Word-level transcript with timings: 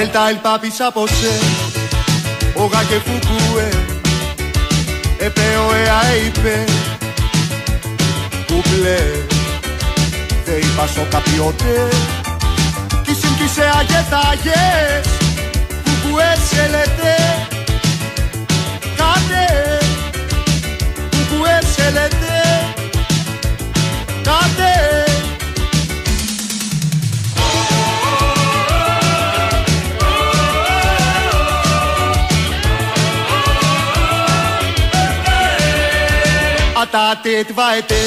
Ελτα 0.00 0.30
el 0.30 0.38
papi 0.44 0.70
sapose 0.78 1.32
Όγα 2.54 2.82
και 2.82 2.94
φουκούε 3.04 3.68
Επέω 5.18 5.74
εα 5.74 6.16
είπε 6.26 6.64
Κουμπλέ 8.46 8.98
Δε 10.44 10.52
είπα 10.52 10.86
σο 10.86 11.06
καπιότε 11.10 11.88
Κισιν 13.02 13.34
κισε 13.36 13.70
αγετάγες 13.78 15.08
Κουκουέ 15.84 16.36
σε 16.50 16.62
λέτε 16.70 17.14
Κάτε 18.96 19.46
Κουκουέ 21.10 21.58
σε 21.74 21.90
λέτε 21.90 22.36
Κάτε 24.22 25.07
Atate 36.90 37.44
tvaete 37.50 38.02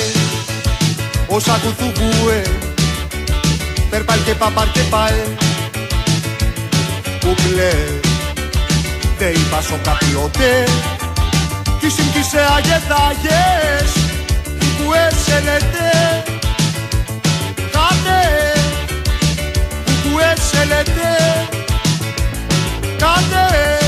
Όσα 1.28 1.60
κουθουβούε 1.64 2.42
Περπάλ 3.90 4.24
και 4.24 4.34
παπάρ 4.34 4.72
και 4.72 4.80
πάε. 4.90 5.24
Κουκλέ 7.20 7.74
Δε 9.18 9.30
είπα 9.30 9.62
σο 9.62 9.80
καπιότε. 9.84 10.64
Κισιν 11.80 12.12
κισε 12.12 12.40
αγεθάγες 12.56 13.92
Κουκουέ 14.60 15.10
σε 15.26 15.40
λέτε 15.40 16.24
Κάτε 17.56 18.22
Κουκουέ 19.86 20.34
σε 20.52 20.66
λέτε 20.66 21.48
Κάτε 22.98 23.81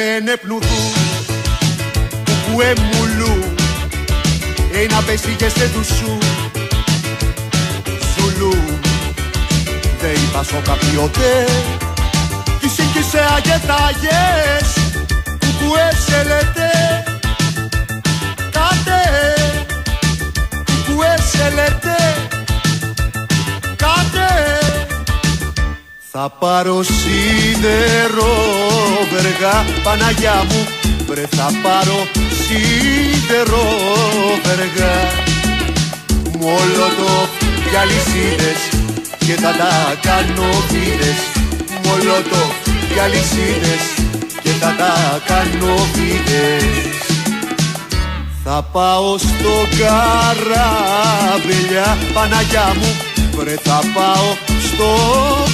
Εδίκαρε 0.00 0.36
πνουδού 0.36 0.92
Κουκουέ 2.24 2.72
μουλού 2.92 3.54
Ένα 4.82 5.02
πέσει 5.06 5.34
και 5.38 5.48
σε 5.48 5.64
δουσού. 5.74 6.18
Ζουλού 8.16 8.54
Δε 10.00 10.08
είπας 10.08 10.46
σο 10.46 10.62
καπιότε 10.64 11.46
Κισιν 12.60 12.84
κισε 12.92 13.24
αγετάγες 13.36 14.68
Κουκουέ 15.24 15.90
σε 16.06 16.22
λέτε 16.22 16.70
Κάτε 18.50 19.00
Κουκουέ 20.64 21.16
σε 21.32 21.52
λέτε 21.54 21.96
Κάτε 23.76 24.69
θα 26.12 26.30
πάρω 26.38 26.82
σίδερο 26.82 28.34
βεργά 29.12 29.64
Παναγιά 29.82 30.44
μου. 30.48 30.66
Βρε 31.06 31.26
θα 31.36 31.50
πάρω 31.62 32.06
σίδερο 32.42 33.66
βεργά. 34.44 34.96
Μολότο 36.38 37.28
και 37.70 37.78
αλυσίδες 37.78 38.60
και 39.18 39.34
θα 39.34 39.52
τα 39.60 39.72
κάνω 40.02 40.48
βίδες 40.68 41.20
Μολότο 41.84 42.42
και 42.94 43.00
αλυσίδες 43.00 43.82
και 44.42 44.50
θα 44.60 44.74
τα 44.78 45.20
κάνω 45.26 45.74
βίδες 45.94 46.98
θα 48.44 48.62
πάω 48.72 49.18
στο 49.18 49.66
καράβελια 49.78 50.78
Παναγιά 52.14 52.74
μου. 52.80 52.96
Βρε 53.36 53.56
θα 53.62 53.80
πάω 53.94 54.36
στο 54.66 54.88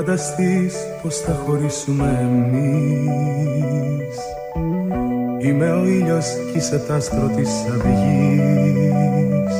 φανταστείς 0.00 0.74
πως 1.02 1.16
θα 1.16 1.32
χωρίσουμε 1.46 2.18
εμείς. 2.22 4.16
Είμαι 5.38 5.72
ο 5.72 5.84
ήλιος 5.84 6.26
κι 6.52 6.58
είσαι 6.58 6.78
τ' 6.78 6.90
άστρο 6.90 7.28
της 7.36 7.50
αυγής. 7.68 9.54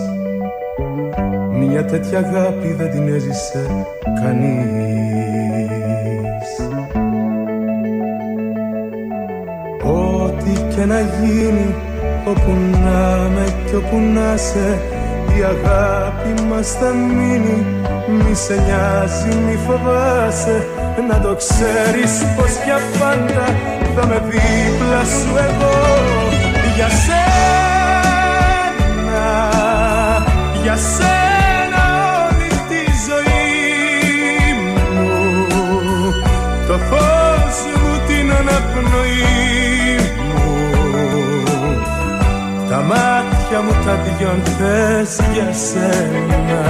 Μια 1.52 1.84
τέτοια 1.84 2.18
αγάπη 2.18 2.72
δεν 2.72 2.90
την 2.90 3.08
έζησε 3.14 3.86
κανείς. 4.22 4.90
Ό,τι 9.84 10.74
και 10.74 10.84
να 10.84 11.00
γίνει, 11.00 11.74
όπου 12.28 12.50
να 12.84 13.28
με 13.28 13.54
κι 13.66 13.74
όπου 13.74 13.98
να 14.14 14.36
σε 14.36 14.78
η 15.38 15.42
αγάπη 15.42 16.42
μας 16.42 16.68
θα 16.80 16.90
μείνει. 16.94 17.66
Μη 18.08 18.34
σε 18.34 18.54
νοιάζει, 18.54 19.36
μη 19.46 19.58
φοβάσαι. 19.66 20.66
Να 21.08 21.20
το 21.20 21.36
ξέρεις 21.36 22.12
πως 22.36 22.52
για 22.64 22.78
πάντα 22.98 23.46
Θα 23.94 24.06
με 24.06 24.22
δίπλα 24.28 25.04
σου 25.04 25.36
εγώ. 25.36 25.78
Για 26.76 26.88
σένα 26.88 27.30
Για 30.62 30.76
σένα 30.76 31.82
όλη 32.26 32.48
τη 32.68 32.82
ζωή 33.08 34.54
μου. 34.62 34.76
Το 36.66 36.78
φως 36.78 37.56
μου 37.82 37.92
την 38.06 38.32
αναπνοή 38.32 39.30
μου. 40.28 40.44
Τα 42.68 42.80
μάτια 42.82 43.19
μου 43.58 43.72
τα 43.84 43.94
δυο 43.96 44.32
θες 44.44 45.20
για 45.32 45.52
σένα 45.52 46.60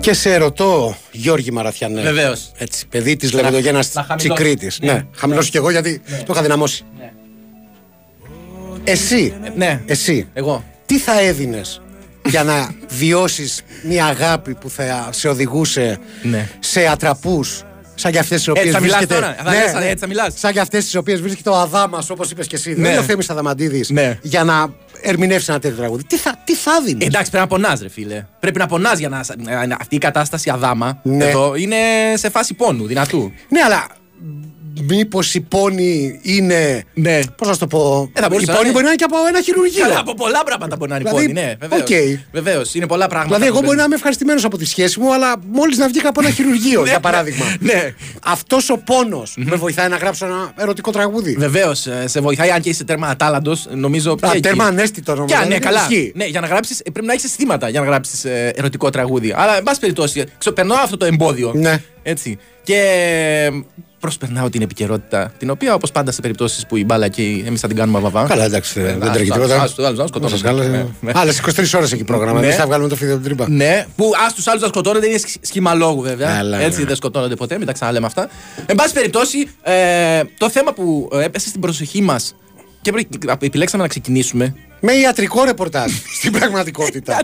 Και 0.00 0.12
σε 0.12 0.36
ρωτώ, 0.36 0.96
Γιώργη 1.12 1.50
Μαραθιανέ. 1.50 2.02
Βεβαίως. 2.02 2.50
Έτσι, 2.58 2.86
παιδί 2.86 3.16
της 3.16 3.32
Λεβεντογέννας 3.32 3.92
να 3.94 4.02
χαμηλώσει. 4.02 4.28
Τσικρίτης. 4.42 4.78
Ναι. 4.80 4.92
Ναι, 4.92 5.04
χαμηλώσει 5.16 5.50
κι 5.50 5.56
εγώ 5.56 5.70
γιατί 5.70 6.00
το 6.08 6.32
είχα 6.32 6.42
δυναμώσει. 6.42 6.84
Εσύ, 8.84 9.34
Ναι. 9.56 9.80
εσύ, 9.86 10.26
Εγώ. 10.32 10.64
τι 10.86 10.98
θα 10.98 11.20
έδινες 11.20 11.80
για 12.24 12.44
να 12.44 12.74
βιώσεις 12.88 13.62
μια 13.84 14.06
αγάπη 14.06 14.54
που 14.54 14.70
θα 14.70 15.08
σε 15.12 15.28
οδηγούσε 15.28 15.98
Ναι. 16.22 16.48
σε 16.58 16.86
ατραπούς 16.86 17.62
σαν 18.00 18.12
και 18.12 18.18
αυτές 18.18 18.36
τις 18.38 18.48
οποίες 18.48 18.64
Έτσι 18.64 18.76
θα 18.76 18.82
μιλάς 18.82 18.96
βρίσκεται. 18.98 19.20
τώρα, 19.20 19.36
θα 19.44 19.50
λες, 19.80 19.84
έτσι 19.88 19.96
θα 20.00 20.06
μιλάς. 20.06 20.32
Σαν 20.36 20.52
και 20.52 20.60
αυτές 20.60 20.84
τις 20.84 20.94
οποίες 20.94 21.20
βρίσκεται 21.20 21.50
ο 21.50 21.54
Αδάμας, 21.56 22.10
όπως 22.10 22.30
είπες 22.30 22.46
και 22.46 22.56
εσύ. 22.56 22.68
Ναι. 22.68 22.74
Δεν 22.82 22.90
είναι 22.90 23.00
ο 23.00 23.02
Θέμης 23.02 23.30
Αδαμαντίδης 23.30 23.90
Ναι. 23.90 24.18
για 24.22 24.44
να 24.44 24.72
ερμηνεύσει 25.02 25.46
ένα 25.50 25.58
τέτοιο 25.58 25.76
τραγούδι. 25.76 26.04
Τι 26.04 26.16
θα, 26.16 26.34
τι 26.44 26.54
θα 26.54 26.80
δίνεις; 26.84 27.06
Εντάξει, 27.06 27.30
πρέπει 27.30 27.44
να 27.50 27.56
πονάς, 27.56 27.80
ρε 27.82 27.88
φίλε. 27.88 28.26
Πρέπει 28.40 28.58
να 28.58 28.66
πονάς 28.66 28.98
για 28.98 29.08
να. 29.08 29.20
να- 29.66 29.76
Αυτή 29.80 29.94
η 29.94 29.98
κατάσταση 29.98 30.50
Αδάμα 30.50 31.00
Ναι. 31.02 31.24
εδώ 31.24 31.54
είναι 31.54 31.76
σε 32.14 32.30
φάση 32.30 32.54
πόνου, 32.54 32.86
δυνατού. 32.86 33.32
Ναι, 33.48 33.60
αλλά 33.64 33.86
μήπως 34.88 35.34
οι 35.34 35.40
πόνοι 35.40 36.18
είναι. 36.22 36.84
Ναι. 36.94 37.18
Πώς 37.36 37.46
να 37.48 37.52
σου 37.52 37.58
το 37.58 37.66
πω. 37.66 38.10
Ε, 38.14 38.20
θα 38.20 38.26
οι 38.26 38.28
μπορούσε 38.30 38.50
να 38.50 38.56
πόνοι 38.56 38.64
είναι. 38.64 38.72
μπορεί 38.72 38.84
να 38.84 38.90
είναι 38.90 38.98
και 38.98 39.04
από 39.04 39.16
ένα 39.28 39.40
χειρουργείο. 39.40 39.82
Καλά, 39.82 39.98
από 39.98 40.14
πολλά 40.14 40.42
πράγματα 40.44 40.76
μπορεί 40.76 40.90
να 40.90 40.96
είναι 40.96 41.08
Δηλαδή, 41.10 41.26
πόνοι, 41.26 41.40
ναι, 41.40 41.54
βεβαίως. 41.60 41.80
οκ. 41.80 41.88
Βεβαίως, 42.32 42.74
είναι 42.74 42.86
πολλά 42.86 43.06
πράγματα. 43.06 43.34
Δηλαδή, 43.34 43.46
εγώ 43.50 43.56
που 43.58 43.64
μπορεί 43.64 43.76
να 43.76 43.82
δεν- 43.82 43.86
είμαι 43.86 43.94
ευχαριστημένος 43.94 44.44
από 44.44 44.56
τη 44.58 44.64
σχέση 44.64 45.00
μου, 45.00 45.14
αλλά 45.14 45.34
μόλις 45.50 45.78
να 45.78 45.88
βγήκα 45.88 46.08
από 46.08 46.20
ένα 46.24 46.30
χειρουργείο, 46.30 46.82
Ναι, 46.84 46.88
για 46.90 47.00
παράδειγμα. 47.00 47.44
ναι. 47.60 47.94
Αυτός 48.24 48.70
ο 48.70 48.76
πόνος 48.78 49.34
με 49.36 49.56
βοηθάει 49.56 49.88
να 49.88 49.96
γράψω 49.96 50.26
ένα 50.26 50.52
ερωτικό 50.56 50.90
τραγούδι; 50.90 51.34
Βεβαίως, 51.38 51.86
σε 52.04 52.20
βοηθάει, 52.20 52.50
αν 52.50 52.60
και 52.60 52.68
είσαι 52.68 52.84
τέρμα 52.84 53.06
ατάλλαντος, 53.08 53.66
νομίζω. 53.74 54.16
και 54.16 54.26
Α, 54.26 54.30
εκεί. 54.30 54.40
τέρμα 54.40 54.64
ανέστητο 54.64 55.14
νομίζω. 55.14 55.36
Και, 55.38 55.42
ναι, 55.42 55.48
δεν 55.50 55.60
καλά. 55.60 55.80
ισχύει. 55.90 56.12
Ναι, 56.14 56.24
για 56.24 56.40
να 56.40 56.46
γράψεις, 56.46 56.82
πρέπει 56.92 57.06
να 57.06 57.12
έχεις 57.12 57.24
αισθήματα 57.24 57.68
για 57.68 57.80
να 57.80 57.86
γράψεις 57.86 58.24
ερωτικό 58.54 58.90
τραγούδι. 58.90 59.32
Αλλά, 59.36 59.56
εν 59.56 59.62
πάση 59.62 59.80
περιπτώσει, 59.80 60.24
ξεπερνάω 60.38 60.78
αυτό 60.78 60.96
το 60.96 61.04
εμπόδιο. 61.04 61.52
Ναι. 61.54 61.82
Έτσι. 62.02 62.38
Και 62.62 62.76
ε, 62.76 63.50
προσπερνάω 64.00 64.48
την 64.50 64.62
επικαιρότητα, 64.62 65.32
την 65.38 65.50
οποία 65.50 65.74
όπως 65.74 65.90
πάντα 65.92 66.12
σε 66.12 66.20
περιπτώσεις 66.20 66.66
που 66.66 66.76
η 66.76 66.84
μπάλα 66.84 67.08
και 67.08 67.22
εμείς 67.46 67.60
θα 67.60 67.66
την 67.68 67.76
κάνουμε 67.76 67.98
βαβά. 68.00 68.24
Καλά, 68.26 68.44
εντάξει, 68.44 68.80
δεν 68.80 69.02
άστο, 69.02 69.12
τρέχει 69.14 69.30
άστο, 69.30 69.42
τίποτα. 69.42 69.62
άστο, 69.62 69.84
άλλους 69.84 69.98
να 69.98 70.06
σκοτώνονται. 70.06 70.68
Ναι, 70.68 70.86
ναι. 71.00 71.12
Άλλες 71.14 71.40
23 71.40 71.64
ώρες 71.76 71.92
έχει 71.92 72.04
πρόγραμμα. 72.04 72.40
Ναι. 72.40 72.46
Εμεί 72.46 72.54
θα 72.54 72.66
βγάλουμε 72.66 72.88
το 72.88 72.96
φίδι 72.96 73.10
από 73.12 73.20
την 73.20 73.28
τρύπα. 73.36 73.50
Ναι, 73.50 73.86
που 73.96 74.10
ας 74.26 74.34
τους 74.34 74.46
άλλους 74.46 74.62
να 74.62 74.68
σκοτώνονται 74.68 75.06
είναι 75.06 75.18
σχ- 75.18 75.44
σχήμα 75.46 75.74
λόγου 75.74 76.00
βέβαια. 76.00 76.36
Καλά, 76.36 76.58
Έτσι 76.60 76.80
ναι. 76.80 76.86
δεν 76.86 76.96
σκοτώνονται 76.96 77.34
ποτέ, 77.34 77.56
μην 77.58 77.66
τα 77.66 77.72
ξαναλέμε 77.72 78.06
αυτά. 78.06 78.28
Εν 78.66 78.76
πάση 78.76 78.92
περιπτώσει, 78.92 79.48
ε, 79.62 80.22
το 80.38 80.50
θέμα 80.50 80.72
που 80.72 81.08
ε, 81.12 81.24
έπεσε 81.24 81.48
στην 81.48 81.60
προσοχή 81.60 82.02
μας 82.02 82.34
και 82.82 82.92
πρι- 82.92 83.08
επιλέξαμε 83.42 83.82
να 83.82 83.88
ξεκινήσουμε. 83.88 84.54
Με 84.82 84.92
ιατρικό 84.92 85.44
ρεπορτάζ 85.44 85.92
στην 86.18 86.32
πραγματικότητα. 86.32 87.22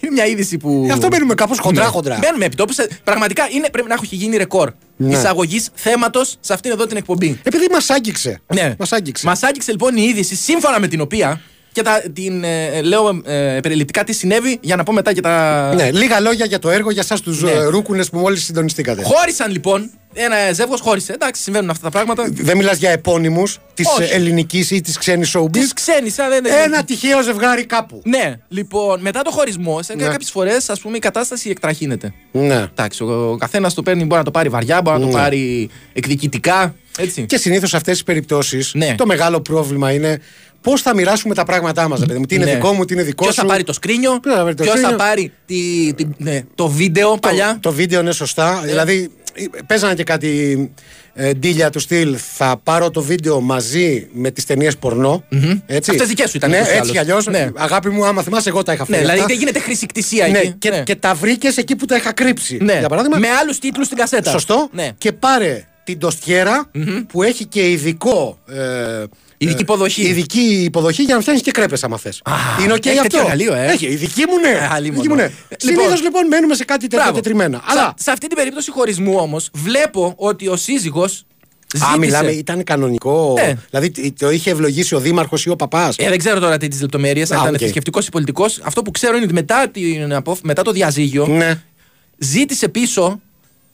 είναι 0.00 0.12
μια 0.12 0.26
είδηση 0.26 0.56
που. 0.58 0.82
Γι' 0.84 0.90
αυτό 0.90 1.06
μπαίνουμε 1.08 1.34
κάπως 1.34 1.58
χοντρά, 1.58 1.82
Ναι. 1.84 1.88
χοντρά. 1.90 2.18
Μπαίνουμε 2.20 2.44
επί 2.44 2.56
τόπου. 2.56 2.72
σε- 2.72 2.88
Πραγματικά 3.04 3.48
είναι, 3.50 3.68
πρέπει 3.70 3.88
να 3.88 3.94
έχει 4.02 4.14
γίνει 4.16 4.36
ρεκόρ 4.36 4.72
Ναι. 4.96 5.12
εισαγωγής 5.12 5.68
θέματος 5.74 6.36
σε 6.40 6.52
αυτήν 6.52 6.70
εδώ 6.70 6.86
την 6.86 6.96
εκπομπή. 6.96 7.40
Επειδή 7.42 7.66
μας 7.72 7.90
άγγιξε. 7.90 8.40
Ναι. 8.54 8.74
Μας 8.78 8.92
άγγιξε. 8.92 9.26
Μας 9.26 9.42
άγγιξε 9.42 9.70
λοιπόν 9.70 9.96
η 9.96 10.02
είδηση 10.02 10.34
σύμφωνα 10.36 10.80
με 10.80 10.86
την 10.88 11.00
οποία. 11.00 11.40
Και 11.74 11.82
τα, 11.82 12.02
την 12.12 12.44
ε, 12.44 12.82
λέω 12.82 13.20
ε, 13.24 13.58
περιληπτικά 13.62 14.04
τι 14.04 14.12
συνέβη 14.12 14.58
για 14.60 14.76
να 14.76 14.82
πω 14.82 14.92
μετά 14.92 15.12
και 15.12 15.20
τα. 15.20 15.72
Ναι, 15.74 15.90
λίγα 15.92 16.20
λόγια 16.20 16.44
για 16.44 16.58
το 16.58 16.70
έργο 16.70 16.90
για 16.90 17.02
εσάς 17.02 17.20
τους 17.20 17.42
Ναι. 17.42 17.64
ρούκουνες 17.64 18.10
που 18.10 18.18
μόλις 18.18 18.44
συντονιστήκατε. 18.44 19.02
Χώρισαν 19.02 19.50
λοιπόν. 19.50 19.90
Ένα 20.16 20.52
ζεύγος 20.52 20.80
χώρισε. 20.80 21.12
Εντάξει, 21.12 21.42
συμβαίνουν 21.42 21.70
αυτά 21.70 21.82
τα 21.84 21.90
πράγματα. 21.90 22.26
Δεν 22.30 22.56
μιλάς 22.56 22.76
για 22.76 22.90
επώνυμους 22.90 23.58
της 23.74 23.86
Όχι. 23.98 24.12
ελληνικής 24.12 24.70
ή 24.70 24.80
της 24.80 24.98
ξένης 24.98 25.36
showbiz; 25.36 25.50
Της 25.50 25.72
ξένης, 25.72 26.14
δεν 26.14 26.44
Ένα 26.64 26.84
τυχαίο 26.84 27.22
ζευγάρι 27.22 27.64
κάπου. 27.64 28.00
Ναι, 28.04 28.34
λοιπόν, 28.48 29.00
μετά 29.00 29.22
το 29.22 29.30
χωρισμό, 29.30 29.82
σε 29.82 29.94
Ναι. 29.94 30.02
κάποιες 30.04 30.30
φορές, 30.30 30.68
ας 30.68 30.80
πούμε, 30.80 30.96
η 30.96 31.00
κατάσταση 31.00 31.50
εκτραχύνεται. 31.50 32.12
Ναι. 32.32 32.66
Εντάξει, 32.70 33.02
ο, 33.02 33.30
ο 33.30 33.36
καθένας 33.36 33.74
το 33.74 33.82
παίρνει, 33.82 34.04
μπορεί 34.04 34.18
να 34.18 34.24
το 34.24 34.30
πάρει 34.30 34.48
βαριά, 34.48 34.80
μπορεί 34.82 34.98
να 34.98 35.02
το 35.06 35.12
Ναι. 35.12 35.18
πάρει 35.22 35.70
εκδικητικά. 35.92 36.74
Έτσι. 36.98 37.22
Και 37.26 37.36
συνήθως 37.36 37.68
σε 37.70 37.76
αυτές 37.76 37.92
τις 37.92 38.02
περιπτώσεις 38.02 38.74
Ναι. 38.74 38.94
το 38.96 39.06
μεγάλο 39.06 39.40
πρόβλημα 39.40 39.92
είναι 39.92 40.20
πώς 40.64 40.82
θα 40.82 40.94
μοιράσουμε 40.94 41.34
τα 41.34 41.44
πράγματά 41.44 41.88
μας. 41.88 42.00
Τι 42.28 42.34
είναι 42.34 42.44
Ναι. 42.44 42.52
δικό 42.54 42.72
μου, 42.72 42.84
τι 42.84 42.94
είναι 42.94 43.02
δικό 43.02 43.22
Ποιος 43.22 43.34
σου; 43.34 43.40
θα 43.40 43.46
πάρει 43.46 43.64
το 43.64 43.72
σκρίνιο, 43.72 44.20
Ποιος 44.20 44.34
θα 44.34 44.42
πάρει 44.42 44.54
το 44.54 44.62
ποιος 44.62 44.74
θα 44.74 44.80
σκρίνιο; 44.80 45.04
πάρει 45.04 45.32
τη, 45.46 45.92
τη- 45.94 46.06
ναι, 46.16 46.40
το 46.54 46.68
βίντεο 46.68 47.10
Το, 47.10 47.16
παλιά; 47.18 47.58
το 47.60 47.72
βίντεο 47.72 48.00
είναι 48.00 48.12
σωστά. 48.12 48.60
Δηλαδή, 48.64 49.10
ε, 49.34 49.44
παίζανε 49.66 49.94
και 49.94 50.04
κάτι 50.04 50.70
ε, 51.14 51.32
ντύλια 51.32 51.70
του 51.70 51.78
στυλ. 51.78 52.16
Θα 52.34 52.60
πάρω 52.62 52.90
το 52.90 53.02
βίντεο 53.02 53.40
μαζί 53.40 54.08
με 54.12 54.30
τις 54.30 54.44
ταινίες 54.44 54.76
πορνό. 54.76 55.24
Έτσι; 55.66 55.90
Αυτές 55.90 56.08
δικές 56.08 56.30
σου 56.30 56.36
ήταν, 56.36 56.50
Ναι, 56.50 56.56
ούτως 56.60 56.72
ή 56.72 56.76
έτσι 56.76 56.90
κι 56.90 56.98
άλλως. 56.98 57.26
αλλιώς. 57.26 57.44
Ναι. 57.44 57.50
Αγάπη 57.62 57.88
μου, 57.88 58.04
άμα 58.06 58.22
θυμάσαι, 58.22 58.48
εγώ 58.48 58.62
τα 58.62 58.72
είχα 58.72 58.84
Ναι, 58.88 58.96
φέρει. 58.96 59.00
δηλαδή 59.00 59.18
αυτά. 59.20 59.28
δεν 59.34 59.38
γίνεται 59.38 59.58
χρησικτησία 59.58 60.28
Ναι, 60.28 60.38
εκεί. 60.38 60.54
και, 60.58 60.70
ναι. 60.70 60.82
και 60.82 60.94
τα 60.96 61.14
βρήκες 61.14 61.56
εκεί 61.56 61.76
που 61.76 61.84
τα 61.86 61.96
είχα 61.96 62.12
κρύψει. 62.12 62.58
Ναι. 62.62 62.78
Για 62.78 62.88
παράδειγμα, 62.88 63.18
Με 63.18 63.28
άλλους 63.40 63.58
τίτλους 63.58 63.86
στην 63.86 63.98
κασέτα. 63.98 64.30
Σωστό. 64.30 64.68
Ναι. 64.72 64.88
Και 64.98 65.12
πάρε 65.12 65.64
την 65.84 65.98
τοστιερα 65.98 66.70
που 67.08 67.22
έχει 67.22 67.44
και 67.44 67.70
ειδικό. 67.70 68.38
Ε, 68.48 69.02
Ειδική 69.44 69.58
ε, 69.60 69.62
υποδοχή. 69.62 70.02
Ειδική 70.02 70.40
υποδοχή 70.64 71.02
για 71.02 71.14
να 71.14 71.20
φτιάχνεις 71.20 71.44
και 71.44 71.50
κρέπες, 71.50 71.84
άμα 71.84 71.96
θες. 71.98 72.22
Είναι 72.62 72.72
οκ 72.72 72.86
έχει 72.86 72.98
αυτό. 72.98 73.02
τέτοιο 73.02 73.20
εργαλείο, 73.20 73.54
ε. 73.54 73.66
Έχει. 73.66 73.86
Ειδική 73.86 74.24
μου 74.28 74.38
ναι. 74.38 74.48
Ε, 74.48 74.68
αλίμονο. 74.72 74.92
Ειδική 74.96 75.08
μου 75.08 75.14
ναι. 75.14 75.22
Ε, 75.22 75.26
λοιπόν. 75.28 75.58
Συνήθως 75.82 76.02
λοιπόν 76.02 76.26
μένουμε 76.26 76.54
σε 76.54 76.64
κάτι 76.64 76.80
τέτοιο 76.86 76.98
Μπράβο. 76.98 77.14
τετριμμένα. 77.20 77.58
Σε- 77.58 77.64
Αλλά. 77.66 77.94
σε 77.98 78.10
αυτή 78.10 78.26
την 78.26 78.36
περίπτωση 78.36 78.70
χωρισμού 78.70 79.14
όμως, 79.18 79.50
βλέπω 79.54 80.12
ότι 80.16 80.48
ο 80.48 80.56
σύζυγος. 80.56 81.24
Α, 81.92 81.98
μιλάμε, 81.98 82.30
ήταν 82.30 82.64
κανονικό. 82.64 83.32
Ναι. 83.36 83.54
Δηλαδή 83.70 83.90
τ- 83.90 84.18
το 84.18 84.30
είχε 84.30 84.50
ευλογήσει 84.50 84.94
ο 84.94 84.98
Δήμαρχος 85.00 85.44
ή 85.44 85.50
ο 85.50 85.56
παπάς. 85.56 85.96
Ε, 85.98 86.08
δεν 86.08 86.18
ξέρω 86.18 86.40
τώρα 86.40 86.56
τι 86.56 86.80
λεπτομέρειες, 86.80 87.30
αν 87.30 87.38
Α, 87.38 87.40
ήταν 87.42 87.54
οκ. 87.54 87.60
θρησκευτικός 87.60 88.06
ή 88.06 88.10
πολιτικός. 88.10 88.60
Αυτό 88.62 88.82
που 88.82 88.90
ξέρω 88.90 89.14
είναι 89.16 89.24
ότι 89.24 89.34
μετά, 89.34 89.68
την, 89.68 90.14
απο- 90.14 90.36
μετά 90.42 90.62
το 90.62 90.70
διαζύγιο 90.72 91.26
Ναι. 91.26 91.60
ζήτησε 92.18 92.68
πίσω 92.68 93.20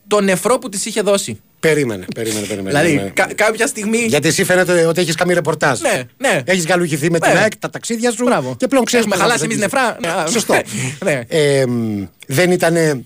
το 0.06 0.20
νεφρό 0.20 0.58
που 0.58 0.68
της 0.68 0.86
είχε 0.86 1.00
δώσει. 1.00 1.40
Περίμενε, 1.60 2.04
περίμενε, 2.14 2.46
περίμενε. 2.46 2.68
Δηλαδή, 2.68 2.86
περίμενε. 2.86 3.10
κα- 3.14 3.34
κάποια 3.34 3.66
στιγμή. 3.66 3.98
Γιατί 3.98 4.28
εσύ 4.28 4.44
φαίνεται 4.44 4.86
ότι 4.86 5.00
έχεις 5.00 5.14
κάνει 5.14 5.34
ρεπορτάζ. 5.34 5.80
Ναι, 5.80 6.02
ναι. 6.18 6.42
Έχεις 6.44 6.66
γαλουχηθεί 6.66 7.10
με 7.10 7.18
την 7.18 7.32
Ναι. 7.32 7.38
ΑΕΚ, 7.38 7.56
τα 7.56 7.70
ταξίδια 7.70 8.10
σου. 8.10 8.24
Μπράβο. 8.24 8.56
Και 8.58 8.66
πλέον 8.66 8.84
ξέρεις. 8.84 9.06
Έχουμε 9.06 9.20
χαλάσει 9.22 9.44
εμείς 9.44 9.56
νεφρά. 9.56 9.96
Ναι, 10.00 10.08
α, 10.08 10.26
Σωστό. 10.26 10.60
ναι. 11.04 11.22
Ε, 11.28 11.66
μ, 11.66 12.04
δεν 12.26 12.50
ήταν. 12.50 13.04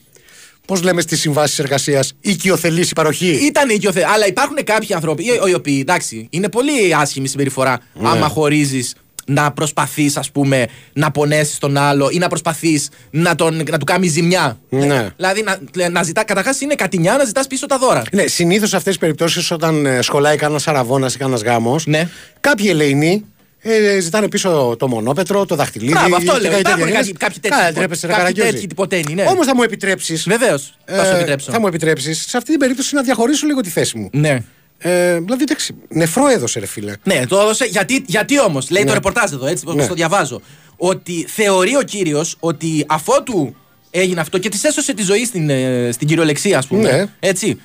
Πώς 0.67 0.83
λέμε 0.83 1.01
στις 1.01 1.21
συμβάσεις 1.21 1.59
εργασίας, 1.59 2.13
οικειοθελής 2.21 2.91
η 2.91 2.93
παροχή; 2.95 3.27
Ήταν 3.47 3.69
οικειοθε... 3.69 4.05
Αλλά 4.15 4.27
υπάρχουν 4.27 4.57
κάποιοι 4.65 4.95
άνθρωποι 4.95 5.23
οι, 5.23 5.41
οι 5.49 5.55
οποίοι 5.55 5.79
εντάξει, 5.81 6.27
είναι 6.31 6.49
πολύ 6.49 6.95
άσχημη 6.95 7.29
συμπεριφορά. 7.29 7.81
Ναι. 7.95 8.09
Άμα 8.09 8.29
χωρίζεις 8.29 8.95
να 9.27 9.53
προσπαθείς, 9.53 10.17
ας 10.17 10.31
πούμε, 10.31 10.67
να 10.93 11.11
πονέσεις 11.11 11.59
τον 11.59 11.77
άλλο 11.77 12.09
ή 12.13 12.19
να 12.19 12.29
προσπαθείς 12.29 12.89
να, 13.11 13.35
τον, 13.35 13.63
να 13.71 13.79
του 13.79 13.85
κάνεις 13.85 14.11
ζημιά. 14.13 14.59
Ναι. 14.69 15.09
Δηλαδή 15.17 15.45
να, 15.75 15.89
να 15.89 16.03
ζητά, 16.03 16.25
καταρχάς 16.25 16.61
είναι 16.61 16.75
κατηνιά 16.75 17.17
να 17.17 17.25
ζητάς 17.25 17.47
πίσω 17.47 17.67
τα 17.67 17.79
δώρα. 17.79 18.03
Ναι, 18.13 18.27
συνήθως 18.27 18.69
σε 18.69 18.77
αυτές 18.77 18.93
τις 18.93 19.01
περιπτώσεις, 19.01 19.51
όταν 19.51 19.87
ε, 19.87 20.03
σχολάει 20.03 20.37
κανένας 20.37 20.69
αραβόνα 20.69 21.11
ή 21.15 21.17
κανένας 21.19 21.43
γάμος, 21.43 21.87
Ναι. 21.87 22.09
κάποιοι 22.41 22.67
ελεηνοί 22.71 23.25
ε, 23.67 24.01
ζητάνε 24.01 24.29
πίσω 24.29 24.77
το 24.79 24.89
μονόπετρο, 24.89 25.47
το 25.47 25.55
δαχτυλίδι. 25.55 25.93
Μπράβο, 25.93 26.17
αυτό 26.17 26.33
και 26.33 26.39
λέω. 26.41 26.51
κάτι 26.51 26.61
Υπάρχουν 26.61 26.85
τέτοια. 26.85 26.99
κάποιοι, 26.99 27.13
κάποιοι 27.13 27.39
τέτοιοι, 27.41 27.49
Καλά, 27.55 27.67
τυπο- 27.67 27.79
τρέπεσαι, 27.79 28.07
ρε 28.07 28.13
κάποιοι 28.13 28.25
Καραγκιόζη. 28.27 28.53
τέτοιοι 28.53 28.67
τυποτένοι, 28.67 29.15
ναι. 29.15 29.25
Όμως 29.29 29.47
θα 29.47 29.55
μου 29.55 29.63
επιτρέψεις. 29.63 30.25
Βεβαίως. 30.29 30.75
Θα 30.85 31.05
σου 31.05 31.15
επιτρέψω. 31.17 31.53
θα 31.53 31.61
μου 31.61 31.67
επιτρέψεις 31.67 32.25
σε 32.29 32.37
αυτή 32.37 32.51
την 32.51 32.59
περίπτωση 32.59 32.95
να 32.95 33.03
διαχωρίσω 33.03 33.47
λίγο 33.47 33.61
τη 33.61 33.69
θέση 33.71 33.99
μου. 33.99 34.09
Ναι. 34.13 34.39
Ε, 34.87 35.19
δηλαδή, 35.19 35.43
εντάξει, 35.43 35.75
νεφρό 35.89 36.27
έδωσε, 36.29 36.59
ρε 36.61 36.67
φίλε. 36.67 36.93
Ναι, 37.03 37.27
το 37.27 37.39
έδωσε. 37.41 37.65
Γιατί, 37.65 38.05
γιατί 38.07 38.41
όμως, 38.41 38.71
λέει 38.71 38.83
Ναι. 38.83 38.89
το 38.89 38.95
ρεπορτάζ 38.95 39.33
εδώ, 39.33 39.47
έτσι, 39.47 39.65
όπω 39.67 39.77
Ναι. 39.77 39.87
το 39.87 39.95
διαβάζω. 39.95 40.41
Ότι 40.77 41.27
θεωρεί 41.29 41.77
ο 41.77 41.83
κύριος 41.83 42.37
ότι 42.41 42.85
αφότου 42.89 43.55
έγινε 43.91 44.21
αυτό 44.21 44.39
και 44.39 44.49
της 44.49 44.65
έσωσε 44.65 44.95
τη 44.95 45.03
ζωή 45.03 45.25
στην, 45.25 45.51
ε, 45.51 45.89
στην 45.93 46.09
κυριολεξία, 46.09 46.59
ας 46.59 46.67
πούμε. 46.67 46.91
Ναι. 46.91 47.07
Έτσι. 47.21 47.61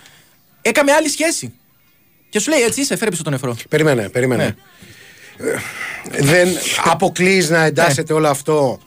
Έκαμε 0.62 0.92
άλλη 0.92 1.10
σχέση. 1.10 1.54
Και 2.30 2.39
σου 2.39 2.50
λέει 2.50 2.62
έτσι, 2.62 2.81
είσαι, 2.81 2.95
φέρε 2.98 3.10
πίσω 3.10 3.24
τον 3.24 3.31
νεφρό. 3.31 3.56
Περίμενε, 3.69 4.10
περίμενε. 4.10 4.56
Ναι. 5.38 5.49
Ε, 6.11 6.23
δεν 6.23 6.47
αποκλείς 6.83 7.49
να 7.49 7.64
εντάσσεται 7.64 8.14
όλο 8.14 8.28
αυτό 8.28 8.80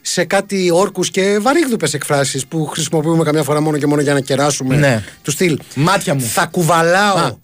σε 0.00 0.24
κάτι 0.24 0.70
όρκους 0.72 1.10
και 1.10 1.38
βαρύγδουπες 1.38 1.94
εκφράσεις 1.94 2.46
που 2.46 2.66
χρησιμοποιούμε 2.66 3.24
καμιά 3.24 3.42
φορά 3.42 3.60
μόνο 3.60 3.78
και 3.78 3.86
μόνο 3.86 4.00
για 4.00 4.12
να 4.14 4.20
κεράσουμε 4.20 4.76
Ναι. 4.76 5.04
του 5.22 5.30
στυλ. 5.30 5.58
Μάτια 5.74 6.14
μου. 6.14 6.20
Θα 6.20 6.46
κουβαλάω 6.46 7.16
Α. 7.16 7.36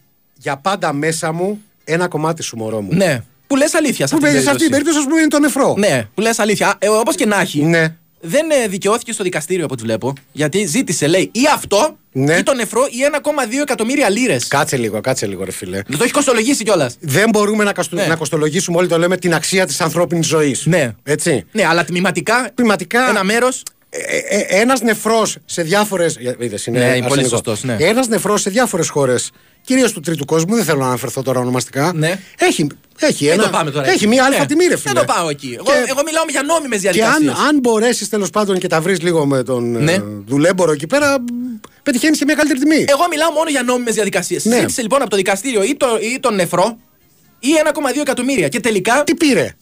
για 0.42 0.56
πάντα 0.56 0.92
μέσα 0.92 1.32
μου 1.32 1.62
ένα 1.84 2.08
κομμάτι 2.08 2.42
σου, 2.42 2.56
μωρό 2.56 2.80
μου. 2.80 2.88
Ναι. 2.92 3.22
Που 3.46 3.56
λες 3.56 3.74
αλήθεια 3.74 4.06
σε 4.06 4.14
Που 4.16 4.20
αυτή 4.24 4.32
την 4.32 4.32
παίζει 4.32 4.42
σε 4.42 4.50
αυτή 4.50 4.62
την 4.62 4.70
περίπτωση, 4.70 4.98
ας 4.98 5.04
πούμε, 5.04 5.18
είναι 5.20 5.28
το 5.28 5.38
νεφρό. 5.38 5.74
Ναι, 5.78 6.08
που 6.14 6.20
λες 6.20 6.38
αλήθεια. 6.38 6.74
Ε, 6.78 6.88
Όπως 6.88 7.14
και 7.14 7.26
να 7.26 7.40
έχει. 7.40 7.62
Ναι. 7.62 7.94
Δεν 8.20 8.50
ε, 8.50 8.68
δικαιώθηκε 8.68 9.12
στο 9.12 9.22
δικαστήριο 9.22 9.64
από 9.64 9.74
ό,τι 9.74 9.82
βλέπω. 9.82 10.12
Γιατί 10.32 10.66
ζήτησε, 10.66 11.06
λέει, 11.06 11.30
ή 11.32 11.40
αυτό, 11.54 11.96
Ναι. 12.12 12.36
ή 12.36 12.42
το 12.42 12.54
νεφρό, 12.54 12.86
ή 12.90 12.96
1,2 13.22 13.62
εκατομμύρια 13.62 14.08
λίρες. 14.10 14.46
Κάτσε 14.48 14.76
λίγο, 14.76 15.00
κάτσε 15.00 15.26
λίγο, 15.26 15.44
ρε 15.44 15.50
φίλε. 15.50 15.76
Δεν 15.76 15.84
το 15.96 15.98
έχεις 16.02 16.12
κοστολογήσει 16.12 16.64
κιόλας. 16.64 16.96
Δεν 17.00 17.28
μπορούμε 17.30 17.64
να, 17.64 17.72
καστο... 17.72 17.96
Ναι. 17.96 18.06
να 18.06 18.16
κοστολογήσουμε, 18.16 18.76
όλοι 18.78 18.88
το 18.88 18.98
λέμε, 18.98 19.16
την 19.16 19.34
αξία 19.34 19.66
της 19.66 19.80
ανθρώπινης 19.80 20.26
ζωής. 20.26 20.66
Ναι. 20.66 20.94
Έτσι. 21.02 21.44
Ναι, 21.52 21.64
αλλά 21.66 21.84
τμηματικά. 21.84 22.50
Τμηματικά- 22.54 23.08
Ένα 23.08 23.24
μέρος. 23.24 23.62
Ε, 23.94 24.16
ε, 24.16 24.60
ένας 24.60 24.80
νεφρός 24.80 25.36
σε 25.44 25.62
διάφορε. 25.62 26.06
Είδες, 26.38 26.66
είναι 26.66 26.78
Ναι, 26.78 26.84
είναι 26.84 26.92
πολύ 26.92 27.04
αρσενικό. 27.04 27.28
σωστός, 27.28 27.62
ναι. 27.64 27.76
Ένας 27.78 28.08
νεφρός 28.08 28.40
σε 28.40 28.50
διάφορες 28.50 28.88
χώρες, 28.88 29.30
κυρίως 29.64 29.92
του 29.92 30.00
τρίτου 30.00 30.24
κόσμου, 30.24 30.54
δεν 30.54 30.64
θέλω 30.64 30.78
να 30.78 30.86
αναφερθώ 30.86 31.22
τώρα 31.22 31.40
ονομαστικά. 31.40 31.92
Ναι. 31.94 32.18
Έχει, 32.38 32.66
έχει, 32.98 33.24
Δεν 33.24 33.34
ένα, 33.34 33.42
το 33.42 33.48
πάμε 33.50 33.70
τώρα. 33.70 33.86
έχει 33.86 33.94
εκεί. 33.94 34.06
μία 34.06 34.22
Ναι. 34.22 34.34
αλφα 34.34 34.46
τιμή, 34.46 34.64
ρε 34.66 34.76
φίλε. 34.76 34.92
Δεν 34.92 35.06
το 35.06 35.12
πάω 35.12 35.28
εκεί. 35.28 35.52
Εγώ, 35.54 35.64
Και- 35.64 35.90
εγώ 35.90 36.00
μιλάω 36.04 36.24
για 36.30 36.42
νόμιμες 36.42 36.80
Και 36.80 36.90
διαδικασίες. 36.90 37.32
αν, 37.38 37.46
αν 37.46 37.58
μπορέσεις 37.58 38.08
τέλος 38.08 38.30
πάντων 38.30 38.58
και 38.58 38.66
τα 38.66 38.80
βρεις 38.80 39.00
λίγο 39.02 39.26
με 39.26 39.42
τον 39.42 39.70
Ναι. 39.84 39.92
ε, 39.92 40.02
δουλέμπορο 40.26 40.72
εκεί 40.72 40.86
πέρα, 40.86 41.16
πετυχαίνεις 41.82 42.18
και 42.18 42.24
μια 42.24 42.34
καλύτερη 42.34 42.60
τιμή. 42.60 42.84
Εγώ 42.88 43.06
μιλάω 43.10 43.30
μόνο 43.30 43.50
για 43.50 43.62
νόμιμες 43.62 43.94
διαδικασίες. 43.94 44.44
Ναι. 44.44 44.58
Ζήτησε 44.58 44.82
λοιπόν 44.82 45.00
από 45.00 45.10
το 45.10 45.16
δικαστήριο 45.16 45.62
ή, 45.62 45.74
το, 45.76 45.86
ή 46.14 46.20
τον 46.20 46.34
νεφρό 46.34 46.76
ή 47.38 47.48
1,2 47.64 48.00
εκατομμύρια. 48.00 48.48
Και 48.48 48.60
τελικά 48.60 49.04
Τι 49.04 49.14
πήρε; 49.14 49.54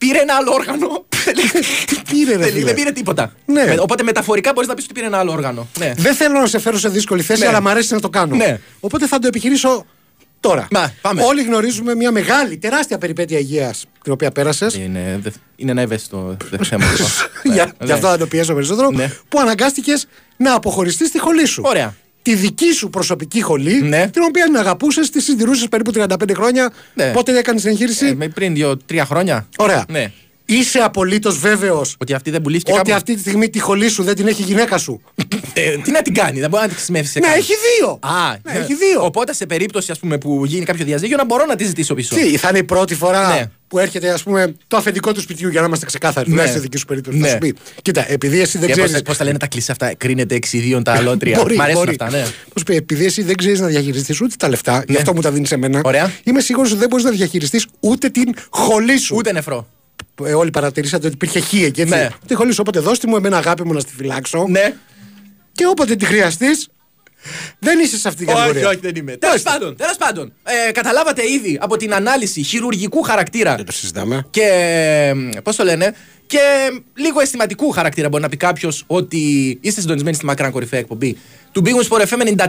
Πήρε 0.00 0.18
ένα 0.18 0.34
άλλο 0.34 0.52
όργανο. 0.52 1.04
Τι 1.86 1.96
πήρε, 2.10 2.30
ρε 2.32 2.36
δεν, 2.42 2.52
φίλε; 2.52 2.64
δεν 2.64 2.74
πήρε 2.74 2.90
τίποτα. 2.92 3.32
Ναι. 3.46 3.64
Με- 3.64 3.76
οπότε 3.80 4.02
μεταφορικά 4.02 4.52
μπορείς 4.54 4.68
να 4.68 4.74
πεις 4.74 4.84
ότι 4.84 4.92
πήρε 4.94 5.06
ένα 5.06 5.18
άλλο 5.18 5.32
όργανο. 5.32 5.68
Ναι. 5.78 5.92
Δεν 5.96 6.14
θέλω 6.14 6.40
να 6.40 6.46
σε 6.46 6.58
φέρω 6.58 6.78
σε 6.78 6.88
δύσκολη 6.88 7.22
θέση, 7.22 7.40
Ναι. 7.42 7.46
αλλά 7.48 7.62
μου 7.62 7.68
αρέσει 7.68 7.94
να 7.94 8.00
το 8.00 8.08
κάνω. 8.08 8.36
Ναι. 8.36 8.58
Οπότε 8.80 9.06
θα 9.06 9.18
το 9.18 9.26
επιχειρήσω 9.26 9.86
τώρα. 10.40 10.68
Μα, 10.70 10.92
πάμε. 11.00 11.22
Όλοι 11.22 11.42
γνωρίζουμε 11.42 11.94
μια 11.94 12.10
μεγάλη, 12.10 12.56
τεράστια 12.58 12.98
περιπέτεια 12.98 13.38
υγείας 13.38 13.84
την 14.02 14.12
οποία 14.12 14.30
πέρασες. 14.30 14.74
Είναι, 14.74 15.18
δε- 15.22 15.30
είναι 15.56 15.70
ένα 15.70 15.80
ευαίσθητο 15.80 16.36
δε- 16.50 16.64
θέμα. 16.64 16.84
αυτό. 16.84 17.04
Για, 17.54 17.64
Ναι, 17.64 17.86
γι' 17.86 17.92
αυτό 17.92 18.06
θα 18.08 18.18
το 18.18 18.26
πιέσω 18.26 18.54
περισσότερο. 18.54 18.90
Ναι. 18.90 19.12
Που 19.28 19.40
αναγκάστηκες 19.40 20.06
να 20.36 20.54
αποχωριστείς 20.54 21.08
στη 21.08 21.18
χολή 21.18 21.46
σου. 21.46 21.62
Ωραία. 21.66 21.94
Τη 22.22 22.34
δική 22.34 22.72
σου 22.72 22.90
προσωπική 22.90 23.40
χολή, 23.40 23.82
Ναι. 23.82 24.08
την 24.12 24.22
οποία 24.22 24.44
την 24.44 24.56
αγαπούσες, 24.56 25.10
τη 25.10 25.20
συντηρούσες 25.20 25.68
περίπου 25.68 25.90
35 25.94 26.34
χρόνια. 26.34 26.72
Ναι. 26.94 27.12
Πότε 27.12 27.38
έκανες 27.38 27.62
την 27.62 27.70
εγχείρηση; 27.70 28.06
Ε, 28.06 28.14
με 28.14 28.28
πριν 28.28 28.54
δύο-τρία 28.54 29.04
χρόνια. 29.04 29.48
Ωραία. 29.58 29.84
Ναι. 29.88 30.12
Είσαι 30.44 30.78
απολύτως 30.78 31.38
βέβαιος 31.38 31.94
Ότι 31.98 32.14
αυτή 32.14 32.30
δεν 32.30 32.42
πουλήθηκε 32.42 32.70
ότι 32.72 32.80
κάπου. 32.80 32.94
αυτή 32.94 33.14
τη 33.14 33.20
στιγμή 33.20 33.50
τη 33.50 33.58
χολή 33.58 33.88
σου 33.88 34.02
δεν 34.02 34.14
την 34.14 34.26
έχει 34.26 34.42
η 34.42 34.44
γυναίκα 34.44 34.78
σου; 34.78 35.00
Ε, 35.52 35.76
τι 35.76 35.90
να 35.90 36.02
την 36.02 36.14
κάνει, 36.14 36.40
δεν 36.40 36.50
μπορεί 36.50 36.62
να 36.62 36.68
τη 36.68 36.74
χρησιμεύσει 36.74 37.10
σε 37.12 37.18
ναι, 37.18 37.26
κάτι. 37.26 37.38
έχει 37.38 37.52
δύο. 37.78 37.98
Α, 38.02 38.36
ναι, 38.42 38.52
έχει 38.58 38.74
δύο. 38.74 39.04
Οπότε 39.04 39.34
σε 39.34 39.46
περίπτωση 39.46 39.90
ας 39.90 39.98
πούμε, 39.98 40.18
που 40.18 40.44
γίνει 40.44 40.64
κάποιο 40.64 40.84
διαζύγιο 40.84 41.16
να 41.16 41.24
μπορώ 41.24 41.44
να 41.44 41.56
τη 41.56 41.64
ζητήσω 41.64 41.94
πίσω. 41.94 42.14
Τι, 42.14 42.36
θα 42.36 42.48
είναι 42.48 42.58
η 42.58 42.64
πρώτη 42.64 42.94
φορά 42.94 43.28
Ναι. 43.34 43.44
που 43.68 43.78
έρχεται 43.78 44.10
ας 44.10 44.22
πούμε, 44.22 44.54
το 44.66 44.76
αφεντικό 44.76 45.12
του 45.12 45.20
σπιτιού 45.20 45.48
για 45.48 45.60
να 45.60 45.66
είμαστε 45.66 45.86
ξεκάθαροι. 45.86 46.26
Ναι. 46.26 46.30
Τουλάχιστον 46.30 46.60
στη 46.60 46.68
δική 46.68 46.78
σου 46.80 46.86
περίπτωση. 46.86 47.18
Θα 47.18 47.24
Ναι. 47.26 47.30
σου 47.32 47.38
πει. 47.38 47.54
Κοίτα, 47.82 48.10
επειδή 48.12 48.40
εσύ 48.40 48.58
δεν 48.58 48.66
Και 48.66 48.72
ξέρει. 48.72 48.90
πώς, 48.92 49.02
πώς 49.02 49.16
τα 49.16 49.24
λένε 49.24 49.38
τα 49.38 49.46
κλεισέ 49.46 49.72
αυτά, 49.72 49.94
κρίνεται 49.94 50.34
εξιδίων 50.34 50.82
τα 50.82 50.92
αλότρια. 50.92 51.38
Μπορεί, 51.40 51.56
Μ' 51.56 51.60
αρέσουν 51.60 51.82
μπορεί. 51.84 51.96
αυτά, 52.00 52.10
ναι. 52.18 52.24
Πώς 52.52 52.62
πει, 52.62 52.74
επειδή 52.74 53.04
εσύ 53.04 53.22
δεν 53.22 53.36
ξέρεις 53.36 53.60
να 53.60 53.66
διαχειριστείς 53.66 54.20
ούτε 54.20 54.34
τα 54.38 54.48
λεφτά, 54.48 54.84
γι' 54.88 54.96
αυτό 54.96 55.14
μου 55.14 55.20
τα 55.20 55.30
δίνεις 55.30 55.48
σε 55.48 55.56
μένα. 55.56 55.80
Ωραία. 55.84 56.12
Είμαι 56.24 56.40
σίγουρος 56.40 56.70
ότι 56.70 56.78
δεν 56.80 56.88
μπορείς 56.88 57.04
να 57.04 57.10
διαχειριστείς 57.10 57.66
ούτε 57.80 58.08
την 58.08 58.34
χολή 58.50 58.98
σου. 58.98 59.14
Ούτε 59.18 59.32
νεφρό. 59.32 59.66
Ε, 60.24 60.32
όλοι 60.34 60.50
παρατηρήσατε 60.50 61.06
ότι 61.06 61.14
υπήρχε 61.14 61.40
χ 61.40 61.52
εκεί. 61.52 61.80
Έτσι. 61.80 61.84
Ναι. 61.94 62.08
Τη 62.26 62.34
χολή 62.34 62.50
σου, 62.52 62.58
οπότε 62.60 62.80
δώστε 62.80 63.06
μου 63.06 63.16
εμένα 63.16 63.36
αγάπη 63.36 63.64
μου 63.64 63.72
να 63.72 63.80
στη 63.80 63.92
φυλάξω. 63.96 64.46
Ναι. 64.48 64.74
Και 65.60 65.66
όποτε 65.66 65.94
τη 65.96 66.04
χρειαστείς, 66.04 66.68
δεν 67.58 67.78
είσαι 67.78 67.98
σε 67.98 68.08
αυτή 68.08 68.24
την 68.24 68.28
Όχι, 68.34 68.38
κατηγορία. 68.42 68.68
όχι, 68.68 68.78
δεν 68.82 68.94
είμαι. 68.96 69.16
Τέλος 69.16 69.42
πάντων, 69.42 69.76
τέλος 69.76 69.96
πάντων 69.96 70.32
ε, 70.68 70.72
καταλάβατε 70.72 71.30
ήδη 71.30 71.58
από 71.60 71.76
την 71.76 71.94
ανάλυση 71.94 72.42
χειρουργικού 72.42 73.02
χαρακτήρα 73.02 73.56
Δεν 73.56 73.64
το 73.64 73.72
συζητάμε. 73.72 74.26
και. 74.30 74.48
Πώς 75.42 75.56
το 75.56 75.64
λένε. 75.64 75.94
Και 76.26 76.38
λίγο 76.94 77.20
αισθηματικού 77.20 77.70
χαρακτήρα 77.70 78.08
μπορεί 78.08 78.22
να 78.22 78.28
πει 78.28 78.36
κάποιος 78.36 78.84
ότι 78.86 79.18
είστε 79.60 79.80
συντονισμένοι 79.80 80.16
στη 80.16 80.24
μακράν 80.24 80.50
κορυφαία 80.50 80.78
εκπομπή 80.80 81.16
του 81.52 81.62
Big 81.64 81.68
Wings 81.68 81.96
for 81.98 82.06
FM 82.06 82.34
94,6 82.36 82.46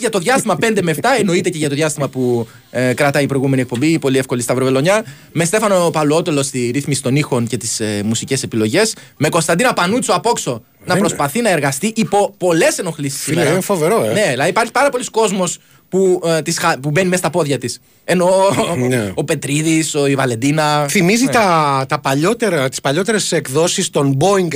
για 0.00 0.10
το 0.10 0.18
διάστημα 0.18 0.56
5 0.60 0.78
με 0.82 0.94
7. 1.00 1.04
Εννοείται 1.18 1.50
και 1.50 1.58
για 1.58 1.68
το 1.68 1.74
διάστημα 1.74 2.08
που 2.08 2.48
ε, 2.70 2.92
κρατάει 2.94 3.22
η 3.22 3.26
προηγούμενη 3.26 3.62
εκπομπή, 3.62 3.86
η 3.86 3.98
πολύ 3.98 4.18
εύκολη 4.18 4.42
Σταυροβελονιά. 4.42 5.04
Με 5.32 5.44
Στέφανο 5.44 5.90
Παλουότολο 5.90 6.42
στη 6.42 6.70
ρύθμιση 6.74 7.02
των 7.02 7.16
ήχων 7.16 7.46
και 7.46 7.56
τις 7.56 7.80
ε, 7.80 8.00
μουσικές 8.04 8.42
επιλογές. 8.42 8.94
Με 9.16 9.28
Κωνσταντίνα 9.28 9.72
Πανούτσο 9.72 10.12
απόξω 10.12 10.62
να 10.86 10.92
είναι. 10.96 11.06
προσπαθεί 11.06 11.40
να 11.40 11.50
εργαστεί 11.50 11.92
υπό 11.96 12.34
πολλές 12.38 12.78
ενοχλήσεις 12.78 13.20
Φίλε, 13.22 13.34
σήμερα. 13.34 13.52
είναι 13.52 13.60
φοβερό, 13.60 14.04
ε. 14.04 14.12
Ναι, 14.12 14.28
δηλαδή 14.30 14.50
υπάρχει 14.50 14.72
πάρα 14.72 14.88
πολλοί 14.88 15.04
κόσμος 15.10 15.58
που, 15.88 16.20
ε, 16.24 16.42
της 16.42 16.58
χα- 16.58 16.78
που 16.78 16.90
μπαίνει 16.90 17.06
μέσα 17.08 17.18
στα 17.18 17.30
πόδια 17.30 17.58
της. 17.58 17.80
Ενώ 18.04 18.30
Ναι. 18.88 19.10
ο 19.14 19.24
Πετρίδης, 19.24 19.94
ο, 19.94 20.06
η 20.06 20.14
Βαλεντίνα. 20.14 20.86
Θυμίζει 20.88 21.24
Ναι. 21.24 21.30
τα, 21.32 21.84
τα 21.88 22.00
παλιότερα, 22.00 22.68
τις 22.68 22.80
παλιότερες 22.80 23.32
εκδόσεις 23.32 23.90
των 23.90 24.16
Boeing 24.20 24.54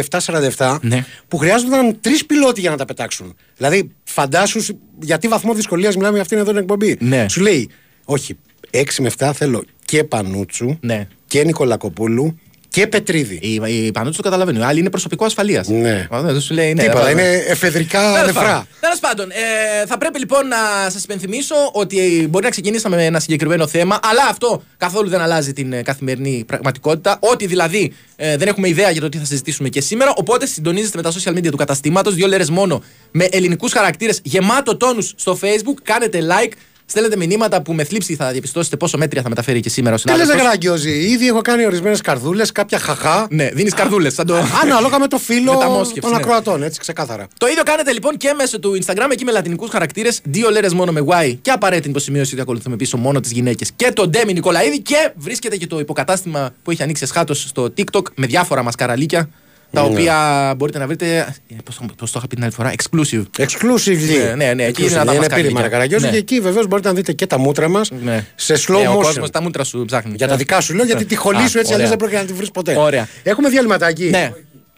747 0.57 0.79
Ναι. 0.83 1.05
που 1.29 1.37
χρειάζονταν 1.37 1.97
τρεις 2.01 2.27
πιλότοι 2.27 2.61
για 2.61 2.71
να 2.71 2.77
τα 2.77 2.85
πετάξουν. 2.85 3.37
Δηλαδή, 3.57 3.91
φαντάσου 4.05 4.61
για 5.01 5.19
τι 5.19 5.29
βαθμό 5.29 5.55
δυσκολίας 5.55 5.95
μιλάμε 5.97 6.13
για 6.13 6.23
αυτήν 6.23 6.39
εδώ 6.39 6.51
την 6.51 6.61
εκπομπή. 6.61 6.97
Ναι. 7.01 7.27
Σου 7.29 7.41
λέει, 7.41 7.71
όχι, 8.05 8.37
6 8.71 9.03
με 9.03 9.11
7 9.19 9.31
θέλω 9.35 9.65
και 9.85 10.05
Πανούτσου 10.05 10.77
Ναι. 10.81 11.07
και 11.27 11.45
Νικολακοπούλου 11.45 12.39
και 12.71 12.87
Πετρίδη. 12.87 13.39
Η, 13.43 13.61
η 13.85 13.93
Πανούτσο 13.93 14.17
το 14.17 14.23
καταλαβαίνει. 14.23 14.59
Ο 14.59 14.67
άλλοι 14.67 14.81
είναι 14.81 14.91
προσωπικό 14.91 15.25
ασφαλείας. 15.25 15.69
Ναι. 15.69 16.07
Δεν 16.11 16.41
σου 16.41 16.55
λέει 16.55 16.75
ναι. 16.75 16.83
Τίποτα, 16.83 17.05
δεν- 17.05 17.13
είναι 17.19 17.33
εφεδρικά 17.47 18.01
Τέλος 18.13 18.27
νεφρά. 18.27 18.43
πάντων. 18.43 18.67
Τέλος 18.81 18.99
πάντων, 18.99 19.31
ε, 19.31 19.87
θα 19.87 19.99
πρέπει 19.99 20.19
λοιπόν 20.19 20.49
να 20.49 20.91
σας 20.91 21.03
υπενθυμίσω 21.05 21.55
ότι 21.73 22.27
μπορεί 22.31 22.45
να 22.45 22.51
ξεκινήσαμε 22.51 22.97
με 22.97 23.05
ένα 23.05 23.21
συγκεκριμένο 23.21 23.67
θέμα, 23.67 23.99
αλλά 24.03 24.27
αυτό 24.31 24.63
καθόλου 24.77 25.09
δεν 25.09 25.21
αλλάζει 25.21 25.53
την 25.53 25.73
ε, 25.73 25.83
καθημερινή 25.83 26.45
πραγματικότητα. 26.47 27.17
Ότι 27.21 27.47
δηλαδή 27.47 27.93
ε, 28.17 28.37
δεν 28.37 28.49
έχουμε 28.49 28.69
ιδέα 28.69 28.91
για 28.91 29.01
το 29.01 29.09
τι 29.09 29.19
θα 29.19 29.25
συζητήσουμε 29.25 29.69
και 29.69 29.81
σήμερα. 29.81 30.13
Οπότε 30.17 30.47
συντονίζεστε 30.47 30.97
με 30.97 31.03
τα 31.03 31.13
social 31.13 31.37
media 31.39 31.51
του 31.51 31.57
καταστήματος, 31.57 32.15
δύο 32.15 32.27
λέρες 32.27 32.51
μόνο 32.51 32.83
με 33.11 33.25
ελληνικούς 33.31 33.73
χαρακτήρες, 33.73 34.21
γεμάτο 34.23 34.77
τόνους 34.77 35.13
στο 35.17 35.39
Facebook. 35.43 35.79
Κάνετε 35.83 36.19
like, 36.23 36.53
στέλνετε 36.91 37.17
μηνύματα 37.17 37.63
που 37.63 37.73
με 37.73 37.85
θλίψη 37.85 38.15
θα 38.15 38.31
διαπιστώσετε 38.31 38.77
πόσο 38.77 38.99
μέτρια 38.99 39.23
θα 39.23 39.29
μεταφέρει 39.29 39.61
και 39.61 39.69
σήμερα 39.69 39.95
ο 39.95 39.99
Τι 39.99 40.09
λες 40.09 40.21
συνάδελφος. 40.21 40.53
Αγγιόζη, 40.53 40.91
ήδη 40.91 41.27
έχω 41.27 41.41
κάνει 41.41 41.67
ορισμένες 41.67 42.01
καρδούλες, 42.01 42.53
κάποια 42.53 42.79
χαχά. 42.79 43.27
Ναι, 43.31 43.49
δίνεις 43.49 43.75
καρδούλες. 43.75 44.15
Σαν 44.15 44.27
το... 44.27 44.35
Ανάλογα 44.63 44.99
με 44.99 45.07
το 45.07 45.19
φύλλο 45.19 45.53
Με 45.53 45.59
τα 45.59 45.69
μόσχευση, 45.69 46.01
των 46.01 46.11
ναι. 46.11 46.17
ακροατών, 46.17 46.63
έτσι 46.63 46.81
ξεκάθαρα. 46.81 47.29
Το 47.39 47.47
ίδιο 47.47 47.63
κάνετε 47.63 47.93
λοιπόν 47.93 48.17
και 48.17 48.35
μέσω 48.37 48.59
του 48.59 48.79
Instagram, 48.85 49.09
εκεί 49.11 49.25
με 49.25 49.33
λατινικούς 49.33 49.71
χαρακτήρες, 49.71 50.21
δύο 50.25 50.51
λέρες 50.51 50.75
μόνο 50.75 50.93
με 50.93 51.05
Y 51.07 51.37
και 51.43 51.51
απαραίτητη 51.51 51.89
υποσημείωση 51.89 52.33
ότι 52.33 52.43
ακολουθούμε 52.43 52.77
πίσω 52.77 52.97
μόνο 52.97 53.21
τις 53.21 53.31
γυναίκες 53.31 53.71
και 53.77 53.91
τον 53.93 54.11
Ντέμι 54.11 54.33
Νικολαίδη. 54.33 54.81
Και 54.81 55.13
βρίσκεται 55.17 55.57
και 55.57 55.67
το 55.67 55.79
υποκατάστημα 55.79 56.55
που 56.63 56.71
έχει 56.71 56.83
ανοίξει 56.83 57.05
εσχάτως 57.05 57.43
στο 57.49 57.73
TikTok 57.77 58.03
με 58.15 58.27
διάφορα 58.27 58.63
μασκαραλίκια. 58.63 59.29
Τα 59.73 59.83
Ναι. 59.83 59.89
οποία 59.89 60.55
μπορείτε 60.57 60.79
να 60.79 60.87
βρείτε. 60.87 61.35
Πώς 61.65 61.77
το, 61.77 61.85
πώς 61.97 62.11
το 62.11 62.19
είχα 62.19 62.27
πει 62.29 62.35
την 62.35 62.45
άλλη 62.45 62.53
φορά, 62.53 62.73
exclusive. 62.77 63.23
Exclusively. 63.39 64.35
Ναι, 64.37 64.45
ναι, 64.45 64.55
ναι, 64.55 64.65
εκεί 64.65 64.83
είναι 64.83 64.91
Exclusively. 64.91 64.97
να 64.97 65.05
τα 65.05 65.11
είναι 65.13 65.19
μασκαρίκια. 65.21 65.51
πύρημα 65.51 65.69
Καραγκιόζη 65.69 66.05
Ναι. 66.05 66.11
και 66.11 66.17
εκεί 66.17 66.41
βεβαίως 66.41 66.67
μπορείτε 66.67 66.89
να 66.89 66.95
δείτε 66.95 67.13
και 67.13 67.27
τα 67.27 67.39
μούτρα 67.39 67.69
μας 67.69 67.91
Ναι. 68.03 68.25
σε 68.35 68.55
slow 68.55 68.81
Ναι, 68.81 68.89
ο 68.89 68.99
motion. 68.99 69.03
κόσμος 69.03 69.31
τα 69.31 69.43
μούτρα 69.43 69.65
σου 69.65 69.85
ψάχνει. 69.87 70.15
Για 70.17 70.29
τα 70.29 70.37
δικά 70.37 70.61
σου 70.61 70.75
λέω, 70.75 70.85
γιατί 70.85 71.05
τη 71.05 71.15
χολή 71.17 71.37
Α, 71.37 71.49
σου 71.49 71.59
έτσι 71.59 71.59
ωραία. 71.59 71.75
αλλιώς 71.75 71.89
δεν 71.89 71.99
πρόκειται 71.99 72.21
να 72.21 72.27
τη 72.27 72.33
βρεις 72.33 72.51
ποτέ. 72.51 72.77
Ωραία. 72.79 73.09
Έχουμε 73.23 73.49
διαλυματάκι. 73.49 74.11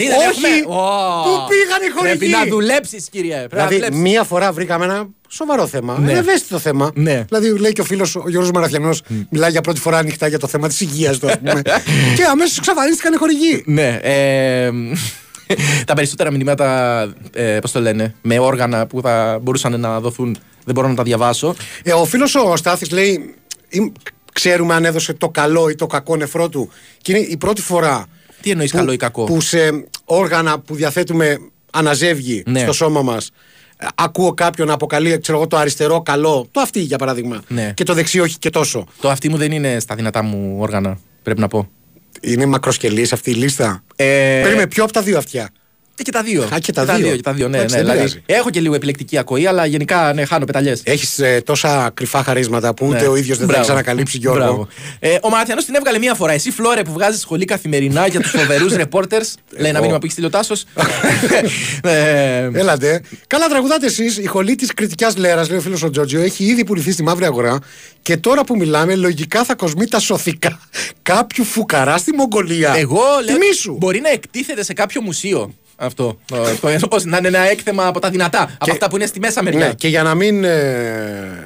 Ναι. 0.05 0.11
Τι 0.15 0.19
δεν 0.19 0.29
Όχι! 0.29 0.41
έχουμε; 0.45 0.77
Ω. 0.81 1.23
Πού 1.23 1.31
πήγαν 1.49 1.89
οι 1.89 1.91
χορηγοί; 1.97 2.17
Πρέπει 2.17 2.33
να 2.33 2.47
δουλέψεις, 2.47 3.09
κύριε. 3.11 3.35
Πρέπει 3.35 3.55
να 3.55 3.67
Δηλαδή, 3.67 3.75
δουλέψεις. 3.75 4.01
μία 4.03 4.23
φορά 4.25 4.53
βρήκαμε 4.53 4.85
ένα 4.85 5.07
σοβαρό 5.29 5.67
θέμα. 5.67 5.99
Ναι. 5.99 6.11
Ένα 6.11 6.19
ευαίσθητο 6.21 6.59
θέμα. 6.59 6.91
Ναι. 6.95 7.25
Δηλαδή, 7.29 7.59
λέει 7.59 7.73
και 7.73 7.81
ο 7.81 7.85
φίλος 7.85 8.17
ο 8.17 8.25
Γιώργος 8.27 8.51
Μαραθιανός, 8.51 9.03
μιλάει 9.31 9.51
για 9.51 9.61
πρώτη 9.61 9.81
φορά 9.81 9.99
ανοιχτά 9.99 10.27
για 10.29 10.39
το 10.39 10.47
θέμα 10.47 10.69
της 10.69 10.81
υγείας 10.81 11.19
του, 11.19 11.27
ας 11.29 11.39
πούμε. 11.39 11.63
και 12.17 12.25
αμέσως 12.31 12.59
εξαφανίστηκαν 12.59 13.13
οι 13.13 13.17
χορηγοί. 13.17 13.63
Ναι. 13.67 13.99
Ε, 14.03 14.71
τα 15.87 15.95
περισσότερα 15.95 16.31
μηνύματα, 16.31 17.01
ε, 17.33 17.59
πώς 17.61 17.73
το 17.73 17.81
λένε, 17.81 18.15
με 18.23 18.39
όργανα 18.39 18.87
που 18.87 19.01
θα 19.01 19.39
μπορούσαν 19.43 19.81
να 19.81 20.01
δοθούν, 20.01 20.37
δεν 20.65 20.75
μπορώ 20.75 20.89
να 20.89 20.95
τα 20.95 21.03
διαβάσω. 21.03 21.55
Ε, 21.83 21.93
ο 21.93 22.05
φίλος 22.05 22.35
ο 22.35 22.57
Στάθης 22.57 22.91
λέει, 22.91 23.35
«Εμ, 23.69 23.93
ξέρουμε 24.33 24.75
αν 24.75 24.85
έδωσε 24.85 25.13
το 25.13 25.29
καλό 25.29 25.69
ή 25.69 25.75
το 25.75 25.87
κακό 25.87 26.17
νεφρό 26.17 26.49
του. 26.49 26.71
Και 27.03 27.13
είναι 27.13 27.27
η 27.27 27.37
πρώτη 27.37 27.61
φορά. 27.61 28.07
Τι 28.43 28.51
εννοείς 28.51 28.71
που- 28.71 28.77
καλό 28.77 28.93
ή 28.93 28.97
κακό; 28.97 29.25
Που 29.25 29.41
σε 29.41 29.85
όργανα 30.05 30.59
που 30.61 30.75
διαθέτουμε 30.75 31.39
αναζεύγει 31.73 32.43
Ναι. 32.47 32.61
στο 32.61 32.73
σώμα 32.73 33.03
μας. 33.03 33.31
Ακούω 33.95 34.35
κάποιον 34.35 34.67
να 34.67 34.75
αποκαλεί 34.75 35.19
ξέρω 35.19 35.39
εγώ, 35.39 35.47
το 35.47 35.57
αριστερό 35.57 36.03
καλό, 36.03 36.47
το 36.51 36.61
αυτή 36.61 36.81
για 36.81 36.99
παράδειγμα. 36.99 37.43
Ναι. 37.49 37.73
Και 37.77 37.85
το 37.85 37.95
δεξί 37.95 38.21
όχι 38.21 38.39
και 38.39 38.51
τόσο. 38.51 38.87
Το 39.01 39.11
αυτή 39.11 39.29
μου 39.29 39.37
δεν 39.37 39.53
είναι 39.53 39.81
στα 39.81 39.95
δυνατά 39.95 40.23
μου 40.23 40.57
όργανα, 40.61 40.99
πρέπει 41.23 41.41
να 41.41 41.49
πω. 41.49 41.69
Είναι 42.21 42.47
μακροσκελής 42.47 43.13
αυτή 43.13 43.31
η 43.31 43.35
λίστα; 43.35 43.85
Ε, 43.97 44.41
Περίμενε 44.43 44.67
πιο 44.67 44.85
από 44.85 44.93
τα 44.93 45.03
δύο 45.03 45.19
αυτιά; 45.19 45.51
Ε, 45.97 46.03
και 46.03 46.11
τα 46.13 46.23
δύο. 46.23 46.43
Α, 46.43 46.59
και 46.59 46.73
τα 46.73 46.85
δύο. 46.85 47.17
Και 47.17 47.23
τα 47.23 47.33
δύο, 47.33 47.49
ναι, 47.49 47.57
Εντάξει, 47.57 47.75
ναι, 47.77 47.83
δεν 47.83 47.93
δηλαδή, 47.93 48.09
πειράζει. 48.15 48.39
έχω 48.41 48.51
και 48.51 48.61
λίγο 48.61 48.75
επιλεκτική 48.75 49.19
ακοή, 49.19 49.47
αλλά 49.47 49.67
γενικά 49.67 50.13
ναι, 50.13 50.25
χάνω 50.25 50.45
πεταλιές. 50.45 50.81
Έχεις 50.85 51.21
τόσα 51.45 51.91
κρυφά 51.95 52.23
χαρίσματα 52.23 52.75
που 52.75 52.87
ούτε 52.87 53.01
Ναι. 53.01 53.07
ο 53.07 53.17
ίδιος 53.17 53.39
δεν 53.39 53.47
θα 53.47 53.53
Μπράβο. 53.53 53.63
έχει 53.63 53.71
ανακαλύψει, 53.71 54.19
Γιώργο. 54.19 54.39
Μπράβο. 54.45 54.69
Ε, 54.99 55.17
ο 55.23 55.29
Μαραθιανός 55.29 55.65
την 55.65 55.75
έβγαλε 55.75 55.99
μία 55.99 56.15
φορά. 56.15 56.33
Εσύ, 56.33 56.51
Φλόρε, 56.51 56.83
που 56.83 56.93
βγάζεις 56.93 57.21
σχολή 57.21 57.45
καθημερινά 57.45 58.07
για 58.07 58.21
τους 58.21 58.31
φοβερούς 58.31 58.75
ρεπόρτερς. 58.83 59.35
Λέει 59.57 59.71
ένα 59.71 59.79
μήνυμα 59.81 59.99
που 59.99 60.05
έχεις 60.05 60.13
στείλει 60.13 60.27
ο 60.27 60.31
Τάσος. 60.31 60.65
ε, 61.83 62.51
Έλατε. 62.53 63.03
Καλά, 63.27 63.47
τραγουδάτε 63.49 63.87
εσείς. 63.87 64.19
Η 64.19 64.27
χολή 64.27 64.55
της 64.55 64.75
κριτικά 64.75 65.13
λέρας, 65.17 65.49
λέει 65.49 65.59
ο 65.59 65.61
φίλος 65.61 65.83
ο 65.83 65.91
Τζότζιο, 65.91 66.21
έχει 66.21 66.45
ήδη 66.45 66.65
πουληθεί 66.65 66.93
στη 66.93 67.03
μαύρη 67.03 67.25
αγορά 67.25 67.59
και 68.03 68.17
τώρα 68.17 68.45
που 68.45 68.57
μιλάμε, 68.57 68.95
λογικά 68.95 69.45
θα 69.45 69.55
κοσμεί 69.55 69.87
τα 69.87 69.99
σωθικά 70.01 70.61
κάποιου 71.03 71.45
φουκαρά 71.45 71.97
στη 71.99 72.13
Μογγολία. 72.13 72.75
Εγώ 72.77 73.01
λέω. 73.25 73.37
Τιμή 73.39 73.55
σου. 73.55 73.77
Μπορεί 73.81 74.01
να 74.01 74.09
εκτίθεται 74.11 74.65
σε 74.65 74.73
κάποιο 74.73 75.01
μουσείο 75.01 75.55
αυτό. 75.87 76.19
Το- 76.25 76.37
το- 76.61 76.89
ως 76.91 77.05
να 77.05 77.17
είναι 77.17 77.29
ένα 77.29 77.51
έκθεμα 77.51 77.87
από 77.87 78.01
τα 78.01 78.11
δυνατά. 78.11 78.51
Από 78.59 78.73
αυτά 78.73 78.89
που 78.91 78.97
είναι 78.97 79.07
στη 79.07 79.19
μέσα 79.19 79.43
μεριά. 79.43 79.67
Ναι, 79.67 79.73
και 79.75 79.89
για 79.89 80.03
να 80.03 80.15
μην 80.15 80.45
ε, 80.45 81.45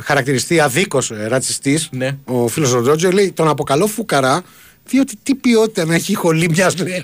χαρακτηριστεί 0.00 0.60
αδίκως 0.60 1.10
ε, 1.10 1.26
ρατσιστής, 1.26 1.88
Ναι. 1.92 2.16
ο 2.24 2.48
φίλος 2.48 2.72
ο 2.72 2.82
Τζότζιο 2.82 3.10
λέει 3.10 3.32
τον 3.32 3.48
αποκαλώ 3.48 3.86
φουκαρά, 3.86 4.42
διότι 4.84 5.14
τι 5.22 5.34
ποιότητα 5.34 5.84
να 5.84 5.94
έχει 5.94 6.12
η 6.12 6.14
χολή 6.14 6.48
μια 6.50 6.72
λέρα. 6.82 7.02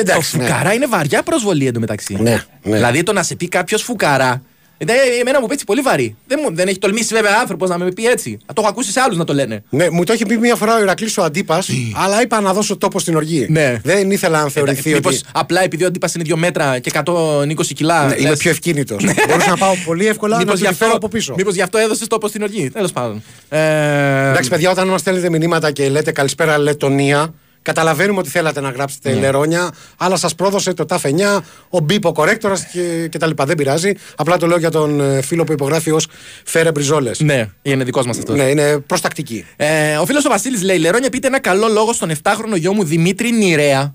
Ε, 0.00 0.02
το 0.14 0.20
φουκαρά 0.20 0.72
είναι 0.72 0.86
βαριά 0.86 1.22
προσβολή 1.22 1.66
εντωμεταξύ. 1.66 2.16
Ναι, 2.20 2.44
ναι. 2.62 2.74
Δηλαδή 2.76 3.02
το 3.02 3.12
να 3.12 3.22
σε 3.22 3.34
πει 3.34 3.48
κάποιος 3.48 3.82
φουκαρά. 3.82 4.42
Ε, 4.78 4.84
εμένα 5.20 5.40
μου 5.40 5.46
πει 5.46 5.52
έτσι 5.52 5.64
πολύ 5.64 5.80
βαρύ. 5.80 6.16
Δεν, 6.26 6.38
μου, 6.42 6.54
δεν 6.54 6.68
έχει 6.68 6.78
τολμήσει 6.78 7.14
βέβαια 7.14 7.32
άνθρωπος 7.40 7.68
να 7.68 7.78
με 7.78 7.92
πει 7.92 8.06
έτσι. 8.06 8.38
Το 8.46 8.52
έχω 8.56 8.68
ακούσει 8.68 8.92
σε 8.92 9.00
άλλους 9.00 9.16
να 9.16 9.24
το 9.24 9.32
λένε. 9.34 9.62
Ναι, 9.70 9.90
μου 9.90 10.04
το 10.04 10.12
έχει 10.12 10.26
πει 10.26 10.36
μία 10.38 10.54
φορά 10.56 10.76
ο 10.76 10.80
Ηρακλής 10.82 11.18
ο 11.18 11.22
αντίπας, 11.22 11.68
αλλά 12.04 12.22
είπα 12.22 12.40
να 12.40 12.52
δώσω 12.52 12.76
τόπο 12.76 12.98
στην 12.98 13.16
οργή. 13.16 13.46
Ναι. 13.50 13.80
Δεν 13.82 14.10
ήθελα 14.10 14.42
να 14.42 14.48
θεωρηθεί 14.48 14.92
Μήπω 14.92 15.08
ότι. 15.08 15.20
απλά 15.32 15.62
επειδή 15.62 15.84
ο 15.84 15.86
αντίπας 15.86 16.14
είναι 16.14 16.24
2 16.28 16.34
μέτρα 16.36 16.78
και 16.78 16.90
120 17.04 17.72
κιλά. 17.74 18.06
Ναι, 18.06 18.14
είμαι 18.18 18.36
πιο 18.36 18.50
ευκίνητος. 18.50 19.04
Μπορούσα 19.28 19.48
να 19.50 19.56
πάω 19.56 19.72
πολύ 19.84 20.06
εύκολα 20.06 20.32
να 20.36 20.38
Μήπω 20.42 20.50
το 20.50 20.56
γι' 20.56 20.64
φέρω 20.64 20.76
αυτό, 20.80 20.96
από 20.96 21.08
πίσω. 21.08 21.34
μήπως 21.36 21.54
γι' 21.54 21.62
αυτό 21.62 21.78
έδωσες 21.78 22.06
τόπο 22.06 22.28
στην 22.28 22.42
οργή. 22.42 22.70
Τέλος 22.70 22.92
πάντων. 22.92 23.22
Ε, 23.48 24.28
Εντάξει, 24.30 24.50
παιδιά, 24.50 24.70
όταν 24.70 24.88
μας 24.88 25.00
στέλνετε 25.00 25.30
μηνύματα 25.30 25.70
και 25.70 25.88
λέτε 25.88 26.12
καλησπέρα 26.12 26.58
Λετωνία, 26.58 27.34
καταλαβαίνουμε 27.64 28.18
ότι 28.18 28.28
θέλατε 28.28 28.60
να 28.60 28.70
γράψετε 28.70 29.12
Ναι. 29.12 29.20
Λερόνια, 29.20 29.70
αλλά 29.96 30.16
σας 30.16 30.34
πρόδωσε 30.34 30.72
το 30.74 30.84
ΤΑΦ 30.84 31.02
9, 31.04 31.40
ο 31.68 31.80
Μπίπο 31.80 32.12
κορέκτορα 32.12 32.56
και, 32.72 33.08
και 33.10 33.18
τα 33.18 33.26
λοιπά. 33.26 33.44
Δεν 33.44 33.56
πειράζει. 33.56 33.92
Απλά 34.16 34.36
το 34.36 34.46
λέω 34.46 34.58
για 34.58 34.70
τον 34.70 35.00
ε, 35.00 35.22
φίλο 35.22 35.44
που 35.44 35.52
υπογράφει 35.52 35.90
ως 35.90 36.06
Φέρε 36.44 36.70
Μπριζόλες. 36.70 37.20
ναι, 37.20 37.48
είναι 37.62 37.84
δικός 37.84 38.06
μας 38.06 38.18
αυτός. 38.18 38.36
Ναι, 38.36 38.42
είναι 38.42 38.78
προστακτική. 38.78 39.44
Ε, 39.56 39.96
ο 39.96 40.04
φίλος 40.06 40.24
ο 40.24 40.28
Βασίλης 40.28 40.62
λέει: 40.62 40.78
Λερόνια, 40.78 41.08
πείτε 41.10 41.26
ένα 41.26 41.40
καλό 41.40 41.68
λόγο 41.68 41.92
στον 41.92 42.10
7χρονο 42.22 42.56
γιο 42.56 42.72
μου 42.74 42.84
Δημήτρη 42.84 43.30
Νηρέα 43.32 43.94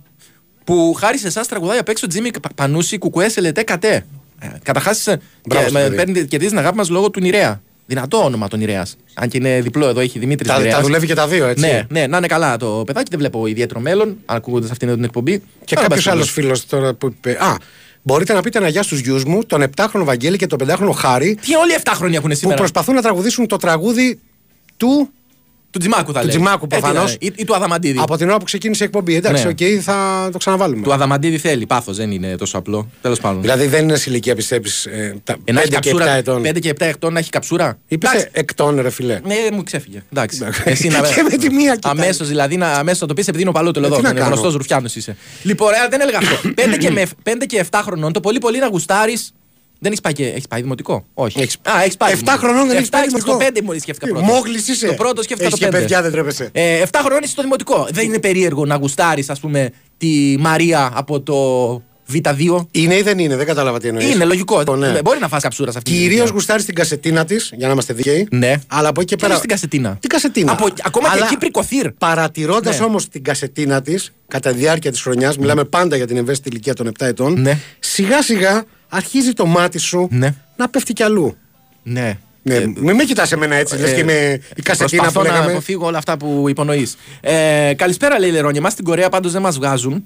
που 0.63 0.93
χάρη 0.99 1.17
σε 1.17 1.27
εσάς 1.27 1.47
τραγουδάει 1.47 1.77
απ' 1.77 1.89
έξω 1.89 2.07
Τζίμι 2.07 2.29
Πανούση, 2.55 2.97
Κουκουέ, 2.97 3.29
Σελετέ, 3.29 3.63
Κατέ. 3.63 4.05
Καταρχάς, 4.63 5.07
Μπράβο 5.47 5.67
στο 5.67 5.79
παιδί. 5.95 6.25
κερδίζει 6.25 6.49
την 6.49 6.59
αγάπη 6.59 6.77
μας 6.77 6.89
λόγω 6.89 7.09
του 7.09 7.19
Νηρέα. 7.19 7.61
Δυνατό 7.89 8.23
όνομα 8.23 8.47
τον 8.47 8.59
Νηρέα. 8.59 8.85
Αν 9.13 9.29
και 9.29 9.37
είναι 9.37 9.61
διπλό 9.61 9.87
εδώ, 9.87 9.99
έχει 9.99 10.19
Δημήτρης 10.19 10.47
Τα, 10.51 10.61
τα 10.67 10.81
δουλεύει 10.81 11.07
και 11.07 11.13
τα 11.13 11.27
δύο, 11.27 11.45
έτσι. 11.45 11.65
Ναι, 11.65 11.81
ναι, 11.89 12.07
να 12.07 12.17
είναι 12.17 12.27
καλά 12.27 12.57
το 12.57 12.83
παιδάκι, 12.85 13.09
δεν 13.09 13.19
βλέπω 13.19 13.47
ιδιαίτερο 13.47 13.79
μέλλον, 13.79 14.17
ακούγοντας 14.25 14.71
αυτήν 14.71 14.93
την 14.93 15.03
εκπομπή. 15.03 15.43
Και 15.65 15.75
Αλλά, 15.77 15.87
κάποιος 15.87 16.05
εν 16.05 16.11
άλλος 16.11 16.25
πάση 16.25 16.39
φίλος 16.39 16.65
τώρα 16.65 16.93
που 16.93 17.07
είπε. 17.07 17.37
Α, 17.43 17.55
μπορείτε 18.01 18.33
να 18.33 18.41
πείτε 18.41 18.57
ένα 18.57 18.67
γεια 18.67 18.83
στους 18.83 18.99
γιους 18.99 19.23
μου, 19.23 19.45
τον 19.45 19.63
7χρονο 19.75 20.03
Βαγγέλη 20.03 20.37
και 20.37 20.47
τον 20.47 20.57
5χρονο 20.61 20.91
Χάρη, 20.95 21.25
περιπτώσει. 21.25 21.51
Τι 21.51 21.55
όλοι 21.55 21.73
7 21.83 21.91
χρόνια 21.95 22.17
έχουν 22.17 22.29
που 22.29 22.35
σήμερα; 22.35 22.57
προσπαθούν 22.57 22.95
να 22.95 23.01
τραγουδήσουν 23.01 23.47
το 23.47 23.57
τραγούδι 23.57 24.19
του 24.77 25.09
Του 25.71 25.79
Τζιμάκου 25.79 26.11
θα 26.13 26.19
Του 26.19 26.25
λέει. 26.25 26.35
Τζιμάκου, 26.35 26.65
Ε, 26.71 26.75
τι 26.75 26.79
προφανώς. 26.81 27.11
να- 27.11 27.17
Ή, 27.19 27.31
ή 27.35 27.43
του 27.45 27.55
Αδαμαντίδη. 27.55 27.99
από 28.01 28.17
την 28.17 28.27
ώρα 28.29 28.37
που 28.37 28.43
ξεκίνησε 28.45 28.83
η 28.83 28.85
εκπομπή. 28.85 29.15
Εντάξει, 29.15 29.43
Ναι. 29.43 29.49
οκ, 29.49 29.81
θα 29.83 30.29
το 30.31 30.37
ξαναβάλουμε. 30.37 30.81
Του 30.83 30.93
Αδαμαντίδη 30.93 31.37
θέλει. 31.37 31.65
Πάθος 31.65 31.97
δεν 31.97 32.11
είναι 32.11 32.35
τόσο 32.35 32.57
απλό. 32.57 32.89
Τέλος 33.01 33.19
πάντων. 33.19 33.41
Δηλαδή 33.41 33.67
δεν 33.67 33.83
είναι 33.83 33.95
σε 33.97 34.09
ηλικία, 34.09 34.35
πιστεύεις. 34.35 34.85
Ε, 34.85 35.15
τα 35.23 35.35
Ε, 35.45 35.51
να 35.51 35.61
έχει 35.61 35.69
5 35.69 35.79
και 35.79 35.89
7 35.89 35.91
καψούρα, 35.91 36.11
ετών; 36.15 36.41
5 36.41 36.59
και 36.59 36.69
7 36.69 36.85
ετών 36.85 37.13
να 37.13 37.19
έχει 37.19 37.29
καψούρα; 37.29 37.77
Είπες 37.87 38.27
εκτών, 38.31 38.81
ρε 38.81 38.89
φιλέ. 38.89 39.19
Ναι, 39.25 39.35
μου 39.53 39.63
ξέφυγε. 39.63 40.03
Εντάξει. 40.11 40.39
Εντάξει. 40.43 40.87
Και 41.15 41.23
με 41.31 41.37
τη 41.37 41.49
μία 41.53 41.73
κοιτάει. 41.73 41.91
Αμέσως 41.91 42.27
δηλαδή 42.27 42.57
να, 42.57 42.71
αμέσως 42.71 43.01
να 43.01 43.07
το 43.07 43.13
πεις 43.13 43.27
επειδή 43.27 43.41
είναι 43.41 43.49
ο 43.49 43.53
παλού 43.53 43.71
του 43.71 43.79
Ε, 43.79 43.81
τι 43.81 43.87
εδώ. 43.87 44.01
να 44.01 44.09
Είναι 44.09 44.19
κάνω; 44.19 44.31
γνωστός 44.31 44.53
Ρουφιάνος 44.55 44.95
είσαι. 44.95 45.15
Λοιπόν, 45.43 45.69
ρε, 45.69 45.75
δεν 45.89 46.01
έλεγα 46.01 46.17
αυτό. 46.17 46.35
5 46.73 46.77
και, 46.77 46.91
με, 46.91 47.05
5 47.23 47.45
και 47.45 47.65
7 47.71 47.79
χρονών 47.83 48.13
το 48.13 48.19
πολύ 48.19 48.39
πολύ 48.39 48.59
να 48.59 48.67
γουστάρεις. 48.67 49.33
Δεν 49.81 49.91
έχεις 49.91 50.01
πάει, 50.01 50.13
και- 50.13 50.27
έχεις 50.27 50.47
πάει 50.47 50.61
δημοτικό; 50.61 51.05
Όχι. 51.13 51.39
Έχεις- 51.39 51.57
Α, 51.63 51.81
έχεις 51.83 51.97
πάει. 51.97 52.11
7 52.13 52.35
χρονών 52.37 52.67
δεν 52.67 52.77
έχεις 52.77 52.89
πάει 52.89 53.01
έχεις 53.01 53.13
δημοτικό. 53.13 53.37
Το 53.37 53.45
5 53.45 53.61
μου 53.63 53.79
σκέφτηκα 53.79 54.07
πρώτο. 54.11 54.25
Μόγλης 54.25 54.67
είσαι. 54.67 54.87
Το 54.87 54.93
πρώτο 54.93 55.21
σκέφτηκα 55.23 55.47
Έχεις 55.47 55.59
το 55.59 55.65
και 55.65 55.71
5. 55.71 55.79
παιδιά, 55.79 56.01
δεν 56.01 56.11
τρέπεσαι. 56.11 56.49
Ε, 56.51 56.79
7 56.81 56.99
χρονών 57.03 57.19
είσαι 57.23 57.31
στο 57.31 57.41
δημοτικό. 57.41 57.87
Δεν 57.91 58.05
είναι 58.05 58.19
περίεργο 58.19 58.65
να 58.65 58.75
γουστάρεις, 58.75 59.29
ας 59.29 59.39
πούμε, 59.39 59.71
τη 59.97 60.35
Μαρία 60.39 60.91
από 60.93 61.21
το 61.21 61.35
Β2. 62.13 62.67
Είναι 62.71 62.95
ή 62.95 63.01
δεν 63.01 63.19
είναι, 63.19 63.35
δεν 63.35 63.45
κατάλαβα 63.45 63.79
τι 63.79 63.87
εννοείς. 63.87 64.13
Είναι 64.13 64.25
λογικό. 64.25 64.75
Ναι. 64.75 64.87
Ε, 64.87 65.01
Μπορεί 65.01 65.19
να 65.19 65.27
φας 65.27 65.41
καψούρα 65.41 65.71
σε 65.71 65.77
αυτή 65.77 65.89
την 65.89 65.99
Κυρίως 65.99 66.15
ηλικία. 66.17 66.33
γουστάρεις 66.33 66.65
την 66.65 66.75
κασετίνα 66.75 67.25
της, 67.25 67.51
για 67.55 67.67
να 67.67 67.73
είμαστε 67.73 67.93
δίκαιοι. 67.93 68.27
Ναι. 68.31 68.53
Αλλά 68.67 68.87
από 68.89 69.01
εκεί 69.01 69.09
και 69.09 69.15
Τι 69.15 69.21
πέρα. 69.21 69.31
λες 69.33 69.41
την 69.41 69.49
κασετίνα; 69.49 69.97
Την 69.99 70.09
κασετίνα. 70.09 70.51
Από- 70.51 70.67
ακόμα 70.83 71.07
και 71.07 71.13
Αλλά 71.17 71.27
Κύπρη 71.27 71.51
Κοθήρ. 71.51 71.91
Παρατηρώντας 71.91 72.79
Ναι. 72.79 72.85
όμως 72.85 73.07
την 73.09 73.23
κασετίνα 73.23 73.81
της 73.81 74.11
κατά 74.27 74.51
τη 74.51 74.57
διάρκεια 74.57 74.91
της 74.91 75.01
χρονιάς, 75.01 75.37
μιλάμε 75.37 75.63
πάντα 75.63 75.95
για 75.95 76.07
την 76.07 76.17
ευαίσθητη 76.17 76.49
ηλικία 76.49 76.73
των 76.73 76.87
7 76.87 77.05
ετών. 77.05 77.41
Ναι. 77.41 77.57
Σιγά 77.79 78.21
σιγά 78.21 78.63
αρχίζει 78.89 79.33
το 79.33 79.45
μάτι 79.45 79.77
σου 79.77 80.07
Ναι. 80.11 80.33
να 80.55 80.69
πέφτει 80.69 80.93
κι 80.93 81.03
αλλού. 81.03 81.35
Ναι. 81.83 82.17
Ναι, 82.41 82.55
Ε, 82.55 82.65
μην 82.75 82.95
με 82.95 83.03
κοιτάς 83.03 83.31
εμένα 83.31 83.55
έτσι, 83.55 83.77
λες 83.77 83.93
και 83.93 83.99
είμαι 83.99 84.39
η 84.55 84.61
κασετίνα 84.61 85.03
που 85.03 85.11
Προσπαθώ 85.11 85.27
να 85.27 85.33
λέγαμε. 85.33 85.51
αποφύγω 85.51 85.85
όλα 85.85 85.97
αυτά 85.97 86.17
που 86.17 86.45
υπονοείς. 86.49 86.97
Ε, 87.21 87.73
καλησπέρα, 87.75 88.19
λέει 88.19 88.29
η 88.29 88.31
Λερόνια. 88.31 88.59
Εμά 88.59 88.69
στην 88.69 88.83
Κορέα 88.85 89.09
πάντως 89.09 89.31
δεν 89.31 89.41
μας 89.41 89.57
βγάζουν. 89.57 90.05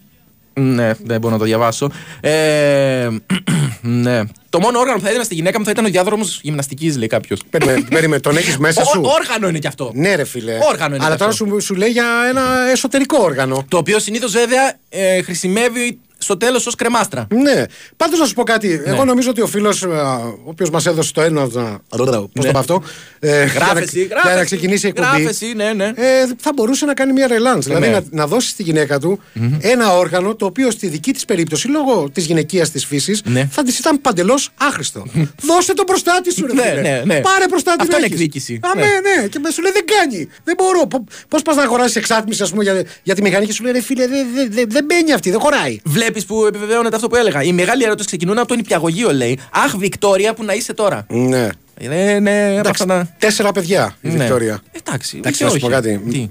Ναι, 0.53 0.91
δεν 1.03 1.19
μπορώ 1.19 1.33
να 1.33 1.39
το 1.39 1.45
διαβάσω. 1.45 1.89
Ε, 2.21 3.07
ναι. 3.81 4.21
Το 4.49 4.59
μόνο 4.59 4.79
όργανο 4.79 4.97
που 4.97 5.03
θα 5.03 5.07
έδινα 5.09 5.23
στη 5.23 5.35
γυναίκα 5.35 5.59
μου 5.59 5.65
θα 5.65 5.71
ήταν 5.71 5.85
ο 5.85 5.87
διάδρομος 5.89 6.39
γυμναστικής, 6.43 6.97
λέει 6.97 7.07
κάποιος. 7.07 7.39
Περίμενε, 7.49 7.81
περίμενε, 7.95 8.21
τον 8.21 8.37
έχεις 8.37 8.57
μέσα 8.57 8.83
σου; 8.85 9.01
Όργανο 9.03 9.47
είναι 9.47 9.59
κι 9.59 9.67
αυτό. 9.67 9.91
Ναι, 9.93 10.15
ρε 10.15 10.23
φίλε. 10.23 10.57
Όργανο 10.69 10.95
είναι 10.95 11.03
Αλλά 11.05 11.13
και 11.13 11.19
τώρα 11.19 11.31
αυτό. 11.31 11.45
σου, 11.45 11.61
σου 11.61 11.75
λέει 11.75 11.89
για 11.89 12.05
ένα 12.29 12.41
εσωτερικό 12.71 13.17
όργανο. 13.23 13.65
Το 13.67 13.77
οποίο 13.77 13.99
συνήθως 13.99 14.31
βέβαια 14.31 14.73
ε, 14.89 15.21
χρησιμεύει 15.21 15.99
στο 16.23 16.37
τέλος 16.37 16.65
ως 16.67 16.75
κρεμάστρα. 16.75 17.27
Ναι. 17.33 17.63
Πάντως 17.97 18.19
να 18.19 18.25
σου 18.25 18.33
πω 18.33 18.43
κάτι. 18.43 18.67
Ναι. 18.67 18.91
Εγώ 18.91 19.05
νομίζω 19.05 19.29
ότι 19.29 19.41
ο 19.41 19.47
φίλος, 19.47 19.83
ο 19.83 20.39
οποίος 20.43 20.69
μας 20.69 20.85
έδωσε 20.85 21.13
το 21.13 21.21
ένα. 21.21 21.47
Πώς 21.47 21.57
το 21.89 22.29
Ναι. 22.33 22.51
πω 22.51 22.59
αυτό. 22.59 22.83
ε, 23.19 23.29
για 23.29 23.59
να- 23.59 23.65
Γράφεση, 23.65 23.99
Για 24.05 24.15
να 24.15 24.21
γράφεση, 24.21 24.45
ξεκινήσει 24.45 24.85
η 24.85 24.89
εκπομπή. 24.89 25.07
γράφεση, 25.21 25.53
ναι, 25.55 25.73
ναι. 25.73 25.85
Ε, 25.85 25.91
θα 26.37 26.51
μπορούσε 26.55 26.85
να 26.85 26.93
κάνει 26.93 27.13
μια 27.13 27.27
ρελάντ. 27.27 27.63
Δηλαδή 27.63 27.87
ναι. 27.87 27.91
να, 27.91 28.03
να 28.09 28.27
δώσει 28.27 28.47
στη 28.49 28.63
γυναίκα 28.63 28.99
του 28.99 29.19
ένα 29.59 29.97
όργανο 29.97 30.35
το 30.35 30.45
οποίο 30.45 30.71
στη 30.71 30.87
δική 30.87 31.11
της 31.13 31.25
περίπτωση, 31.25 31.67
λόγω 31.67 32.09
της 32.13 32.25
γυναικείας 32.25 32.69
της 32.71 32.85
φύσης, 32.85 33.21
Ναι. 33.25 33.47
θα 33.51 33.63
της 33.63 33.79
ήταν 33.79 34.01
παντελώς 34.01 34.49
άχρηστο. 34.57 35.05
Δώσε 35.47 35.73
τον 35.73 35.85
προστάτη 35.85 36.33
σου, 36.33 36.45
ρε 36.45 36.53
Ναι, 36.53 36.61
φίλε. 36.61 36.81
ναι, 36.81 37.01
ναι. 37.05 37.19
Πάρε 37.19 37.45
προστάτη 37.49 37.77
Αυτό 37.79 37.91
να 37.91 37.97
είναι 37.97 38.05
έχεις. 38.05 38.15
εκδίκηση. 38.19 38.59
Α, 38.61 38.75
Ναι. 38.75 38.81
ναι, 38.81 39.21
ναι. 39.21 39.27
Και 39.27 39.39
με 39.39 39.49
σου 39.51 39.61
λέει 39.61 39.71
δεν 39.71 39.85
κάνει. 39.85 40.27
Δεν 40.43 40.55
μπορώ. 40.57 40.87
Πώς 41.27 41.41
πας 41.41 41.55
να 41.55 41.61
αγοράσεις 41.63 41.95
εξάτμιση, 41.95 42.43
ας 42.43 42.49
πούμε, 42.49 42.63
για, 42.63 42.83
για 43.03 43.15
τη 43.15 43.21
μηχανή 43.21 43.45
και 43.45 43.53
σου 43.53 43.63
λέει 43.63 43.71
ρε 43.71 43.81
φίλε, 43.81 44.07
δεν 44.07 44.27
δεν- 44.35 44.51
δεν- 44.51 44.69
δεν 44.69 44.85
μπαίνει 44.85 45.13
αυτή, 45.13 45.29
δεν 45.31 45.39
χωράει. 45.39 45.79
Βλέπεις 45.83 46.12
που 46.21 46.45
επιβεβαιώνεται 46.45 46.95
αυτό 46.95 47.07
που 47.07 47.15
έλεγα. 47.15 47.43
Οι 47.43 47.53
μεγάλοι 47.53 47.83
ερώτηση 47.83 48.07
ξεκινούν 48.07 48.37
από 48.37 48.47
τον 48.47 48.59
υπηαγωγείο, 48.59 49.13
λέει. 49.13 49.39
Αχ, 49.51 49.75
Βικτόρια, 49.77 50.33
που 50.33 50.43
να 50.43 50.53
είσαι 50.53 50.73
τώρα. 50.73 51.05
Ναι. 51.09 51.47
Ναι, 51.87 52.19
ναι, 52.19 52.55
από 52.59 52.69
αυτά 52.69 52.85
να. 52.85 53.15
Τέσσερα 53.17 53.51
παιδιά 53.51 53.95
η 54.01 54.09
Ναι. 54.09 54.17
Βικτόρια. 54.17 54.61
Εντάξει, 54.71 55.17
Εντάξει, 55.17 55.43
γιατί 55.43 55.43
να 55.43 55.49
σου 55.49 55.59
πω 55.59 55.65
όχι. 55.65 55.75
κάτι. 55.75 56.01
Τι; 56.09 56.29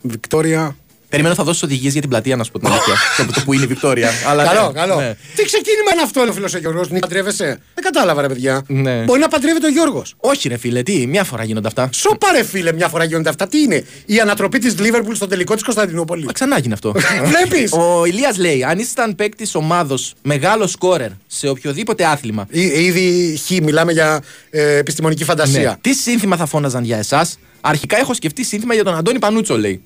Βικτόρια. 0.00 0.76
Περιμένω 1.10 1.34
θα 1.34 1.44
δώσεις 1.44 1.62
οδηγίες 1.62 1.92
για 1.92 2.00
την 2.00 2.10
πλατεία, 2.10 2.36
να 2.36 2.44
σου 2.44 2.50
πω 2.50 2.58
την 2.58 2.68
αλήθεια. 2.68 2.94
το, 3.26 3.32
το 3.32 3.40
που 3.44 3.52
είναι 3.52 3.62
η 3.62 3.66
Βικτόρια. 3.66 4.10
Αλλά 4.26 4.44
καλό, 4.44 4.66
ναι, 4.66 4.72
καλό. 4.72 4.94
ναι. 4.94 5.16
Τι 5.36 5.44
ξεκίνημα 5.44 5.90
είναι 5.92 6.02
αυτό, 6.02 6.20
ο 6.20 6.32
φίλος 6.32 6.54
ο 6.54 6.58
Γιώργος. 6.58 6.88
Νίκη, 6.88 7.00
παντρεύεσαι; 7.00 7.44
Δεν 7.74 7.84
κατάλαβα, 7.84 8.20
ρε 8.20 8.28
παιδιά. 8.28 8.62
Ναι. 8.66 9.02
Μπορεί 9.02 9.20
να 9.20 9.28
παντρεύεται 9.28 9.66
ο 9.66 9.70
Γιώργος. 9.70 10.14
Όχι, 10.16 10.48
ρε 10.48 10.56
φίλε, 10.56 10.82
τι, 10.82 11.06
μια 11.06 11.24
φορά 11.24 11.44
γίνονται 11.44 11.66
αυτά. 11.68 11.88
Σοπα 11.92 12.32
ρε 12.32 12.44
φίλε, 12.44 12.72
μια 12.72 12.88
φορά 12.88 13.04
γίνονται 13.04 13.28
αυτά. 13.28 13.48
Τι 13.48 13.58
είναι, 13.62 13.84
η 14.06 14.20
ανατροπή 14.20 14.58
της 14.58 14.78
Λίβερπουλ 14.78 15.14
στο 15.14 15.26
τελικό 15.26 15.54
της 15.54 15.62
Κωνσταντινούπολης; 15.62 16.24
Μα 16.24 16.32
ξανά 16.32 16.58
γίνει 16.58 16.72
αυτό. 16.72 16.94
Βλέπεις. 17.32 17.72
Ο 17.72 18.04
Ηλίας 18.04 18.38
λέει: 18.38 18.64
Αν 18.64 18.78
ήσασταν 18.78 19.14
παίκτης 19.14 19.54
ομάδος 19.54 20.14
μεγάλο 20.22 20.66
σκόρερ 20.66 21.10
σε 21.26 21.48
οποιοδήποτε 21.48 22.04
άθλημα. 22.04 22.46
Ήδη 22.50 23.38
χ, 23.46 23.50
μιλάμε 23.50 23.92
για 23.92 24.22
ε, 24.50 24.76
επιστημονική 24.76 25.24
φαντασία. 25.24 25.68
Ναι. 25.68 25.76
Τι 25.80 25.94
σύνθημα 25.94 26.36
θα 26.36 26.46
φώναζαν 26.46 26.84
για 26.84 26.98
εσάς; 26.98 27.38
Αρχικά 27.60 27.98
έχω 27.98 28.14
σκεφτεί 28.14 28.44
σύνθημα 28.44 28.74
για 28.74 28.84
τον 28.84 28.94
Αντώνη 28.96 29.18
Πανούτσο, 29.18 29.58
λέει. 29.58 29.82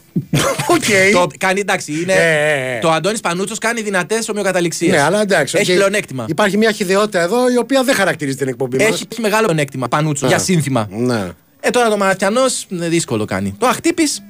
Οκ. 0.69 0.85
το, 1.13 1.27
κάνει, 1.39 1.61
εντάξει, 1.61 1.93
είναι. 1.93 2.13
Ε, 2.13 2.73
ε, 2.73 2.77
ε. 2.77 2.79
Το 2.81 2.91
Αντώνης 2.91 3.21
Πανούτσος 3.21 3.59
κάνει 3.59 3.83
δυνατές 3.83 4.29
ομοιοκαταληξίες. 4.29 4.91
Ναι, 4.91 5.01
αλλά 5.01 5.21
εντάξει. 5.21 5.57
Έχει 5.59 5.71
οκ. 5.71 5.77
πλεονέκτημα. 5.77 6.25
Υπάρχει 6.29 6.57
μια 6.57 6.73
χιδεότητα 6.73 7.21
εδώ 7.21 7.51
η 7.51 7.57
οποία 7.57 7.83
δεν 7.83 7.95
χαρακτηρίζει 7.95 8.37
την 8.37 8.49
εκπομπή 8.49 8.77
μας. 8.77 8.87
Έχει 8.87 9.21
μεγάλο 9.21 9.43
πλεονέκτημα 9.45 9.89
Πανούτσο 9.89 10.27
για 10.27 10.39
σύνθημα. 10.39 10.89
Ναι. 10.91 11.29
Ε, 11.61 11.71
τώρα 11.71 11.89
το 11.89 11.97
Μαραθιανό 11.97 12.41
δύσκολο 12.69 13.25
κάνει. 13.25 13.55
Το 13.59 13.67
Αχτύπης. 13.67 14.23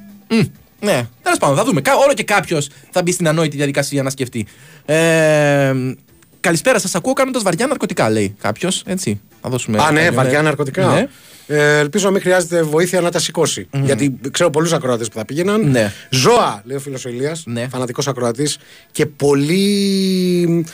Ναι, 0.81 1.07
τέλος 1.23 1.39
πάντων, 1.39 1.57
θα 1.57 1.65
δούμε. 1.65 1.81
Κα- 1.81 1.97
Όλο 1.97 2.13
και 2.15 2.23
κάποιος 2.25 2.69
θα 2.91 3.03
μπει 3.03 3.13
στην 3.13 3.29
ανόητη 3.29 3.57
διαδικασία 3.57 4.03
να 4.03 4.11
σκεφτεί. 4.11 4.47
Ε, 4.85 5.73
καλησπέρα, 6.41 6.79
σας 6.79 6.95
ακούω 6.95 7.13
κάνοντα 7.13 7.41
βαριά 7.43 7.67
ναρκωτικά, 7.67 8.11
λέει 8.11 8.35
κάποιος. 8.41 8.83
Έτσι. 8.87 9.21
Θα 9.43 9.49
δώσουμε. 9.49 9.83
Α, 9.83 9.91
ναι, 9.91 10.01
κάποιο, 10.01 10.15
βαριά 10.15 10.43
ναρκωτικά. 10.43 10.87
Ναι. 10.87 11.07
Ε, 11.47 11.79
ελπίζω 11.79 12.05
να 12.07 12.11
μην 12.13 12.21
χρειάζεται 12.21 12.63
βοήθεια 12.63 13.01
να 13.01 13.11
τα 13.11 13.19
σηκώσει. 13.19 13.69
Γιατί 13.73 14.19
ξέρω 14.31 14.51
πολλούς 14.51 14.73
ακροατέ 14.73 15.05
που 15.05 15.15
θα 15.15 15.25
πήγαιναν. 15.25 15.71
Ναι. 15.71 15.93
Ζώα, 16.11 16.63
λέει 16.65 16.77
ο 16.77 16.81
φίλος 16.81 17.05
ο 17.05 17.09
Ηλίας, 17.09 17.43
Ναι. 17.47 17.69
φανατικός 17.69 18.09
ακροατής 18.09 18.59
και 18.93 19.07
πολύ. 19.07 20.65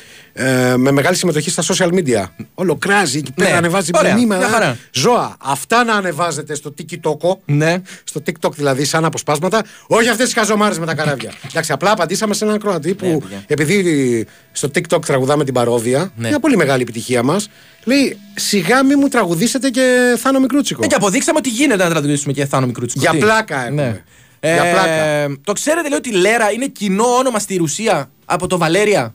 Ε, 0.43 0.77
με 0.77 0.91
μεγάλη 0.91 1.17
συμμετοχή 1.17 1.51
στα 1.51 1.63
social 1.67 1.89
media. 1.93 2.25
Όλο 2.55 2.77
κράζει 2.77 3.19
εκεί 3.19 3.33
πέρα, 3.33 3.51
Ναι. 3.51 3.57
ανεβάζει 3.57 3.91
Ωραία, 3.95 4.15
μηνύματα. 4.15 4.41
μια 4.41 4.49
χαρά. 4.49 4.77
Ζώα, 4.93 5.37
αυτά 5.41 5.85
να 5.85 5.95
ανεβάζετε 5.95 6.55
στο 6.55 6.75
TikTok. 6.79 7.37
Ναι. 7.45 7.83
Στο 8.05 8.23
TikTok 8.27 8.53
δηλαδή, 8.53 8.85
σαν 8.85 9.05
αποσπάσματα. 9.05 9.63
Όχι 9.87 10.09
αυτές 10.09 10.25
τις 10.25 10.35
χαζομάρες 10.35 10.79
με 10.79 10.87
τα 10.87 10.95
καράβια. 10.95 11.33
Εντάξει, 11.51 11.73
απλά 11.73 11.91
απαντήσαμε 11.91 12.35
σε 12.35 12.45
έναν 12.45 12.57
ακροατή 12.57 12.95
που, 12.95 13.07
Ναι, 13.07 13.19
παιδιά. 13.19 13.45
επειδή 13.47 14.27
στο 14.53 14.69
TikTok 14.75 15.05
τραγουδάμε 15.07 15.45
την 15.45 15.55
παρόδια, 15.55 16.13
Ναι. 16.17 16.29
μια 16.29 16.41
πολύ 16.41 16.57
μεγάλη 16.57 16.83
επιτυχία 16.83 17.23
μας, 17.23 17.49
λέει 17.85 18.19
σιγά 18.35 18.85
μη 18.85 18.95
μου 18.97 19.09
τραγουδήσετε 19.09 19.69
και 19.71 20.15
Θάνο 20.19 20.39
Μικρούτσικο. 20.41 20.81
Ε, 20.85 20.87
και 20.87 20.95
αποδείξαμε 20.95 21.39
ότι 21.39 21.49
γίνεται 21.49 21.83
να 21.85 21.91
τραγουδήσουμε 21.91 22.33
και 22.33 22.47
Θάνο 22.47 22.67
Μικρούτσικο. 22.67 23.01
Για 23.03 23.11
Τι; 23.11 23.19
πλάκα 23.19 23.65
έχουμε. 23.65 23.83
Ναι. 23.83 24.03
Για 24.55 24.65
Ε, 24.65 24.71
πλάκα. 24.73 25.41
Το 25.45 25.53
ξέρετε, 25.53 25.89
λέει 25.89 25.99
ότι 25.99 26.13
Λέρα 26.13 26.51
είναι 26.51 26.67
κοινό 26.67 27.05
όνομα 27.05 27.39
στη 27.39 27.57
Ρουσία 27.57 28.11
από 28.25 28.47
το 28.47 28.59
Βαλέρια; 28.59 29.13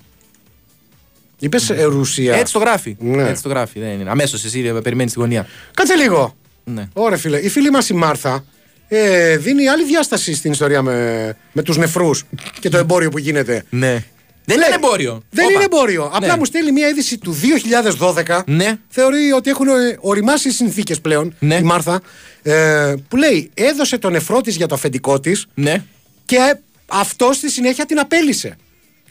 Είπες 1.45 1.71
Ρουσία. 1.83 2.35
Έτσι 2.35 2.53
το 2.53 2.59
γράφει. 2.59 2.95
Ναι. 2.99 3.27
Έτσι 3.29 3.43
το 3.43 3.49
γράφει. 3.49 3.79
Δεν 3.79 3.89
είναι. 3.89 4.09
Αμέσως 4.09 4.45
εσύ 4.45 4.59
ε, 4.59 4.71
περιμένεις 4.71 5.13
τη 5.13 5.19
γωνία. 5.19 5.47
Κάτσε 5.73 5.95
λίγο. 5.95 6.35
Ναι. 6.63 6.87
Ωραία, 6.93 7.17
φίλε. 7.17 7.37
Η 7.37 7.49
φίλη 7.49 7.69
μας 7.69 7.89
η 7.89 7.93
Μάρθα 7.93 8.45
ε, 8.87 9.37
δίνει 9.37 9.67
άλλη 9.67 9.85
διάσταση 9.85 10.35
στην 10.35 10.51
ιστορία 10.51 10.81
με, 10.81 11.35
με 11.51 11.61
τους 11.61 11.77
νεφρούς 11.77 12.23
και 12.59 12.69
το 12.69 12.77
εμπόριο 12.77 13.09
που 13.09 13.17
γίνεται. 13.17 13.63
Ναι. 13.69 14.03
Δεν 14.45 14.55
είναι 14.57 14.65
εμπόριο. 14.75 15.23
Δεν 15.29 15.45
Όπα. 15.45 15.53
είναι 15.53 15.63
εμπόριο. 15.63 16.11
Απλά 16.13 16.27
Ναι. 16.27 16.37
μου 16.37 16.45
στέλνει 16.45 16.71
μια 16.71 16.87
είδηση 16.87 17.17
του 17.17 17.35
2012. 17.99 18.41
Ναι. 18.45 18.77
Θεωρεί 18.89 19.31
ότι 19.31 19.49
έχουν 19.49 19.67
ε, 19.67 19.97
οριμάσει 19.99 20.47
οι 20.47 20.51
συνθήκες 20.51 21.01
πλέον. 21.01 21.35
Ναι. 21.39 21.55
Η 21.55 21.61
Μάρθα. 21.61 22.01
Ε, 22.43 22.93
που 23.07 23.15
λέει 23.17 23.51
έδωσε 23.53 23.97
τον 23.97 24.11
νεφρό 24.11 24.41
της 24.41 24.55
για 24.55 24.67
το 24.67 24.75
αφεντικό 24.75 25.19
της 25.19 25.45
Ναι. 25.53 25.83
και 26.25 26.37
αυτό 26.87 27.33
στη 27.33 27.49
συνέχεια 27.51 27.85
την 27.85 27.99
απέλησε. 27.99 28.55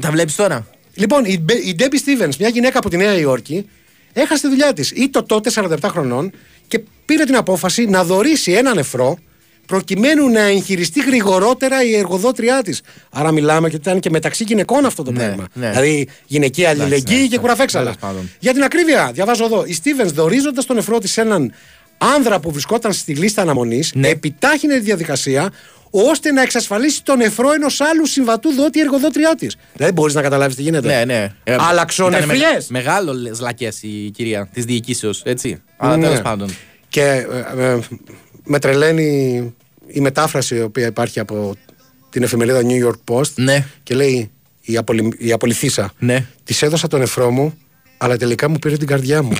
Τα 0.00 0.10
βλέπεις 0.10 0.34
τώρα; 0.34 0.66
Λοιπόν, 0.94 1.24
η, 1.24 1.38
Μπε- 1.38 1.64
η 1.64 1.74
Debbie 1.78 1.82
Stevens, 2.22 2.36
μια 2.38 2.48
γυναίκα 2.48 2.78
από 2.78 2.90
τη 2.90 2.96
Νέα 2.96 3.14
Υόρκη, 3.18 3.68
έχασε 4.12 4.42
τη 4.42 4.48
δουλειά 4.48 4.72
της. 4.72 4.90
Ή 4.90 5.08
το 5.10 5.22
τότε 5.22 5.50
47 5.54 5.76
χρονών 5.84 6.32
και 6.68 6.80
πήρε 7.04 7.24
την 7.24 7.36
απόφαση 7.36 7.84
να 7.84 8.04
δωρήσει 8.04 8.52
ένα 8.52 8.74
νεφρό 8.74 9.18
προκειμένου 9.66 10.28
να 10.28 10.40
εγχειριστεί 10.40 11.00
γρηγορότερα 11.00 11.84
η 11.84 11.96
εργοδότριά 11.96 12.62
της. 12.62 12.80
Άρα 13.10 13.32
μιλάμε 13.32 13.68
και 13.68 13.76
ότι 13.76 13.88
ήταν 13.88 14.00
και 14.00 14.10
μεταξύ 14.10 14.44
γυναικών 14.44 14.84
αυτό 14.84 15.02
το 15.02 15.10
Ναι, 15.10 15.18
πράγμα. 15.24 15.46
ναι. 15.52 15.70
Δηλαδή 15.70 16.08
γυναικεία 16.26 16.68
αλληλεγγύη 16.68 17.16
ναι, 17.20 17.26
και 17.26 17.34
ναι. 17.34 17.40
κουραφέξαλα. 17.40 17.84
Τέλος 17.84 17.98
πάντων. 18.00 18.30
Για 18.38 18.52
την 18.52 18.62
ακρίβεια, 18.62 19.10
διαβάζω 19.12 19.44
εδώ, 19.44 19.64
η 19.66 19.76
Stevens 19.84 20.12
δωρίζοντας 20.12 20.66
τον 20.66 20.76
νεφρό 20.76 20.98
της 20.98 21.12
σε 21.12 21.20
έναν 21.20 21.52
άνδρα 22.16 22.40
που 22.40 22.50
βρισκόταν 22.50 22.92
στη 22.92 23.14
λίστα 23.14 23.42
αναμονής, 23.42 23.92
Ναι. 23.94 24.08
επιτάχυνε 24.08 24.74
τη 24.74 24.80
διαδικασία 24.80 25.50
ώστε 25.90 26.30
να 26.32 26.42
εξασφαλίσει 26.42 27.02
τον 27.04 27.16
νεφρό 27.18 27.52
ενός 27.52 27.80
άλλου 27.80 28.06
συμβατού 28.06 28.52
δότη 28.54 28.80
εργοδότριά 28.80 29.34
τη. 29.34 29.46
Δηλαδή, 29.74 29.92
μπορείς 29.92 30.14
να 30.14 30.22
καταλάβεις 30.22 30.56
τι 30.56 30.62
γίνεται. 30.62 30.88
Ναι, 30.88 31.04
ναι. 31.04 31.32
Ε, 31.44 31.56
Αλλαξονεφριές. 31.58 32.40
ήταν 32.40 32.56
με- 32.68 32.78
Μεγάλο 32.78 33.12
λακές 33.40 33.82
η 33.82 34.10
κυρία 34.14 34.48
της 34.52 34.64
διοικήσεως, 34.64 35.22
έτσι. 35.24 35.62
Αλλά 35.76 35.96
Ναι. 35.96 36.02
τέλος 36.06 36.20
πάντων. 36.22 36.48
Και 36.88 37.02
ε, 37.58 37.62
ε, 37.72 37.78
με 38.44 38.58
τρελαίνει 38.58 39.54
η 39.86 40.00
μετάφραση 40.00 40.54
η 40.56 40.60
οποία 40.60 40.86
υπάρχει 40.86 41.20
από 41.20 41.54
την 42.10 42.22
εφημερίδα 42.22 42.60
New 42.64 42.86
York 42.88 43.14
Post 43.14 43.32
Ναι. 43.34 43.66
και 43.82 43.94
λέει 43.94 44.30
η, 44.60 44.76
απολυ, 44.76 45.12
η 45.18 45.32
απολυθήσα. 45.32 45.92
Ναι. 45.98 46.26
Της 46.44 46.62
έδωσα 46.62 46.88
τον 46.88 47.00
νεφρό 47.00 47.30
μου, 47.30 47.58
αλλά 47.98 48.16
τελικά 48.16 48.48
μου 48.48 48.58
πήρε 48.58 48.76
την 48.76 48.86
καρδιά 48.86 49.22
μου. 49.22 49.32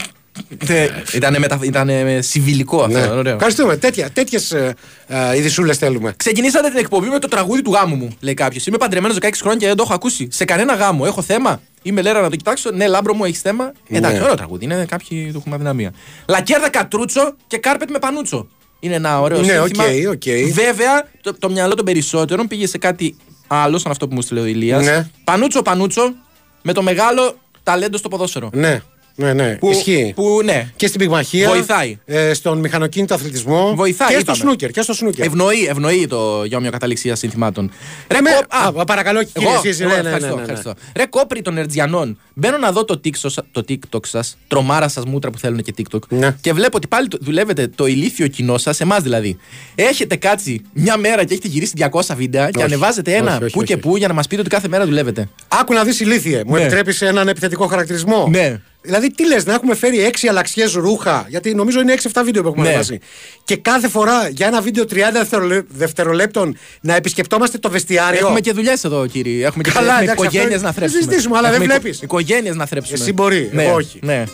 Ήταν 1.14 1.36
μετα... 1.38 1.58
ήτανε 1.62 2.18
συμβιλικό 2.22 2.82
αυτό. 2.82 2.98
ναι. 2.98 3.06
Ωραίο. 3.06 3.34
Ευχαριστούμε. 3.34 3.76
Τέτοια, 3.76 4.10
τέτοιες 4.10 4.52
ε, 4.52 4.74
ε, 5.06 5.36
ειδισούλες 5.36 5.78
θέλουμε. 5.78 6.14
Ξεκινήσατε 6.16 6.68
την 6.68 6.78
εκπομπή 6.78 7.08
με 7.08 7.18
το 7.18 7.28
τραγούδι 7.28 7.62
του 7.62 7.72
γάμου 7.72 7.94
μου, 7.96 8.08
λέει 8.20 8.34
κάποιος. 8.34 8.66
Είμαι 8.66 8.76
παντρεμένος 8.76 9.16
16 9.20 9.28
χρόνια 9.40 9.58
και 9.60 9.66
δεν 9.66 9.76
το 9.76 9.82
έχω 9.82 9.94
ακούσει. 9.94 10.28
Σε 10.30 10.44
κανένα 10.44 10.74
γάμο. 10.74 11.02
Έχω 11.06 11.22
θέμα; 11.22 11.60
Είμαι 11.82 12.02
λέρα 12.02 12.20
να 12.20 12.30
το 12.30 12.36
κοιτάξω. 12.36 12.70
Ναι, 12.70 12.86
λάμπρο 12.86 13.14
μου, 13.14 13.24
έχεις 13.24 13.40
θέμα; 13.40 13.72
Εντάξει, 13.88 14.16
Ναι. 14.16 14.22
ωραίο 14.22 14.34
τραγούδι. 14.34 14.64
Είναι 14.64 14.84
κάποιοι 14.88 15.30
του 15.32 15.38
έχουμε 15.38 15.54
αδυναμία. 15.54 15.92
Λακέρδα 16.28 16.70
κατρούτσο 16.70 17.34
και 17.46 17.58
κάρπετ 17.58 17.90
με 17.90 17.98
Πανούτσο. 17.98 18.48
Είναι 18.80 18.94
ένα 18.94 19.20
ωραίο 19.20 19.40
Ναι, 19.40 19.52
σύνθημα. 19.52 19.84
OK, 20.06 20.12
OK. 20.12 20.52
Βέβαια, 20.52 21.08
το, 21.20 21.38
το 21.38 21.50
μυαλό 21.50 21.74
των 21.74 21.84
περισσότερων 21.84 22.46
πήγε 22.48 22.66
σε 22.66 22.78
κάτι 22.78 23.16
άλλο, 23.46 23.78
σαν 23.78 23.90
αυτό 23.90 24.08
που 24.08 24.14
μου 24.14 24.22
'στειλε 24.22 24.40
ο 24.40 24.44
Ηλίας. 24.44 24.84
Ναι. 24.84 25.08
Πανούτσο, 25.24 25.62
Πανούτσο, 25.62 26.14
με 26.62 26.72
το 26.72 26.82
μεγάλο 26.82 27.36
ταλέντο 27.62 27.96
στο 27.96 28.08
ποδόσφαιρο. 28.08 28.50
Ναι, 28.52 28.82
ναι, 29.16 29.32
ναι. 29.32 29.56
Που, 29.60 29.70
Ισχύει. 29.70 30.12
Που, 30.16 30.40
ναι. 30.44 30.68
Και 30.76 30.86
στην 30.86 31.00
πυγμαχία. 31.00 31.48
Βοηθάει. 31.48 31.98
Ε, 32.04 32.34
στον 32.34 32.58
μηχανοκίνητο 32.58 33.14
αθλητισμό. 33.14 33.72
Βοηθάει, 33.74 34.08
Και 34.08 34.14
είπαμε. 34.20 34.36
στο 34.36 34.46
σνούκερ. 34.46 34.70
Και 34.70 34.82
στο 34.82 34.92
σνούκερ. 34.94 35.26
Ευνοεί, 35.26 35.66
ευνοεί 35.68 36.06
το 36.06 36.44
για 36.44 36.56
ομοιοκαταληξία 36.58 37.14
συνθημάτων. 37.14 37.70
Ρε, 38.10 38.20
με- 38.20 38.30
κο- 38.72 38.80
α, 38.80 38.84
παρακαλώ, 38.84 39.22
κύριε, 39.22 39.48
εγώ, 39.48 39.56
εσείς, 39.64 39.80
εγώ, 39.80 39.90
ναι, 39.90 39.94
ναι, 39.96 40.00
ευχαριστώ, 40.02 40.28
ναι, 40.34 40.40
ναι, 40.40 40.46
ναι. 40.46 40.52
ευχαριστώ. 40.52 40.74
Ρε 40.96 41.06
κόπρι 41.06 41.42
των 41.42 41.58
ερτζιανών. 41.58 42.18
Μπαίνω 42.34 42.58
να 42.58 42.72
δω 42.72 42.84
το 42.84 43.00
TikTok, 43.04 43.10
σα- 43.30 43.42
το 43.42 43.64
TikTok 43.68 44.06
σας, 44.06 44.36
τρομάρα 44.48 44.88
σας 44.88 45.04
μούτρα 45.04 45.30
που 45.30 45.38
θέλουν 45.38 45.62
και 45.62 45.74
TikTok. 45.78 45.98
Ναι. 46.08 46.36
Και 46.40 46.52
βλέπω 46.52 46.76
ότι 46.76 46.86
πάλι 46.86 47.08
το- 47.08 47.18
δουλεύετε 47.20 47.68
το 47.74 47.86
ηλίθιο 47.86 48.26
κοινό 48.26 48.58
σας, 48.58 48.80
εμάς 48.80 49.02
δηλαδή. 49.02 49.36
Έχετε 49.74 50.16
κάτσει 50.16 50.62
μια 50.72 50.96
μέρα 50.96 51.24
και 51.24 51.32
έχετε 51.32 51.48
γυρίσει 51.48 51.72
200 51.76 52.14
βίντεο 52.16 52.44
και 52.44 52.50
Όχι, 52.56 52.64
ανεβάζετε 52.64 53.14
ένα 53.14 53.34
όχι, 53.34 53.42
όχι, 53.44 53.52
που 53.52 53.58
όχι, 53.58 53.66
και 53.66 53.72
όχι. 53.74 53.82
που 53.82 53.96
για 53.96 54.08
να 54.08 54.14
μας 54.14 54.26
πείτε 54.26 54.40
ότι 54.40 54.50
κάθε 54.50 54.68
μέρα 54.68 54.84
δουλεύετε. 54.84 55.28
Άκου 55.48 55.72
να 55.72 55.84
δεις 55.84 56.00
ηλίθιε. 56.00 56.42
Μου 56.46 56.54
Ναι. 56.54 56.60
επιτρέπεις 56.60 57.02
έναν 57.02 57.28
επιθετικό 57.28 57.66
χαρακτηρισμό; 57.66 58.26
Ναι. 58.30 58.60
Δηλαδή, 58.86 59.10
τι 59.14 59.26
λες, 59.26 59.44
να 59.46 59.54
έχουμε 59.54 59.74
φέρει 59.74 60.10
6 60.20 60.28
αλλαξιές 60.28 60.72
ρούχα; 60.72 61.24
Γιατί 61.28 61.54
νομίζω 61.54 61.80
είναι 61.80 61.92
6-7 61.92 62.22
βίντεο 62.24 62.42
που 62.42 62.48
έχουμε 62.48 62.62
Ναι. 62.62 62.68
ανεβάσει. 62.68 62.98
Και 63.44 63.56
κάθε 63.56 63.88
φορά 63.88 64.28
για 64.28 64.46
ένα 64.46 64.60
βίντεο 64.60 64.84
30 64.84 65.18
δευτερολέ- 65.18 65.64
δευτερολέπτων 65.68 66.56
να 66.80 66.94
επισκεπτόμαστε 66.94 67.58
το 67.58 67.70
βεστιάριο. 67.70 68.18
Έχουμε 68.18 68.40
και 68.40 68.52
δουλειές 68.52 68.84
εδώ, 68.84 69.06
κύριε. 69.06 69.46
Έχουμε 69.46 69.62
και 69.62 69.70
Καλά, 69.70 69.86
έχουμε 69.92 70.02
εντάξει, 70.02 70.24
οικογένειες 70.24 70.54
αυτό 70.54 70.66
να 70.66 70.70
δεν 70.72 70.78
θρέψουμε. 70.82 71.02
συζητήσουμε, 71.02 71.36
αλλά 71.38 71.50
δεν 71.50 71.60
Έχουμε 71.62 71.78
βλέπεις. 71.78 72.02
Οικογένειες 72.02 72.54
να 72.56 72.66
θρέψουμε. 72.66 72.98
Εσύ 73.00 73.12
μπορεί, 73.12 73.50
ναι. 73.52 73.62
εγώ 73.64 73.74
όχι. 73.74 73.98
Ναι. 74.02 74.24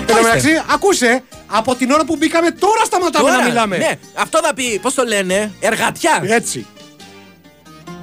Εν 0.00 0.06
τω 0.06 0.14
μεταξύ, 0.22 0.62
ακούσε, 0.72 1.22
από 1.46 1.74
την 1.74 1.90
ώρα 1.90 2.04
που 2.04 2.16
μπήκαμε, 2.16 2.50
τώρα 2.50 2.84
σταματάμε 2.84 3.28
Τώρα, 3.28 3.40
να 3.42 3.48
μιλάμε. 3.48 3.76
Ναι, 3.76 3.90
αυτό 4.14 4.40
θα 4.42 4.54
πει, 4.54 4.78
πώς 4.82 4.94
το 4.94 5.04
λένε, 5.04 5.52
εργατιά. 5.60 6.22
Έτσι. 6.26 6.66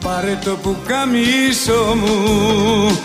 Πάρε 0.04 0.40
το 0.46 0.52
πουκαμίσο 0.52 1.96
μου 1.96 3.00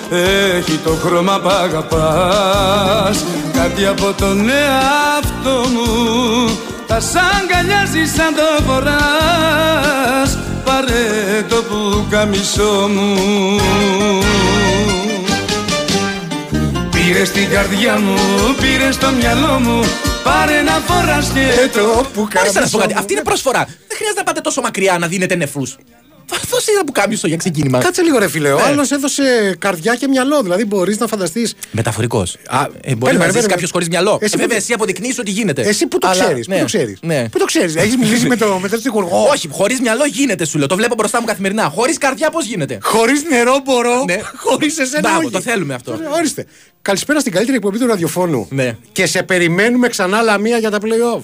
Έχει 0.57 0.79
το 0.85 0.91
χρώμα 0.91 1.41
που 1.41 1.49
αγαπάς 1.49 3.25
Κάτι 3.53 3.87
από 3.87 4.13
τον 4.13 4.49
εαυτό 4.49 5.69
μου 5.69 6.59
Τα 6.87 7.01
σ' 7.01 7.15
αγκαλιάζει 7.17 8.07
σαν 8.17 8.35
το 8.35 8.63
φοράς 8.67 10.39
Πάρε 10.65 11.43
το 11.49 11.63
πουκαμίσο 11.63 12.89
μου 12.89 13.17
Πήρε 16.91 17.25
στην 17.25 17.51
καρδιά 17.51 17.99
μου, 17.99 18.15
πήρε 18.61 18.93
στο 18.93 19.11
μυαλό 19.11 19.59
μου 19.61 19.85
Πάρε 20.25 20.63
να 20.63 20.73
φοράς 20.73 21.29
και 21.35 21.69
το 21.79 22.07
Μάλιστα 22.35 22.61
να 22.61 22.67
σου 22.67 22.73
πω 22.73 22.79
κάτι. 22.79 22.93
μου. 22.93 22.99
Αυτή 22.99 23.13
είναι 23.13 23.23
προσφορά. 23.23 23.65
Δεν 23.65 23.97
χρειάζεται 23.97 24.19
να 24.21 24.25
πάτε 24.25 24.41
τόσο 24.41 24.61
μακριά 24.61 24.99
να 24.99 25.07
δίνετε 25.07 25.35
νεφρούς. 25.35 25.77
Δώσε 26.51 26.71
ένα 26.71 26.85
που 26.85 26.93
κάμισο 26.93 27.27
για 27.29 27.37
ξεκίνημα. 27.37 27.79
Κάτσε 27.79 28.03
λίγο, 28.03 28.19
ρε 28.19 28.29
φίλε. 28.29 28.53
Ο 28.53 28.57
Ναι. 28.57 28.63
άλλος 28.63 28.91
έδωσε 28.91 29.57
καρδιά 29.59 29.95
και 29.95 30.09
μυαλό. 30.09 30.43
Δηλαδή, 30.43 30.65
μπορείς 30.65 30.99
να 30.99 31.07
φανταστεί. 31.07 31.49
Μεταφορικός. 31.71 32.37
Α, 32.49 32.61
Ε, 32.61 32.65
μπορεί 32.65 32.73
περίμενε, 32.81 32.99
να 32.99 33.15
ζήσει 33.15 33.25
περίμενε. 33.25 33.47
κάποιος 33.47 33.71
χωρίς 33.71 33.89
μυαλό. 33.89 34.19
Εσύ 34.21 34.33
Ε, 34.35 34.39
βέβαια, 34.41 34.47
που- 34.57 34.63
εσύ 34.63 34.73
αποδεικνύεις 34.73 35.19
ότι 35.19 35.31
γίνεται. 35.31 35.63
Εσύ 35.63 35.87
που 35.87 35.99
το 35.99 36.07
Αλλά, 36.09 36.25
ξέρεις. 36.25 36.47
ναι, 36.49 36.55
Πού 36.55 36.61
το 36.61 36.67
ξέρεις. 36.67 36.99
Ναι. 37.03 37.29
Πού 37.29 37.39
το 37.39 37.45
ξέρεις. 37.45 37.77
Έχεις 37.77 37.97
μιλήσει 37.97 38.27
με, 38.27 38.37
το, 38.37 38.59
με 38.63 38.69
τον 38.69 38.79
στιχουργό. 38.79 39.27
Όχι, 39.31 39.49
χωρίς 39.51 39.81
μυαλό 39.81 40.05
γίνεται, 40.05 40.45
σου 40.45 40.59
λέω. 40.59 40.67
Το 40.67 40.77
βλέπω 40.77 40.95
μπροστά 40.95 41.21
μου 41.21 41.27
καθημερινά. 41.27 41.63
Χωρίς 41.75 41.99
καρδιά 41.99 42.31
πώς 42.31 42.45
γίνεται; 42.45 42.79
Χωρίς 42.83 43.23
νερό 43.31 43.61
μπορώ. 43.65 44.05
Ναι. 44.07 44.21
Χωρίς 44.37 44.79
εσένα. 44.79 45.01
Μπράβο, 45.01 45.19
όχι. 45.19 45.31
το 45.31 45.41
θέλουμε 45.41 45.75
αυτό. 45.75 45.93
Ε, 45.93 46.17
Ορίστε. 46.17 46.47
Καλησπέρα 46.83 47.21
στην 47.21 47.33
καλύτερη 47.33 47.57
εκπομπή 47.57 47.79
του 47.79 47.87
ραδιοφώνου. 47.87 48.47
Ναι. 48.51 48.77
Και 48.93 49.07
σε 49.07 49.23
περιμένουμε 49.23 49.89
ξανά 49.89 50.23
λαμία 50.23 50.59
για 50.59 50.71
τα 50.71 50.79
playoff. 50.79 51.21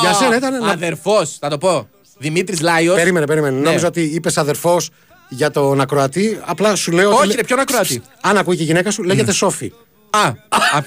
Για 0.00 0.12
σένα 0.12 0.36
ήταν 0.36 0.58
να- 0.64 0.70
Αδερφός, 0.70 1.36
θα 1.40 1.48
το 1.48 1.58
πω. 1.58 1.88
Δημήτρης 2.18 2.60
Λάιος. 2.60 2.96
Περίμενε, 2.96 3.26
περίμενε. 3.26 3.56
Ναι. 3.56 3.62
Νόμιζα 3.62 3.86
ότι 3.86 4.00
είπες 4.00 4.38
αδερφός 4.38 4.90
για 5.28 5.50
τον 5.50 5.80
ακροατή. 5.80 6.40
Απλά 6.44 6.74
σου 6.74 6.92
λέω. 6.92 7.10
Όχι, 7.10 7.26
ότι... 7.26 7.36
ρε, 7.36 7.42
ποιον 7.44 7.58
ακροατή; 7.58 8.02
Αν 8.20 8.36
ακούει 8.38 8.56
και 8.56 8.62
η 8.62 8.66
γυναίκα 8.66 8.90
σου, 8.90 9.02
λέγεται 9.02 9.32
Σόφη. 9.32 9.72
Α, 10.10 10.26
α, 10.26 10.32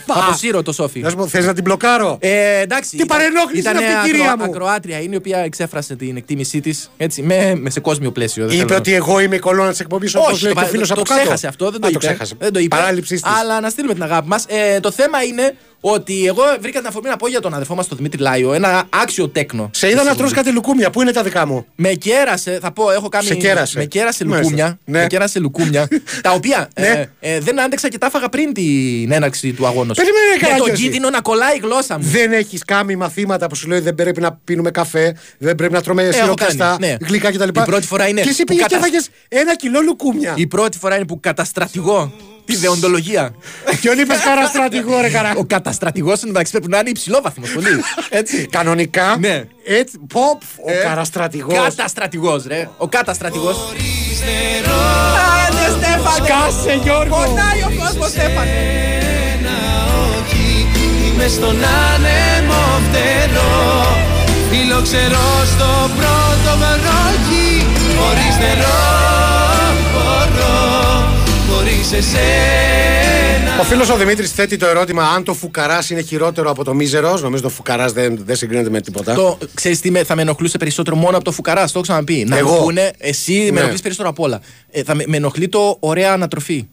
αποσύρω 0.08 0.63
το 0.63 0.72
Σόφι. 0.72 1.00
Να 1.00 1.10
σου 1.10 1.16
πω, 1.16 1.28
θες 1.28 1.46
να 1.46 1.54
την 1.54 1.63
μπλοκάρω; 1.63 2.18
Ε, 2.22 2.60
εντάξει. 2.60 2.90
Τι 2.90 2.96
ήταν- 2.96 3.08
παρενόχλησης 3.18 3.60
ήταν 3.66 3.78
είναι 3.84 3.94
αυτή, 3.94 4.10
κυρία 4.12 4.38
μου; 4.38 4.44
ακροάτρια 4.44 5.00
είναι 5.02 5.13
η 5.13 5.18
οποία 5.18 5.38
εξέφρασε 5.40 5.96
την 5.96 6.18
εκτίμησή 6.18 6.60
της 6.60 6.90
με, 7.22 7.56
με 7.56 7.70
σε 7.70 7.80
κόσμιο 7.80 8.12
πλαίσιο. 8.12 8.44
δεν 8.48 8.52
Είπε 8.56 8.58
θέλω 8.63 8.74
να- 8.74 8.78
ότι 8.80 8.94
εγώ 8.94 9.20
είμαι 9.20 9.36
η 9.36 9.40
κολόνα 9.40 9.70
της 9.70 9.80
εκπομπής 9.80 10.16
όπως 10.16 10.32
Όχι, 10.32 10.44
λέει 10.44 10.54
το, 10.54 10.60
και 10.60 10.66
ο 10.66 10.70
φίλος 10.70 10.88
το, 10.88 10.94
από 10.94 11.04
το 11.04 11.10
κάτω. 11.10 11.22
ξέχασε 11.22 11.48
αυτό, 11.48 11.72
δεν 11.72 11.82
το 11.82 11.88
Α, 11.88 11.90
είπε. 11.90 12.00
ξέχασε. 12.00 12.36
Δεν 12.40 12.54
το 12.54 12.60
είπε. 12.60 12.76
Παράληψή 12.76 13.13
της. 13.13 13.24
Αλλά 13.40 13.60
να 13.62 13.70
στείλουμε 13.70 13.94
την 13.94 14.04
αγάπη 14.04 14.28
μας. 14.28 14.46
Ε, 14.48 14.80
το 14.80 14.92
θέμα 14.92 15.24
είναι 15.24 15.56
ότι 15.82 16.26
εγώ 16.28 16.44
βρήκα 16.62 16.80
την 16.80 16.88
αφορμή 16.88 17.10
να 17.10 17.18
πω 17.18 17.28
για 17.28 17.40
τον 17.42 17.54
αδερφό 17.54 17.76
μας 17.76 17.88
τον 17.88 17.98
Δημήτρη 17.98 18.22
Λάιο, 18.22 18.54
ένα 18.54 18.84
άξιο 18.90 19.28
τέκνο. 19.30 19.70
Σε 19.74 19.90
είδα 19.90 20.04
να 20.04 20.16
τρως 20.16 20.32
κάτι 20.34 20.52
λουκούμια. 20.52 20.90
Πού 20.90 21.02
είναι 21.02 21.12
τα 21.12 21.24
δικά 21.24 21.46
μου; 21.48 21.66
Με 21.76 21.90
κέρασε, 21.94 22.60
θα 22.62 22.72
πω, 22.72 22.92
έχω 22.92 23.10
κάνει. 23.10 23.26
Σε 23.26 23.36
κέρασε. 23.36 23.78
Με 23.78 23.86
κέρασε 23.86 24.26
Μάλιστα. 24.26 24.44
λουκούμια. 24.44 24.80
Ναι. 24.86 25.00
Με 25.02 25.08
κέρασε 25.08 25.40
λουκούμια. 25.40 25.88
τα 26.22 26.32
οποία 26.32 26.70
Ναι. 26.80 26.88
ε, 27.20 27.36
ε, 27.36 27.40
δεν 27.40 27.62
άντεξα 27.62 27.90
και 27.90 27.98
τα 27.98 28.06
έφαγα 28.06 28.30
πριν 28.30 28.54
την 28.54 29.12
έναρξη 29.12 29.54
του 29.54 29.66
αγώνα. 29.68 29.94
Περίμενε, 29.94 30.26
Με 30.34 30.40
τον 30.40 30.50
Καραγκιόζη. 30.50 30.82
κίνδυνο 30.82 31.10
να 31.10 31.22
κολλάει 31.22 31.56
η 31.56 31.60
γλώσσα 31.63 31.98
μου. 31.98 32.04
Δεν 32.08 32.32
έχεις 32.32 32.63
κάνει 32.66 32.96
μαθήματα 32.96 33.48
που 33.48 33.56
σου 33.56 33.68
λέει 33.68 33.80
δεν 33.80 33.96
πρέπει 33.96 34.22
να 34.22 34.40
πίνουμε 34.44 34.72
καφέ, 34.72 35.16
δεν 35.38 35.56
πρέπει 35.56 35.74
να 35.74 35.82
τρώμε 35.82 36.12
σιροπιαστά, 36.12 36.78
κάνει, 36.80 36.88
ναι. 37.00 37.08
γλυκά 37.08 37.32
κτλ. 37.32 37.48
Η 37.48 37.52
πρώτη 37.66 37.88
φορά 37.88 38.08
είναι 38.08 38.22
Και 38.22 38.30
εσύ 38.30 38.44
που 38.44 38.54
πήγες 38.54 38.68
και 38.68 38.74
κατα- 38.74 38.86
έφαγες 38.88 39.10
ένα 39.28 39.56
κιλό 39.56 39.82
λουκούμια. 39.82 40.34
Η 40.38 40.48
πρώτη 40.48 40.78
φορά 40.78 40.96
είναι 40.96 41.06
που 41.06 41.20
καταστρατηγώ 41.20 42.13
τη 42.48 42.56
δεοντολογία. 42.56 43.36
Ποιον 43.82 44.00
είπες 44.00 44.20
καραστρατηγό, 44.20 45.02
ρε 45.02 45.10
καρά. 45.10 45.34
Ο 45.38 45.44
καταστρατηγός 45.46 46.22
είναι 46.22 46.32
μεταξύ 46.32 46.52
πρέπει 46.52 46.68
να 46.68 46.78
είναι 46.80 46.90
υψηλό 46.90 47.20
βαθμό. 47.24 47.44
Πολύ. 47.54 47.84
Έτσι. 48.10 48.46
Κανονικά. 48.46 49.18
Ναι. 49.20 49.44
Έτσι, 49.66 50.00
ποπ, 50.14 50.42
ο 50.68 50.72
Ε, 50.72 50.74
καραστρατηγός. 50.84 51.54
Καταστρατηγός, 51.76 52.46
ρε. 52.48 52.70
Ο 52.78 52.88
καταστρατηγός. 52.88 53.58
Άντε, 55.48 55.66
Στέφανε! 55.78 56.26
Σκάσε, 56.26 56.80
Γιώργο. 56.84 57.16
Πονάει 57.16 57.62
ο 57.62 57.72
κόσμος, 57.84 58.10
Στέφανε! 58.10 58.88
όχι 60.20 60.68
Είμαι 61.08 61.28
στον 61.28 61.58
άνεμο 61.92 62.64
φτερό 62.90 63.98
Φιλοξερώ 64.50 65.30
στο 65.54 65.90
πρώτο 65.98 66.58
βροχή 66.58 67.66
Χωρίς 67.98 68.38
νερό 68.40 68.78
μπορώ 68.78 69.37
Χωρίς 71.69 71.91
εσένα 71.91 73.60
Ο 73.60 73.63
φίλος 73.63 73.89
ο 73.89 73.95
Δημήτρης 73.97 74.32
θέτει 74.32 74.58
το 74.58 74.65
ερώτημα 74.67 75.03
αν 75.03 75.23
το 75.23 75.34
φουκαράς 75.34 75.89
είναι 75.89 76.01
χειρότερο 76.01 76.49
από 76.49 76.63
το 76.63 76.73
μίζερος. 76.73 77.21
Νομίζω 77.21 77.41
το 77.41 77.49
φουκαράς 77.49 77.91
δεν, 77.91 78.19
δεν 78.25 78.36
συγκρίνεται 78.36 78.69
με 78.69 78.82
τίποτα. 78.82 79.13
Το 79.13 79.38
ξέρεις 79.53 79.80
τι 79.80 79.91
με, 79.91 80.03
θα 80.03 80.15
με 80.15 80.21
ενοχλούσε 80.21 80.58
περισσότερο 80.58 80.95
μόνο 80.95 81.15
από 81.15 81.25
το 81.25 81.32
φουκαράς, 81.32 81.63
το 81.71 81.80
έχω 81.80 81.82
ξαναπεί. 81.88 82.25
Να 82.27 82.38
Εγώ. 82.38 82.51
μου 82.51 82.63
πούνε, 82.63 82.91
εσύ 82.97 83.34
Ναι. 83.34 83.51
με 83.51 83.60
ενοχλείς 83.60 83.82
περισσότερο 83.82 84.10
απ' 84.10 84.19
όλα. 84.19 84.41
Ε, 84.71 84.84
θα 84.84 84.95
με, 84.95 85.03
με 85.08 85.17
ενοχλεί 85.17 85.49
το 85.49 85.77
ωραία 85.80 86.13
ανατροφή. 86.13 86.67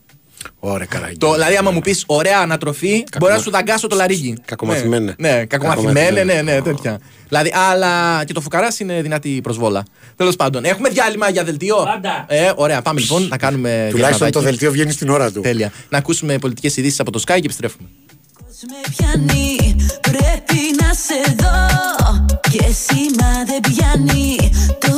Ωραία, 0.58 0.86
καράγγι. 0.86 1.16
Το, 1.16 1.32
δηλαδή, 1.32 1.56
άμα 1.56 1.70
μου 1.70 1.80
πεις 1.80 2.04
ωραία 2.06 2.38
ανατροφή, 2.38 3.04
μπορεί 3.18 3.32
να 3.32 3.38
σου 3.38 3.50
δαγκάσω 3.50 3.86
το 3.86 3.96
λαρίγι. 3.96 4.36
Κακομαθημένε. 4.44 5.14
Ναι, 5.18 5.30
ναι 5.30 5.44
κακομαθημένε, 5.44 6.24
ναι, 6.24 6.42
ναι, 6.42 6.62
τέτοια. 6.62 7.00
Δηλαδή, 7.28 7.52
αλλά 7.70 8.24
και 8.24 8.32
το 8.32 8.40
φουκαράς 8.40 8.80
είναι 8.80 9.02
δυνατή 9.02 9.40
προσβόλα. 9.42 9.84
Τέλος 10.16 10.36
πάντων, 10.36 10.64
έχουμε 10.64 10.88
διάλειμμα 10.88 11.30
για 11.30 11.44
δελτίο. 11.44 11.76
Πάντα. 11.76 12.24
Ε, 12.28 12.52
ωραία, 12.56 12.82
πάμε 12.82 13.00
λοιπόν 13.00 13.28
να 13.28 13.38
κάνουμε. 13.38 13.68
Τουλάχιστον 13.68 13.96
διαλυματάκι. 13.96 14.32
το 14.32 14.40
δελτίο 14.40 14.70
βγαίνει 14.70 14.92
στην 14.92 15.08
ώρα 15.08 15.30
του. 15.32 15.40
Τέλεια. 15.40 15.72
Να 15.88 15.98
ακούσουμε 15.98 16.38
πολιτικές 16.38 16.76
ειδήσεις 16.76 17.00
από 17.00 17.10
το 17.10 17.18
Sky 17.26 17.34
και 17.34 17.44
επιστρέφουμε. 17.44 17.88
με 18.68 18.94
πιάνει 18.96 19.76
Πρέπει 20.00 20.60
να 20.80 20.92
σε 20.94 21.34
δω 21.36 22.26
Και 22.50 22.64
σήμα 22.72 23.44
δεν 23.46 23.60
πιάνει 23.60 24.50
Το 24.78 24.93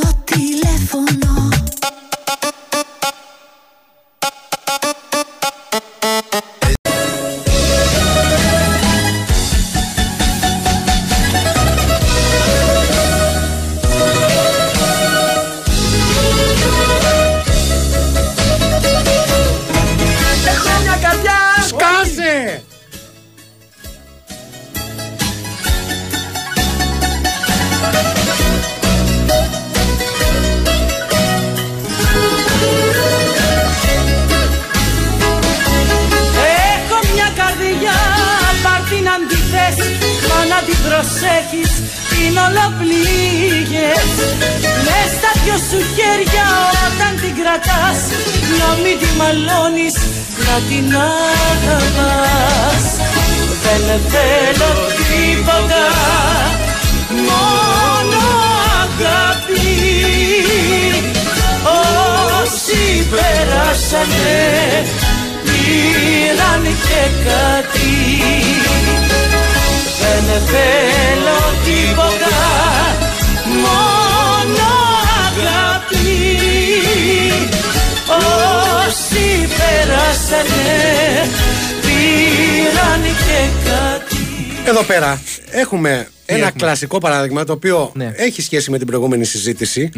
κλασικό 86.77 86.97
παράδειγμα 86.97 87.43
το 87.43 87.53
οποίο 87.53 87.91
Ναι. 87.95 88.11
έχει 88.15 88.41
σχέση 88.41 88.71
με 88.71 88.77
την 88.77 88.87
προηγούμενη 88.87 89.25
συζήτηση. 89.25 89.89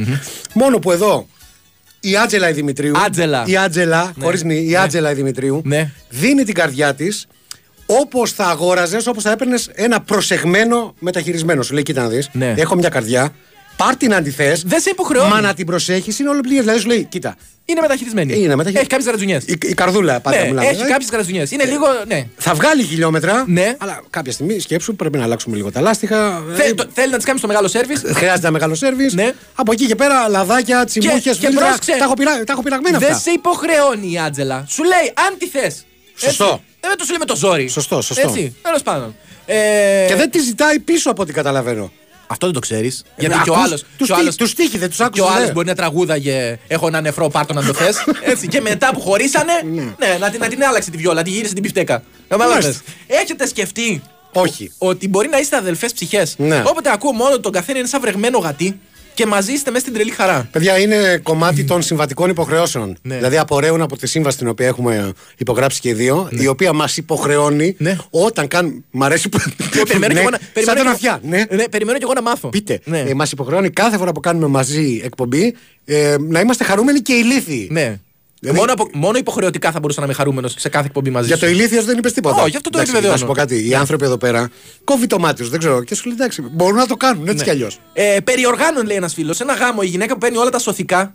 Μόνο 0.54 0.80
που 0.80 0.92
εδώ 0.92 1.28
η 2.00 2.18
Άτζελα 2.18 2.50
η 2.50 2.54
Δημητρίου. 2.54 2.94
Άτζελα. 3.06 3.44
Η 3.48 3.58
Άτζελα, 3.58 4.14
Ναι. 4.16 4.24
χωρίς 4.24 4.44
νη, 4.44 4.56
η 4.56 4.70
Ναι. 4.70 4.78
Άτζελα 4.78 5.12
η 5.12 5.14
Δημητρίου. 5.14 5.62
Ναι. 5.66 5.92
Δίνει 6.10 6.44
την 6.44 6.54
καρδιά 6.54 6.94
της 6.94 7.28
όπως 7.86 8.32
θα 8.32 8.46
αγόραζες, 8.46 9.08
όπως 9.08 9.24
θα 9.24 9.32
έπαιρνες 9.32 9.70
ένα 9.74 10.02
προσεγμένο 10.02 10.94
μεταχειρισμένο. 11.00 11.62
Σου 11.62 11.74
λέει: 11.74 11.84
Κοίτα 11.84 12.02
να 12.02 12.08
δεις. 12.10 12.30
Ναι. 12.32 12.54
Έχω 12.58 12.76
μια 12.76 12.90
καρδιά. 12.90 13.30
Πάρ 13.84 13.96
την 13.96 14.14
αντιθέ. 14.14 14.60
Δεν 14.66 14.80
σε 14.82 14.90
υποχρεώνει. 14.90 15.30
Μα 15.30 15.42
να 15.42 15.54
την 15.54 15.66
προσέχεις 15.66 16.20
είναι 16.20 16.30
όλο 16.30 16.42
πλήρες. 16.42 16.62
Δηλαδή 16.64 16.80
σου 16.80 16.88
λέει: 16.88 17.04
Κοίτα. 17.04 17.36
Είναι 17.66 17.82
μεταχειρισμένη. 17.82 18.34
Είναι 18.34 18.56
μεταχειρισμένη. 18.56 18.80
Έχει 18.80 18.88
κάποιες 18.90 19.08
γρατζουνιές. 19.08 19.44
Η, 19.44 19.58
η 19.70 19.74
καρδούλα 19.74 20.20
πάντα 20.20 20.38
Ναι, 20.38 20.44
μιλάμε. 20.44 20.62
έχει 20.66 20.74
δηλαδή. 20.74 20.92
κάποιες 20.92 21.10
γρατζουνιές. 21.10 21.52
Είναι 21.52 21.64
λίγο. 21.66 21.86
Ναι. 22.08 22.28
Θα 22.38 22.54
βγάλει 22.54 22.84
χιλιόμετρα. 22.84 23.44
Ναι. 23.48 23.76
Αλλά 23.78 24.02
κάποια 24.10 24.32
στιγμή 24.32 24.60
σκέψου 24.60 24.96
πρέπει 24.96 25.18
να 25.18 25.24
αλλάξουμε 25.24 25.56
λίγο 25.56 25.72
τα 25.72 25.82
λάστιχα. 25.82 26.44
Θε- 26.56 26.76
το- 26.76 26.88
Θέλει 26.94 27.12
να 27.12 27.18
τη 27.18 27.26
κάνεις 27.26 27.42
το 27.42 27.48
μεγάλο 27.48 27.68
σερβις 27.68 28.00
Χρειάζεται 28.06 28.40
ένα 28.42 28.52
μεγάλο 28.52 28.76
σερβις 28.76 29.14
Ναι. 29.14 29.32
Από 29.56 29.72
εκεί 29.72 29.86
και 29.86 29.96
πέρα 29.96 30.28
λαδάκια, 30.30 30.86
τσιμούχε, 30.86 31.20
και 31.20 31.34
φίλτρα. 31.34 31.66
πρόσεξε. 31.66 31.92
Τα 31.98 32.04
έχω, 32.04 32.14
πειρα... 32.14 32.44
τα 32.44 32.52
έχω 32.54 32.62
πειραγμένα 32.64 32.98
Δεν 32.98 33.08
αυτά. 33.12 33.20
σε 33.22 33.32
υποχρεώνει 33.32 34.12
η 34.12 34.18
Άντζελα. 34.20 34.66
Σου 34.70 34.84
λέει 34.84 35.14
αν 35.28 35.38
τη 35.38 35.48
θες. 35.48 35.86
Σωστό. 36.16 36.62
Δεν 36.80 36.98
το 36.98 37.04
σου 37.04 37.10
λέει 37.10 37.20
με 37.20 37.26
το 37.26 37.36
ζόρι. 37.36 37.68
Σωστό, 37.68 38.02
σωστό. 38.02 38.28
Έτσι, 38.28 38.56
τέλος 38.62 38.82
πάντων. 38.84 39.16
Ε, 39.46 39.56
Και 40.08 40.16
δεν 40.16 40.30
τη 40.30 40.40
ζητάει 40.40 40.80
πίσω 40.80 41.10
από 41.10 41.22
ό,τι 41.22 41.34
καταλαβαίνω. 41.34 41.92
Αυτό 42.32 42.46
δεν 42.46 42.54
το 42.56 42.60
ξέρεις. 42.60 43.04
Γιατί 43.18 43.36
Ε, 43.36 43.42
και 43.44 43.50
ο 43.50 43.54
ακούς, 43.54 43.66
άλλο. 43.66 43.80
τους 43.98 44.30
τι- 44.30 44.36
τους 44.36 44.54
τύχη, 44.54 44.78
δεν 44.78 44.88
τους 44.90 44.98
Και 44.98 45.04
ο 45.04 45.06
άκουσες, 45.06 45.30
άλλος 45.36 45.48
ναι. 45.48 45.52
μπορεί 45.54 45.68
να 45.68 45.76
τραγούδαγε 45.76 46.60
Έχω 46.68 46.88
ένα 46.88 47.02
νεφρό, 47.02 47.30
πάρτο 47.30 47.54
να 47.54 47.64
το 47.66 47.74
θες. 47.74 47.98
Έτσι. 48.32 48.48
Και 48.48 48.62
μετά 48.62 48.90
που 48.94 49.00
χωρίσανε, 49.02 49.54
ναι, 50.00 50.18
να, 50.20 50.30
την- 50.30 50.40
να 50.40 50.48
την 50.48 50.64
άλλαξε 50.64 50.92
τη 50.92 50.98
βιόλα, 50.98 51.16
να 51.16 51.24
τη 51.24 51.30
γύρισε 51.30 51.54
την 51.54 51.64
πιφτέκα. 51.64 52.04
Κατάλαβες. 52.28 52.64
Μάλιστα. 52.64 52.84
Έχετε 53.08 53.48
σκεφτεί 53.48 54.02
Όχι. 54.34 54.72
ότι 54.78 55.08
μπορεί 55.08 55.28
να 55.30 55.38
είστε 55.40 55.56
αδελφές 55.58 55.94
ψυχές; 55.94 56.36
Ναι. 56.38 56.64
Όποτε 56.66 56.92
ακούω 56.92 57.12
μόνο 57.12 57.34
ότι 57.34 57.42
τον 57.42 57.52
καθένα 57.52 57.80
είναι 57.80 57.88
σαν 57.88 58.02
βρεγμένο 58.02 58.38
γατί 58.38 58.80
και 59.20 59.26
μαζί 59.26 59.52
είστε 59.52 59.70
μέσα 59.72 59.82
στην 59.82 59.94
τρελή 59.94 60.12
χαρά. 60.12 60.48
Παιδιά, 60.52 60.78
είναι 60.80 61.20
κομμάτι 61.24 61.64
των 61.64 61.82
συμβατικών 61.82 62.30
υποχρεώσεων. 62.30 62.98
Ναι. 63.02 63.16
Δηλαδή, 63.16 63.38
απορρέουν 63.38 63.82
από 63.82 63.98
τη 63.98 64.08
σύμβαση 64.08 64.38
την 64.38 64.48
οποία 64.48 64.68
έχουμε 64.68 65.12
υπογράψει 65.38 65.80
και 65.80 65.90
οι 65.90 65.94
δύο, 65.94 66.30
η 66.32 66.48
οποία 66.48 66.74
μας 66.74 66.98
υποχρεώνει 66.98 67.76
Ναι. 67.78 67.98
όταν 68.10 68.48
κάνουμε. 68.48 68.84
Μ' 68.92 69.04
αρέσει 69.04 69.30
που. 69.30 69.38
περιμένω 69.88 70.08
κι 70.08 70.14
Ναι, 70.14 70.20
εγώ 70.20 70.30
να- 70.30 70.38
Σαν 70.38 70.50
περιμένω 70.54 70.84
τον 70.90 70.98
κι 70.98 71.06
εγώ- 71.06 71.14
αυτιά. 71.16 71.20
Ναι. 71.24 71.44
Ναι, 71.58 71.68
περιμένω 71.70 71.98
κι 71.98 72.04
εγώ 72.04 72.14
να 72.14 72.22
μάθω. 72.22 72.50
Πείτε, 72.50 72.80
Ναι. 72.84 73.00
ε, 73.00 73.14
μας 73.14 73.32
υποχρεώνει 73.32 73.70
κάθε 73.70 73.98
φορά 73.98 74.12
που 74.12 74.20
κάνουμε 74.20 74.48
μαζί 74.48 75.02
εκπομπή 75.04 75.56
ε, 75.86 76.16
να 76.20 76.40
είμαστε 76.40 76.64
χαρούμενοι 76.64 77.00
και 77.00 77.14
ηλίθιοι. 77.14 77.68
Ναι. 77.72 78.00
Δηλαδή- 78.40 78.60
μόνο, 78.60 78.72
απο- 78.74 78.90
μόνο 78.94 79.18
υποχρεωτικά 79.18 79.72
θα 79.72 79.80
μπορούσα 79.80 80.00
να 80.00 80.06
είμαι 80.06 80.16
χαρούμενος 80.16 80.54
σε 80.58 80.70
κάθε 80.70 80.86
εκπομπή 80.86 81.10
μαζί 81.10 81.28
Για 81.28 81.36
σου. 81.36 81.42
το 81.42 81.48
ηλίθιος 81.50 81.86
δεν 81.86 81.98
είπες 81.98 82.14
τίποτα. 82.14 82.42
Όχι, 82.44 82.56
αυτό 82.56 82.70
το 82.70 82.78
Εντάξει, 82.78 82.82
επιβεβαιώνω. 82.92 83.14
Να 83.14 83.18
σου 83.20 83.26
πω 83.26 83.34
κάτι. 83.34 83.68
Οι 83.70 83.76
άνθρωποι 83.76 84.06
εδώ 84.06 84.18
πέρα 84.18 84.50
κόβει 84.84 85.08
το 85.08 85.20
μάτι 85.20 85.36
τους, 85.42 85.50
δεν 85.50 85.60
ξέρω. 85.60 85.84
Και 85.84 85.96
σου 85.96 86.06
λέει 86.08 86.16
εντάξει, 86.20 86.42
μπορούν 86.52 86.76
να 86.76 86.86
το 86.88 86.96
κάνουν 86.96 87.28
έτσι 87.28 87.44
κι 87.44 87.50
αλλιώς. 87.50 87.80
Ε, 87.94 88.18
περιοργάνων, 88.24 88.86
λέει 88.86 88.96
ένας 88.98 89.14
φίλος. 89.14 89.36
Σε 89.36 89.44
ένα 89.44 89.54
γάμο 89.54 89.80
η 89.84 89.88
γυναίκα 89.88 90.14
που 90.14 90.20
παίρνει 90.20 90.38
όλα 90.38 90.50
τα 90.50 90.60
σωθικά. 90.60 91.14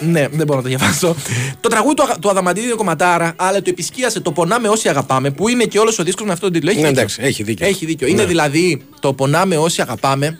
ναι, 0.00 0.28
δεν 0.28 0.46
μπορώ 0.46 0.56
να 0.60 0.62
το 0.62 0.68
διαβάσω. 0.76 1.16
το 1.60 1.68
τραγούδι 1.68 1.94
του, 1.94 2.02
Αγα- 2.02 2.18
του 2.18 2.30
Αδαμαντίδη 2.30 2.66
είναι 2.66 2.74
κομματάρα, 2.74 3.32
αλλά 3.36 3.56
το 3.62 3.70
επισκίασε 3.70 4.20
το 4.20 4.32
Πονάμε 4.32 4.68
όσοι 4.68 4.88
αγαπάμε, 4.88 5.30
που 5.30 5.48
είναι 5.48 5.64
και 5.64 5.78
όλος 5.78 5.98
ο 5.98 6.02
δίσκος 6.02 6.26
με 6.26 6.32
αυτόν 6.32 6.52
τον 6.52 6.60
τίτλο. 6.60 6.70
Έχει 6.70 6.80
Ναι, 6.80 6.86
δίκιο. 6.88 7.00
εντάξει, 7.02 7.20
έχει 7.22 7.42
δίκιο. 7.42 7.66
Έχει 7.66 7.86
δίκιο. 7.86 8.06
Ναι. 8.06 8.12
Είναι 8.12 8.24
δηλαδή 8.24 8.82
το 9.00 9.12
Πονάμε 9.12 9.56
όσοι 9.56 9.80
αγαπάμε. 9.82 10.38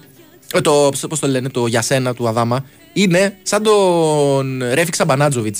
ε, 0.53 0.61
Το, 0.61 0.90
πώς 1.09 1.18
το 1.18 1.26
λένε, 1.26 1.48
το 1.48 1.66
για 1.66 1.83
σένα 1.83 2.14
του 2.14 2.29
Αδάμα. 2.29 2.64
Είναι 2.92 3.37
σαν 3.42 3.62
τον 3.62 4.62
Ρέφικ 4.72 4.94
Σαμπανάτζοβιτς. 4.94 5.57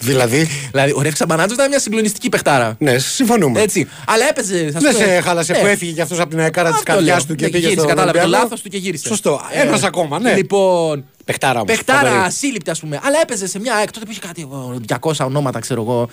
Δηλαδή, 0.00 0.48
Δηλαδή, 0.70 0.92
ο 0.92 1.00
Ρέφικ 1.02 1.16
Σαμπανάτζοβιτς 1.16 1.58
ήταν 1.58 1.68
μια 1.68 1.78
συγκλονιστική 1.80 2.28
παιχτάρα. 2.28 2.76
ναι, 2.78 2.98
συμφωνούμε. 2.98 3.60
Έτσι. 3.60 3.88
Αλλά 4.06 4.28
έπαιζε. 4.28 4.64
ας 4.76 4.82
Δεν 4.82 4.92
πούμε- 4.92 5.04
σε 5.06 5.20
χάλασε 5.20 5.52
Ε, 5.52 5.58
που 5.60 5.66
έφυγε 5.66 5.92
κι 5.92 6.00
αυτός 6.00 6.18
από 6.20 6.30
την 6.30 6.40
ΑΕΚάρα 6.40 6.68
της 6.70 6.78
αυτό 6.78 6.92
καρδιάς 6.92 7.16
λέω. 7.16 7.26
του 7.26 7.34
και 7.34 7.44
Ναι, 7.44 7.50
πήγε 7.50 7.62
γύρισε, 7.66 7.80
στο 7.80 7.88
Κατάλαβε 7.88 8.12
το 8.12 8.18
Ολυμπιακό. 8.24 8.44
λάθος 8.44 8.62
του 8.62 8.68
και 8.68 8.76
γύρισε. 8.78 9.06
Σωστό. 9.08 9.40
Ε, 9.52 9.60
Ένας 9.60 9.82
ακόμα, 9.82 10.18
ναι. 10.18 10.34
Λοιπόν. 10.34 11.04
Παιχτάρα 11.24 11.54
όμως, 11.60 11.66
Παιχτάρα, 11.66 11.98
φοβερή. 12.08 12.24
ασύλληπτη, 12.26 12.70
ας 12.70 12.80
πούμε. 12.80 13.00
Αλλά 13.02 13.18
έπαιζε 13.22 13.46
σε 13.46 13.58
μια 13.60 13.74
ΑΕΚ 13.74 13.90
τότε 13.90 14.04
που 14.04 14.10
είχε 14.10 14.20
κάτι 14.20 14.40
εγώ, 14.42 14.76
200 14.86 15.24
ονόματα, 15.24 15.58
ξέρω 15.58 15.82
εγώ. 15.82 16.08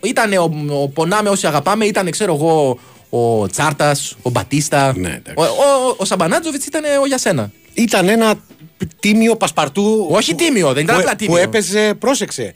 Ήταν 0.00 0.32
ο, 0.32 0.50
ο 0.82 0.88
Πονάμε 0.88 1.28
όσοι 1.28 1.46
αγαπάμε, 1.46 1.84
ήταν, 1.84 2.10
ξέρω 2.10 2.34
εγώ, 2.34 2.78
ο 3.10 3.46
Τσάρτας, 3.46 4.16
ο 4.22 4.30
Μπατίστα. 4.30 4.92
Ναι, 4.96 5.08
εντάξει. 5.08 5.34
ο 5.36 5.42
ο, 5.42 5.94
ο 5.96 6.04
Σαμπανάτζοβιτς 6.04 6.66
ήταν 6.66 6.82
ο 7.02 7.06
για 7.06 7.18
σένα. 7.18 7.50
Ήταν 7.74 8.08
ένα 8.08 8.34
τίμιο 9.00 9.36
πασπαρτού. 9.36 10.06
Όχι 10.10 10.34
τίμιο, 10.34 10.72
δεν 10.72 10.82
ήταν 10.82 10.96
που, 10.96 11.00
απλά 11.02 11.16
τίμιο. 11.16 11.34
Που 11.34 11.40
έπαιζε, 11.42 11.94
πρόσεξε. 11.98 12.52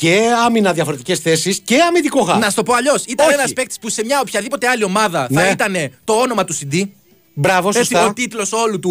Και 0.00 0.20
άμυνα 0.46 0.72
διαφορετικές 0.72 1.18
θέσεις 1.18 1.60
και 1.64 1.76
αμυντικό 1.88 2.22
χα. 2.22 2.38
Να 2.38 2.48
σου 2.48 2.54
το 2.54 2.62
πω 2.62 2.72
αλλιώς. 2.74 3.04
Ήταν 3.06 3.26
Όχι. 3.26 3.34
ένας 3.34 3.52
παίκτης 3.52 3.78
που 3.78 3.88
σε 3.88 4.04
μια 4.04 4.20
οποιαδήποτε 4.20 4.68
άλλη 4.68 4.84
ομάδα 4.84 5.28
θα 5.34 5.42
Ναι. 5.42 5.48
ήταν 5.48 5.74
το 6.04 6.12
όνομα 6.12 6.44
του 6.44 6.54
CD. 6.58 6.82
Μπράβο, 7.34 7.68
Έτσι, 7.68 7.80
σωστά. 7.80 8.06
ο 8.06 8.12
τίτλος 8.12 8.52
όλου, 8.52 8.78
του, 8.78 8.90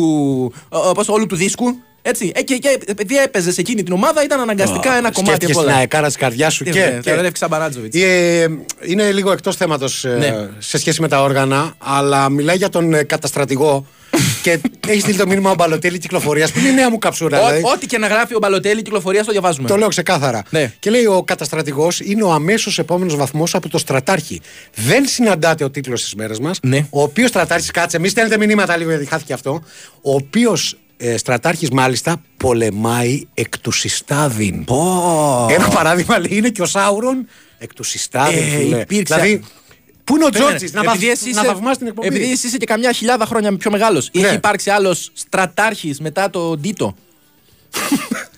ο- 0.69 0.78
όπως 0.89 1.08
όλου 1.08 1.26
του 1.26 1.36
δίσκου. 1.36 1.76
Έτσι. 2.02 2.32
Ε, 2.36 2.41
και, 2.41 2.58
και 2.58 2.80
επειδή 2.86 3.17
έπαιζες 3.17 3.54
σε 3.54 3.62
εκείνη 3.62 3.84
την 3.84 3.93
ομάδα, 3.93 4.24
ήταν 4.24 4.39
αναγκαστικά 4.39 4.89
ένα 4.95 5.12
κομμάτι 5.12 5.19
Σκέφτηκες 5.26 5.50
από 5.56 5.60
την 5.60 5.69
όλα. 5.69 5.80
αεκάρα 5.80 6.08
της 6.08 6.15
καρδιάς 6.15 6.54
σου 6.54 6.63
Τι 6.63 6.69
και. 6.72 6.80
βέβαια, 6.80 6.95
και- 6.95 7.02
Θεωρώ 7.02 7.22
Ρεύκη 7.22 7.38
Σαμπαράτζοβιτ. 7.38 7.95
Ε, 7.95 8.48
είναι 8.86 9.12
λίγο 9.12 9.32
εκτός 9.32 9.56
θέματος 9.56 10.06
Ναι. 10.17 10.50
σε 10.60 10.78
σχέση 10.78 11.02
με 11.02 11.08
τα 11.08 11.22
όργανα, 11.22 11.74
αλλά 11.78 12.30
μιλάει 12.30 12.56
για 12.58 12.69
τον 12.69 12.93
ε, 12.93 13.04
καταστρατηγό 13.04 13.86
και 14.41 14.60
έχεις 14.88 15.02
στείλει 15.02 15.17
το 15.17 15.28
μήνυμα 15.28 15.52
ο 15.52 15.56
Μπαλοτέλη 15.56 15.97
κυκλοφορίας 15.97 16.52
που 16.52 16.60
είναι 16.60 16.67
η 16.67 16.73
νέα 16.73 16.89
μου 16.89 16.97
καψούρα. 16.97 17.38
δηλαδή. 17.38 17.62
Ό,τι 17.73 17.86
και 17.86 17.97
να 17.97 18.08
γράφει 18.08 18.36
ο 18.36 18.38
Μπαλοτέλη 18.41 18.82
κυκλοφορίας 18.82 19.25
το 19.25 19.32
διαβάζουμε. 19.32 19.67
Το 19.67 19.78
λέω 19.78 19.88
ξεκάθαρα. 19.88 20.43
Ναι. 20.49 20.73
Και 20.80 20.89
λέει 20.89 21.06
ο 21.06 21.23
καταστρατηγός 21.23 21.99
είναι 21.99 22.23
ο 22.23 22.32
αμέσως 22.32 22.80
επόμενος 22.80 23.15
βαθμός 23.15 23.56
από 23.56 23.69
το 23.69 23.78
στρατάρχη. 23.78 24.41
Δεν 24.75 25.06
συναντάται 25.06 25.63
ο 25.63 25.69
τίτλος 25.69 26.02
της 26.04 26.15
μέρας 26.15 26.39
μας. 26.39 26.60
Ναι. 26.62 26.86
Ο 26.89 27.02
οποίος 27.02 27.30
στρατάρχης, 27.30 27.71
κάτσε, 27.71 27.99
μη 27.99 28.08
στέλνετε 28.08 28.38
μηνύματα 28.45 28.78
λίγο 28.78 28.89
γιατί 28.89 29.06
χάθηκε 29.06 29.34
αυτό. 29.34 29.62
Ο 30.02 30.13
οποίος 30.13 30.78
ε, 30.97 31.17
στρατάρχης 31.17 31.69
μάλιστα 31.69 32.21
πολεμάει 32.38 33.28
εκ 33.34 33.58
του 33.60 33.71
συστάδιν. 33.71 34.65
Ένα 35.49 35.67
παράδειγμα 35.73 36.19
λέει 36.19 36.38
είναι 36.38 36.49
και 36.49 36.62
ο 36.62 36.65
Σάουρον 36.65 37.28
εκ 37.58 37.73
του 37.73 37.84
συστάδιν. 37.84 38.38
Ε, 38.38 38.41
φίλε. 38.58 38.80
υπήρξε- 38.80 39.15
Δηλαδή, 39.21 39.41
πού 40.10 40.15
είναι 40.15 40.26
ο 40.26 40.30
Περίμενε. 40.30 40.56
Τζόρτζης 40.58 40.74
να, 40.74 40.84
βαφ, 40.84 40.93
Επειδή 40.95 41.10
εσύ 41.12 41.24
να 41.24 41.30
είσαι- 41.41 41.50
θαυμάσει 41.50 41.78
την 41.78 41.88
εκπομπή. 41.88 42.08
Επειδή 42.08 42.32
εσύ 42.32 42.48
είσαι 42.48 42.58
και 42.58 42.65
καμιά 42.65 42.91
χιλιάδα 42.91 43.26
χρόνια 43.26 43.58
πιο 43.58 43.72
μεγάλος. 43.72 44.10
Ναι. 44.13 44.26
Έχει 44.28 44.36
υπάρξει 44.36 44.69
άλλος 44.69 45.12
στρατάρχης 45.13 46.00
μετά 46.00 46.30
τον 46.30 46.62
Τίτο. 46.62 46.95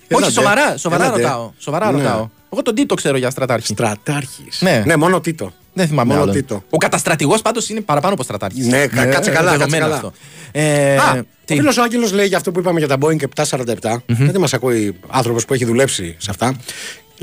Έλατε. 0.07 0.25
Όχι, 0.25 0.31
σοβαρά, 0.33 0.77
σοβαρά 0.77 1.03
Έλατε. 1.05 1.21
ρωτάω. 1.21 1.51
Σοβαρά 1.57 1.91
Ναι. 1.91 1.97
ρωτάω. 1.97 2.29
Εγώ 2.53 2.61
τον 2.61 2.75
Τίτο 2.75 2.95
ξέρω 2.95 3.17
για 3.17 3.29
στρατάρχη. 3.29 3.67
Στρατάρχης. 3.67 4.61
Ναι. 4.61 4.83
ναι, 4.85 4.95
μόνο 4.95 5.21
Τίτο. 5.21 5.53
Δεν 5.73 5.87
θυμάμαι 5.87 6.09
Μόνο 6.11 6.23
άλλο. 6.23 6.31
Τίτο. 6.31 6.63
Ο 6.69 6.77
καταστρατηγός 6.77 7.41
πάντως 7.41 7.69
είναι 7.69 7.81
παραπάνω 7.81 8.13
από 8.13 8.23
στρατάρχης. 8.23 8.65
Ναι, 8.67 8.87
κα- 8.87 9.05
κάτσε 9.05 9.31
καλά, 9.31 9.57
κάτσε 9.57 9.77
καλά. 9.77 10.11
Ε, 10.51 10.95
Α, 10.97 11.11
ο 11.19 11.21
τι; 11.45 11.55
φίλος 11.55 11.77
ο 11.77 11.81
Άγγελος 11.81 12.11
λέει 12.11 12.27
για 12.27 12.37
αυτό 12.37 12.51
που 12.51 12.59
είπαμε 12.59 12.79
για 12.79 12.87
τα 12.87 12.97
Boeing 13.01 13.15
747. 13.43 14.03
Δεν 14.05 14.39
μας 14.39 14.53
ακούει 14.53 14.99
άνθρωπος 15.07 15.45
που 15.45 15.53
έχει 15.53 15.65
δουλέψει 15.65 16.15
σε 16.19 16.29
αυτά. 16.29 16.55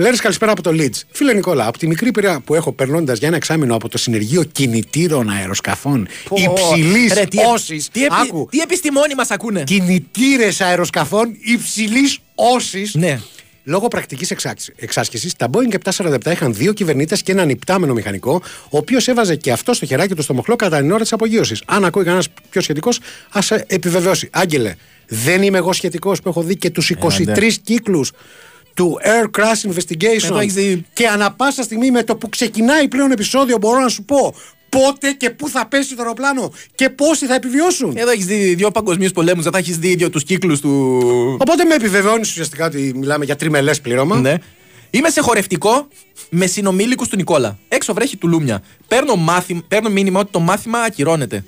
Λέρε 0.01 0.17
καλησπέρα 0.17 0.53
από 0.53 0.63
το 0.63 0.71
Leeds. 0.75 1.01
Φίλε 1.11 1.33
Νικόλα, 1.33 1.67
από 1.67 1.79
τη 1.79 1.87
μικρή 1.87 2.11
πείρα 2.11 2.41
που 2.41 2.55
έχω 2.55 2.73
περνώντας 2.73 3.19
για 3.19 3.29
ένα 3.29 3.37
εξάμεινο 3.37 3.75
από 3.75 3.89
το 3.89 3.99
συνεργείο 3.99 4.43
κινητήρων 4.45 5.31
αεροσκαφών 5.31 6.09
Πω, 6.29 6.37
υψηλής 6.39 7.13
ρε, 7.13 7.25
τι- 7.25 7.39
όση. 7.53 7.83
Τι, 7.93 8.05
επι- 8.05 8.13
Άκου. 8.23 8.49
τι 8.51 8.59
επιστημόνοι 8.59 9.15
μας 9.15 9.31
ακούνε; 9.31 9.65
Κινητήρες 9.65 10.61
αεροσκαφών 10.61 11.37
υψηλής 11.41 12.19
όση. 12.35 12.91
Ναι. 12.93 13.21
Λόγω 13.65 13.89
πρακτικής 13.89 14.31
εξάσκησης, 14.77 15.35
τα 15.37 15.51
Boeing 15.53 15.75
747 15.75 16.31
είχαν 16.33 16.55
δύο 16.55 16.73
κυβερνήτες 16.73 17.23
και 17.23 17.33
έναν 17.33 17.49
υπτάμενο 17.49 17.93
μηχανικό, 17.93 18.43
ο 18.71 18.79
οποίος 18.79 19.09
έβαζε 19.09 19.37
και 19.37 19.53
αυτό 19.53 19.73
στο 19.75 19.87
χεράκι 19.87 20.15
του 20.15 20.23
στο 20.23 20.35
μοχλό 20.35 20.57
κατά 20.57 20.79
την 20.79 20.91
ώρα 20.91 21.03
της 21.03 21.13
απογείωσης. 21.13 21.63
Αν 21.67 21.85
ακούει 21.85 22.03
κανένας 22.05 22.29
πιο 22.51 22.61
σχετικός, 22.61 23.01
ας 23.31 23.51
επιβεβαιώσει. 23.51 24.29
Άγγελε, 24.33 24.75
δεν 25.09 25.43
είμαι 25.43 25.59
εγώ 25.59 25.73
σχετικός 25.73 26.21
που 26.23 26.29
έχω 26.29 26.43
δει 26.43 26.57
και 26.57 26.71
τους 26.71 26.91
23 26.91 27.59
κύκλους 27.63 28.13
του 28.79 28.99
Air 29.05 29.41
Crash 29.41 29.65
Εδώ 29.65 29.75
Investigation. 29.75 30.41
έχεις 30.41 30.55
δει- 30.55 30.85
Και 30.93 31.07
ανα 31.09 31.33
πάσα 31.33 31.63
στιγμή 31.63 31.91
με 31.91 32.03
το 32.03 32.17
που 32.17 32.29
ξεκινάει 32.29 32.89
πλέον 32.89 33.11
επεισόδιο, 33.11 33.57
μπορώ 33.59 33.81
να 33.81 33.89
σου 33.89 34.05
πω 34.05 34.35
πότε 34.69 35.13
και 35.13 35.31
πού 35.31 35.49
θα 35.49 35.67
πέσει 35.67 35.95
το 35.97 36.03
αεροπλάνο 36.03 36.53
και 36.75 36.89
πόσοι 36.91 37.27
θα 37.27 37.35
επιβιώσουν. 37.35 37.97
Εδώ 37.97 38.11
έχεις 38.11 38.27
δει 38.27 38.55
δύο 38.55 38.71
παγκοσμίους 38.71 39.13
πολέμους, 39.13 39.43
δεν 39.43 39.53
θα 39.53 39.59
έχεις 39.59 39.79
δει 39.79 39.95
δύο 39.95 40.11
τους 40.11 40.25
κύκλους 40.25 40.61
του. 40.61 40.99
Οπότε 41.41 41.65
με 41.65 41.75
επιβεβαιώνεις 41.75 42.31
ουσιαστικά 42.31 42.67
ότι 42.67 42.93
μιλάμε 42.97 43.25
για 43.25 43.37
τριμελές 43.37 43.81
πλήρωμα. 43.81 44.17
Ναι. 44.17 44.35
Είμαι 44.91 45.11
σε 45.11 45.21
χορευτικό 45.21 45.89
με 46.31 46.47
συνομήλικους 46.47 47.09
του 47.09 47.17
Νικόλα. 47.17 47.59
Έξω 47.69 47.95
βρέχει 47.95 48.17
τουλούμια. 48.17 48.63
Παίρνω, 48.89 49.17
μάθημα, 49.17 49.63
παίρνω 49.69 49.89
μήνυμα 49.89 50.21
ότι 50.21 50.31
το 50.33 50.41
μάθημα 50.41 50.79
ακυρώνεται. 50.79 51.45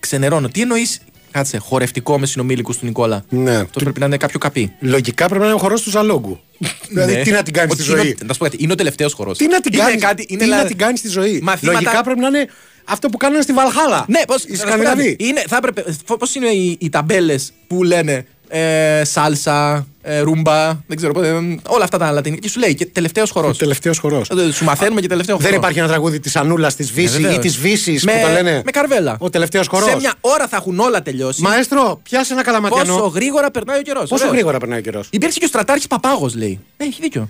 Ξενερώνω. 0.00 0.48
Τι 0.48 0.60
εννοείς, 0.60 1.00
κάτσε, 1.38 1.58
χορευτικό 1.58 2.18
με 2.18 2.26
συνομήλικου 2.26 2.72
του 2.72 2.78
Νικόλα. 2.86 3.24
Ναι. 3.28 3.56
Αυτό 3.56 3.80
πρέπει 3.80 4.00
να 4.00 4.06
είναι 4.06 4.16
κάποιο 4.16 4.38
καπί. 4.38 4.72
Λογικά 4.80 5.24
πρέπει 5.26 5.40
να 5.40 5.46
είναι 5.46 5.54
ο 5.54 5.58
χορός 5.58 5.82
του 5.82 5.90
Ζαλόγκου. 5.90 6.40
δηλαδή, 6.88 7.12
Ναι. 7.14 7.22
τι 7.22 7.30
να 7.30 7.42
την 7.42 7.52
κάνεις 7.52 7.72
στη 7.74 7.82
Ότι 7.82 7.90
είναι 7.90 8.00
ο- 8.00 8.04
ζωή. 8.04 8.16
Να 8.26 8.32
σου 8.32 8.38
πω 8.38 8.44
κάτι, 8.44 8.56
είναι 8.60 8.72
ο 8.72 8.74
τελευταίος 8.74 9.12
χορός. 9.12 9.38
Τι 9.38 9.46
να 9.48 9.60
την 9.60 9.72
κάνεις; 9.72 10.02
είναι 10.26 10.42
τι 10.42 10.48
λα- 10.48 10.56
να 10.56 10.64
την 10.64 10.76
κάνεις 10.78 10.98
στη 10.98 11.08
ζωή; 11.08 11.40
Μαθήματα- 11.42 11.80
Λογικά 11.80 12.02
πρέπει 12.02 12.20
να 12.20 12.26
είναι 12.26 12.46
αυτό 12.84 13.08
που 13.08 13.16
κάνανε 13.16 13.42
στη 13.42 13.52
Βαλχάλα. 13.52 14.04
Ναι, 14.08 14.20
πώ. 14.26 14.34
Οι 14.46 14.56
Σκανδιναβοί. 14.56 15.16
Είναι, 15.18 15.44
θα 15.48 15.56
έπρεπε, 15.56 15.84
πώς 16.18 16.34
είναι 16.34 16.48
οι, 16.48 16.76
οι 16.80 16.88
ταμπέλες 16.88 17.52
που 17.66 17.82
λένε 17.82 18.26
ε, 18.48 19.02
σάλσα, 19.04 19.86
ε, 20.02 20.20
ρούμπα, 20.20 20.66
δεν 20.86 20.96
ξέρω 20.96 21.12
πότε. 21.12 21.28
ε, 21.28 21.32
όλα 21.68 21.84
αυτά 21.84 21.98
τα 21.98 22.10
λατινικά. 22.10 22.40
Και 22.42 22.48
σου 22.48 22.58
λέει 22.60 22.74
και 22.74 22.86
τελευταίος 22.86 23.30
χορός. 23.30 23.54
Ο 23.56 23.58
τελευταίος 23.58 23.98
χορός. 23.98 24.30
Σου 24.52 24.64
μαθαίνουμε 24.64 25.00
και 25.00 25.08
τελευταίο 25.08 25.36
χορό. 25.36 25.48
Δεν 25.48 25.58
υπάρχει 25.58 25.78
ένα 25.78 25.88
τραγούδι 25.88 26.20
της 26.20 26.36
Ανούλας, 26.36 26.74
της 26.74 26.92
Βύση 26.92 27.16
Ε, 27.16 27.20
βεβαίως. 27.20 27.34
ή 27.36 27.38
της 27.38 27.56
Βύσης 27.58 28.04
με, 28.04 28.12
που 28.12 28.26
το 28.26 28.32
λένε; 28.32 28.62
Με 28.64 28.70
καρβέλα. 28.70 29.16
Ο 29.18 29.30
τελευταίος 29.30 29.66
χορός. 29.66 29.88
Σε 29.88 29.96
μια 29.96 30.14
ώρα 30.20 30.48
θα 30.48 30.56
έχουν 30.56 30.78
όλα 30.80 31.02
τελειώσει. 31.02 31.42
Μαέστρο, 31.42 32.00
πιάσε 32.02 32.32
ένα 32.32 32.42
Πόσο 32.42 32.58
καλαματιανό. 32.60 33.06
γρήγορα 33.06 33.50
περνάει 33.50 33.78
ο 33.78 33.82
καιρός. 33.82 34.08
Πόσο 34.08 34.26
γρήγορα 34.28 34.58
περνάει 34.58 34.78
ο 34.78 34.82
καιρός. 34.82 35.08
Υπήρξε 35.10 35.38
και 35.38 35.44
ο 35.44 35.48
στρατάρχης 35.48 35.86
Παπάγος, 35.86 36.34
λέει. 36.34 36.60
Ε, 36.76 36.84
έχει 36.84 37.00
δίκιο. 37.02 37.28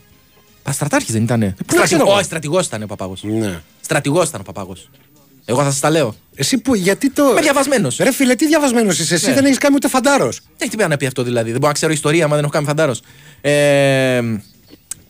Πα 0.62 0.72
στρατάρχης 0.72 1.12
δεν 1.12 1.22
ήταν. 1.22 1.54
πού 1.66 1.76
να 1.76 1.82
ξέρω 1.82 2.02
εγώ. 2.06 2.14
Όχι, 2.14 2.24
στρατηγός 2.24 2.66
ήταν 2.66 2.82
ο 2.82 2.86
Παπάγος. 2.86 3.22
Ναι. 3.22 3.60
Στρατηγός 3.80 4.28
ήταν 4.28 4.40
ο 4.40 4.44
Παπάγος. 4.44 4.88
Εγώ 5.50 5.62
θα 5.62 5.70
σας 5.70 5.80
τα 5.80 5.90
λέω. 5.90 6.14
Εσύ 6.34 6.58
που, 6.58 6.74
γιατί 6.74 7.10
το. 7.10 7.28
Είμαι 7.30 7.40
διαβασμένος. 7.40 7.96
Ρε 7.96 8.12
φίλε, 8.12 8.34
τι 8.34 8.46
διαβασμένος 8.46 8.98
είσαι; 8.98 9.14
Εσύ 9.14 9.28
Ναι. 9.28 9.34
δεν 9.34 9.44
έχεις 9.44 9.58
κάνει 9.58 9.74
ούτε 9.74 9.88
φαντάρος. 9.88 10.40
Τι 10.56 10.68
πρέπει 10.68 10.90
να 10.90 10.96
πει 10.96 11.06
αυτό 11.06 11.22
δηλαδή. 11.22 11.44
Δεν 11.50 11.54
μπορώ 11.56 11.66
να 11.66 11.72
ξέρω 11.72 11.92
ιστορία, 11.92 12.28
μα 12.28 12.34
δεν 12.34 12.44
έχω 12.44 12.52
κάνει 12.52 12.66
φαντάρος. 12.66 13.02
Ε, 13.40 14.22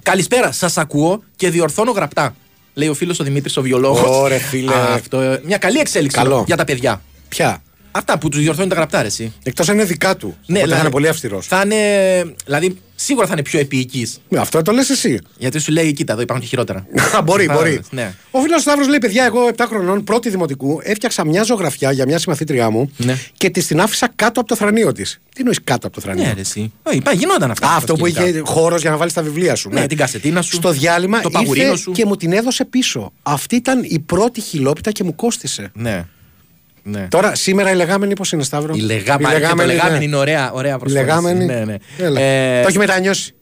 καλησπέρα, 0.02 0.52
σας 0.52 0.76
ακούω 0.78 1.22
και 1.36 1.50
διορθώνω 1.50 1.90
γραπτά. 1.90 2.34
Λέει 2.74 2.88
ο 2.88 2.94
φίλος 2.94 3.20
ο 3.20 3.24
Δημήτρης, 3.24 3.56
ο 3.56 3.62
βιολόγος. 3.62 4.16
Ωρε, 4.16 4.38
φίλε. 4.38 4.72
Αυτό, 4.74 5.20
ε, 5.20 5.40
μια 5.44 5.58
καλή 5.58 5.78
εξέλιξη 5.78 6.16
Καλό. 6.16 6.44
για 6.46 6.56
τα 6.56 6.64
παιδιά. 6.64 7.02
Πια. 7.28 7.62
Αυτά 7.98 8.18
που 8.18 8.28
τους 8.28 8.40
διορθώνει 8.40 8.68
τα 8.68 8.74
γραπτά, 8.74 9.00
ρε, 9.00 9.06
εσύ. 9.06 9.32
Εκτός 9.42 9.68
αν 9.68 9.74
είναι 9.74 9.84
δικά 9.84 10.16
του. 10.16 10.36
Ναι, 10.46 10.60
θα 10.66 10.78
είναι 10.78 10.90
πολύ 10.90 11.08
αυστηρός. 11.08 11.46
Θα 11.46 11.62
είναι. 11.64 12.34
Δηλαδή, 12.44 12.76
σίγουρα 12.94 13.26
θα 13.26 13.32
είναι 13.32 13.42
πιο 13.42 13.58
επίοικης. 13.60 14.18
Αυτό 14.36 14.62
το 14.62 14.72
λες 14.72 14.90
εσύ. 14.90 15.18
Γιατί 15.38 15.58
σου 15.58 15.72
λέει, 15.72 15.92
κοίτα, 15.92 16.12
εδώ 16.12 16.22
υπάρχουν 16.22 16.44
και 16.44 16.50
χειρότερα. 16.50 16.86
Α, 17.16 17.22
μπορεί, 17.22 17.44
Θα- 17.46 17.54
μπορεί. 17.54 17.80
Ναι. 17.90 18.14
Ο 18.30 18.40
φίλος 18.40 18.62
Σταύρος 18.62 18.88
λέει: 18.88 18.98
Παιδιά, 18.98 19.24
εγώ 19.24 19.48
7 19.56 19.64
χρονών, 19.68 20.04
πρώτη 20.04 20.28
δημοτικού, 20.30 20.80
έφτιαξα 20.82 21.24
μια 21.26 21.42
ζωγραφιά 21.42 21.92
για 21.92 22.06
μια 22.06 22.18
συμμαθήτριά 22.18 22.70
μου 22.70 22.90
Ναι. 22.96 23.16
και 23.36 23.50
της 23.50 23.66
την 23.66 23.80
άφησα 23.80 24.08
κάτω 24.16 24.40
από 24.40 24.48
το 24.48 24.56
θρανίο 24.56 24.92
της. 24.92 25.20
Τι 25.34 25.38
εννοείς 25.40 25.58
κάτω 25.64 25.86
από 25.86 25.96
το 25.96 26.02
θρανίο. 26.02 26.24
Ναι, 26.24 26.32
ρε, 26.32 26.40
εσύ. 26.40 26.72
Όχι, 26.82 27.00
πάει, 27.00 27.14
γινόταν 27.16 27.50
αυτά. 27.50 27.68
Α, 27.68 27.76
αυτό 27.76 27.94
που 27.94 28.06
σκηνικά. 28.06 28.28
είχε 28.28 28.42
χώρος 28.44 28.80
για 28.80 28.90
να 28.90 28.96
βάλει 28.96 29.12
τα 29.12 29.22
βιβλία 29.22 29.54
σου. 29.54 29.68
Ναι, 29.70 29.86
την 29.86 29.96
κασετίνα 29.96 30.42
σου. 30.42 30.54
Στο 30.56 30.70
διάλειμμα 30.70 31.20
Το 31.20 31.30
παγουρίνο 31.30 31.66
ήρθε 31.66 31.76
σου. 31.78 31.92
και 31.92 32.04
μου 32.04 32.16
την 32.16 32.32
έδωσε 32.32 32.64
πίσω. 32.64 33.12
Αυτή 33.22 33.56
ήταν 33.56 33.80
η 33.82 33.98
πρώτη 33.98 34.40
χιλόπιτα 34.40 34.90
και 34.90 35.04
μου 35.04 35.14
κόστησε. 35.14 35.70
Ναι. 35.74 36.04
Ναι. 36.90 37.06
Τώρα, 37.10 37.34
σήμερα 37.34 37.70
η 37.70 37.74
λεγάμενη 37.74 38.14
πώς 38.14 38.32
είναι, 38.32 38.42
Σταύρο; 38.42 38.74
Η 38.76 38.80
λεγάμενη, 38.80 39.34
η 39.34 39.38
λεγάμενη, 39.38 39.74
ναι. 39.98 40.04
είναι 40.04 40.16
ωραία, 40.16 40.52
ωραία 40.52 40.74
Η 40.74 40.78
προσφορά. 40.78 41.04
λεγάμενη. 41.04 41.44
Ναι, 41.44 41.64
ναι. 41.64 41.76
Έλα. 41.98 42.20
Ε, 42.20 42.62
Το 42.62 42.68
έχει 42.68 42.78
μετανιώσει. 42.78 43.32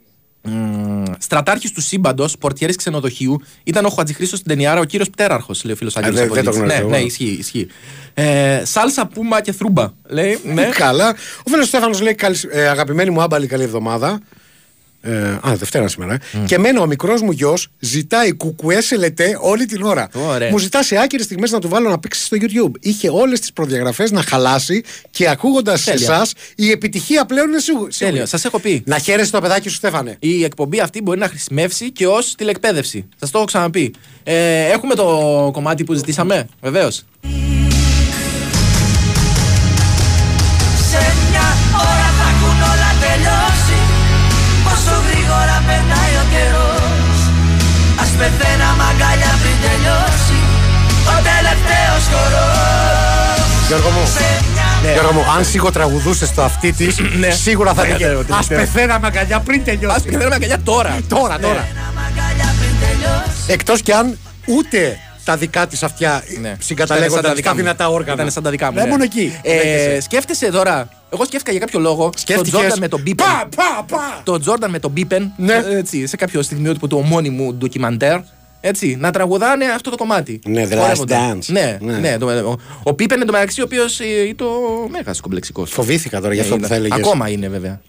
Στρατάρχης 1.18 1.72
του 1.72 1.80
σύμπαντος, 1.80 2.38
πορτιέρης 2.38 2.76
ξενοδοχείου, 2.76 3.40
ήταν 3.64 3.84
ο 3.84 3.88
Χατζηχρήστος 3.88 4.38
στην 4.38 4.50
Τενιάρα, 4.50 4.80
ο 4.80 4.84
κύριος 4.84 5.10
Πτέραρχος, 5.10 5.64
λέει 5.64 5.72
ο 5.74 5.76
φίλος 5.76 5.96
Άγγελος. 5.96 6.18
δεν- 6.18 6.32
δεν 6.32 6.44
το 6.44 6.50
γνωρίζω 6.50 6.74
Ναι, 6.74 6.80
εγώ. 6.80 6.88
ναι, 6.90 6.98
ισχύει. 6.98 7.36
ισχύει. 7.38 7.66
Ε, 8.14 8.62
σάλσα, 8.64 9.06
πούμα 9.06 9.40
και 9.42 9.52
θρούμπα. 9.52 9.88
Λέει, 10.08 10.38
ναι. 10.44 10.64
Καλά. 10.64 11.14
Ο 11.44 11.50
φίλος 11.50 11.66
Στέφανος 11.66 12.00
λέει: 12.00 12.14
καλη- 12.14 12.48
ε, 12.52 12.68
Αγαπημένη 12.68 13.10
μου 13.10 13.22
άμπαλη, 13.22 13.46
καλή 13.46 13.62
εβδομάδα. 13.62 14.20
Ε, 15.06 15.38
α, 15.48 15.54
Δευτέρα 15.56 15.88
σήμερα. 15.88 16.14
ε. 16.14 16.18
Και 16.46 16.54
εμένα 16.54 16.80
ο 16.80 16.86
μικρός 16.86 17.22
μου 17.22 17.30
γιος 17.30 17.68
ζητάει 17.78 18.32
κουκουέ 18.32 18.80
σε 18.80 18.96
λετέ 18.96 19.38
όλη 19.40 19.64
την 19.66 19.82
ώρα. 19.82 20.08
Ωραία. 20.14 20.50
Μου 20.50 20.58
ζητά 20.58 20.82
σε 20.82 20.96
άκυρες 20.98 21.24
στιγμές 21.24 21.50
να 21.50 21.58
του 21.58 21.68
βάλω 21.68 21.88
να 21.88 21.98
παίξει 21.98 22.24
στο 22.24 22.36
YouTube. 22.40 22.70
Είχε 22.80 23.08
όλες 23.08 23.40
τις 23.40 23.52
προδιαγραφές 23.52 24.10
να 24.10 24.22
χαλάσει 24.22 24.82
και 25.10 25.28
ακούγοντας 25.28 25.84
Τέλεια. 25.84 26.12
εσάς 26.14 26.32
η 26.56 26.70
επιτυχία 26.70 27.24
πλέον 27.24 27.48
είναι 27.48 27.58
σίγου- 27.58 27.92
σίγουρη. 27.92 28.10
Τέλειο. 28.14 28.26
Σας 28.30 28.44
έχω 28.44 28.58
πει. 28.60 28.82
Να 28.86 28.98
χαίρεσαι 28.98 29.30
το 29.30 29.40
παιδάκι 29.40 29.68
σου, 29.68 29.74
Στέφανε. 29.76 30.16
Η 30.18 30.44
εκπομπή 30.44 30.80
αυτή 30.80 31.02
μπορεί 31.02 31.18
να 31.18 31.28
χρησιμεύσει 31.28 31.90
και 31.90 32.06
ως 32.06 32.34
τηλεκπαίδευση. 32.34 33.08
Σας 33.20 33.30
το 33.30 33.38
έχω 33.38 33.46
ξαναπεί. 33.46 33.94
Ε, 34.24 34.64
έχουμε 34.70 34.94
το 34.94 35.04
κομμάτι 35.52 35.84
που 35.84 35.92
ζητήσαμε, 35.94 36.46
βεβαίως. 36.60 37.04
Ας 48.18 48.22
πεθαίναμε 48.22 48.82
αγκαλιά 48.90 49.32
πριν 49.42 49.56
τελειώσει 49.64 50.38
Ο 51.14 51.16
τελευταίος 51.28 52.04
χορός 52.12 53.66
Γιώργο 53.68 53.88
μου. 53.90 54.06
Σε 54.06 54.28
μια 54.82 54.92
Γιώργο 54.92 55.12
μου, 55.12 55.24
αν 55.36 55.44
σιγοτραγουδούσες 55.44 56.34
το 56.34 56.42
αυτή 56.42 56.72
της, 56.72 56.96
Ναι. 57.18 57.30
σίγουρα 57.30 57.74
θα 57.74 57.80
Θα 57.82 57.86
έλεγε. 57.86 58.04
ήταν 58.04 58.16
ο 58.16 58.20
Α 58.20 58.24
τελευταίος. 58.24 58.60
πεθαίναμε 58.60 59.06
αγκαλιά 59.06 59.40
πριν 59.40 59.60
Α 59.60 59.64
τελειώσει. 59.64 60.00
πεθαίνουμε 60.00 60.34
αγκαλιά 60.34 60.58
τώρα. 60.64 60.98
Τώρα, 61.08 61.38
τώρα. 61.38 61.68
αγκαλιά 62.08 62.54
πριν 62.58 62.70
τελειώσει 62.80 63.38
Εκτός 63.46 63.80
κι 63.82 63.92
αν 63.92 64.18
ούτε 64.46 64.98
τα 65.24 65.36
δικά 65.36 65.66
της 65.66 65.82
αυτιά 65.82 66.22
Ναι. 66.40 66.56
συγκαταλέγονταν 66.58 67.18
Ήταν 67.18 67.30
σαν 67.30 67.36
στα 67.36 67.50
μου. 67.50 67.56
δυνατά 67.56 67.88
όργανα. 67.88 68.14
Ήταν 68.20 68.30
σαν 68.30 68.42
τα 68.42 68.50
δικά 68.50 68.66
μου. 68.72 68.76
Ναι, 68.76 68.82
ναι. 68.82 68.88
μόνο 68.90 69.02
εκεί. 69.02 69.38
Ε, 69.42 69.52
Δέχεσαι. 69.56 70.00
σκέφτεσαι 70.00 70.50
τώρα. 70.50 70.88
Εγώ 71.16 71.24
σκέφτηκα 71.24 71.50
για 71.50 71.60
κάποιο 71.60 71.80
λόγο. 71.80 72.02
Τον 72.02 72.12
Σκέφτηκες, 72.16 72.50
Τζόρνταν 72.50 72.78
με 72.78 72.88
τον 72.88 73.00
Μπίπεν. 73.00 73.26
Πα, 73.26 73.48
πα, 73.56 73.84
πα. 73.96 74.20
Τον 74.24 74.40
Τζόρνταν 74.40 74.70
με 74.70 74.78
τον 74.78 74.90
Μπίπεν. 74.90 75.32
Ναι. 75.36 75.52
ε, 75.54 75.76
Έτσι, 75.76 76.06
σε 76.06 76.16
κάποιο 76.16 76.42
στιγμιότυπο 76.42 76.86
του 76.88 76.98
ομώνυμου 77.04 77.54
ντοκιμαντέρ. 77.54 78.18
Έτσι, 78.60 78.96
να 79.00 79.10
τραγουδάνε 79.10 79.64
αυτό 79.64 79.90
το 79.90 79.96
κομμάτι. 79.96 80.40
Ναι, 80.46 80.66
The 80.70 80.72
Last 80.72 80.78
Χορεύονται. 80.78 81.16
Dance. 81.32 81.46
Ναι, 81.46 81.78
Ναι. 81.80 81.98
ναι. 81.98 82.18
το, 82.18 82.26
ο, 82.50 82.56
ο 82.82 82.94
Πίπεν 82.94 83.20
εντωμεταξύ, 83.20 83.60
ο 83.60 83.64
οποίος 83.64 84.00
είναι 84.00 84.34
το 84.36 84.46
μέγας 84.90 85.20
κομπλεξικός. 85.20 85.70
Φοβήθηκα 85.70 86.20
τώρα 86.20 86.34
για 86.34 86.42
αυτό 86.42 86.56
που 86.56 86.66
θα 86.66 86.74
έλεγες. 86.74 86.98
Ακόμα 86.98 87.28
είναι 87.28 87.48
βέβαια. 87.48 87.80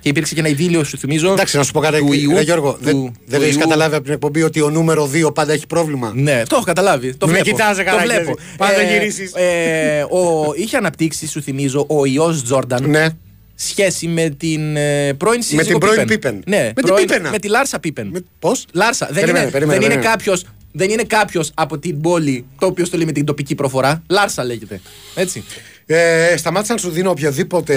Και 0.00 0.08
υπήρξε 0.08 0.34
και 0.34 0.40
ένα 0.40 0.48
ειδήλιο, 0.48 0.84
σου 0.84 0.98
θυμίζω. 0.98 1.32
Εντάξει, 1.32 1.56
να 1.56 1.62
σου 1.62 1.72
πω 1.72 1.80
κάτι. 1.80 1.98
του 1.98 2.12
ιού, 2.12 2.30
Ρε 2.34 2.40
Γιώργο, 2.40 2.72
του- 2.72 2.78
δεν, 2.84 2.92
του 2.94 3.12
δεν 3.26 3.42
έχεις 3.42 3.54
ιού. 3.54 3.60
καταλάβει 3.60 3.94
από 3.94 4.04
την 4.04 4.12
εκπομπή 4.12 4.42
ότι 4.42 4.60
ο 4.60 4.70
νούμερο 4.70 5.10
2 5.26 5.34
πάντα 5.34 5.52
έχει 5.52 5.66
πρόβλημα; 5.66 6.12
Ναι, 6.14 6.42
το 6.42 6.54
έχω 6.56 6.64
καταλάβει. 6.64 7.14
Το 7.14 7.26
Με 7.26 7.32
βλέπω. 7.32 7.50
κοιτάζε 7.50 7.82
το 7.82 7.90
καλά, 7.90 8.02
βλέπω. 8.02 8.20
Γιώργο. 8.22 8.38
Πάντα 8.56 8.82
γυρίσεις. 8.82 9.32
ε, 9.34 10.02
ο, 10.10 10.52
είχε 10.56 10.76
αναπτύξει, 10.76 11.26
σου 11.28 11.42
θυμίζω, 11.42 11.86
ο 11.88 12.06
ιός 12.06 12.42
Τζόρνταν 12.42 12.90
Ναι. 12.90 13.06
σχέση 13.54 14.06
με 14.06 14.28
την 14.30 14.76
ε, 14.76 15.14
πρώην 15.14 15.42
σύζυγο 15.42 15.62
την 15.62 15.78
πρώην 15.78 16.06
Πίπεν. 16.06 16.18
Πίπεν. 16.18 16.42
Ναι, 16.46 16.62
Με 16.66 16.72
την 16.72 16.84
πρώην- 16.84 17.06
Πίπενα. 17.08 17.30
Με 17.30 17.38
τη 17.38 17.48
Λάρσα 17.48 17.78
Πίπεν. 17.80 18.08
Με... 18.12 18.20
Πώς; 18.38 18.66
Λάρσα. 18.72 19.06
Δεν 19.06 19.14
Περίμενε, 19.14 19.42
είναι, 19.42 19.50
περίμενε, 19.50 19.78
δεν 19.78 19.90
είναι 19.90 19.94
περίμενε. 20.00 20.16
κάποιος 20.16 20.44
δεν 20.72 20.90
είναι 20.90 21.02
κάποιος 21.02 21.50
από 21.54 21.78
την 21.78 22.00
πόλη 22.00 22.44
το 22.58 22.66
οποίο 22.66 22.88
το 22.88 22.96
λέει 22.96 23.06
με 23.06 23.12
την 23.12 23.24
τοπική 23.24 23.54
προφορά. 23.54 24.02
Λάρσα 24.08 24.44
λέγεται. 24.44 24.80
Έτσι. 25.14 25.44
Ε, 25.90 26.36
σταμάτησα 26.36 26.72
να 26.72 26.78
σου 26.78 26.90
δίνω 26.90 27.10
οποιοδήποτε 27.10 27.74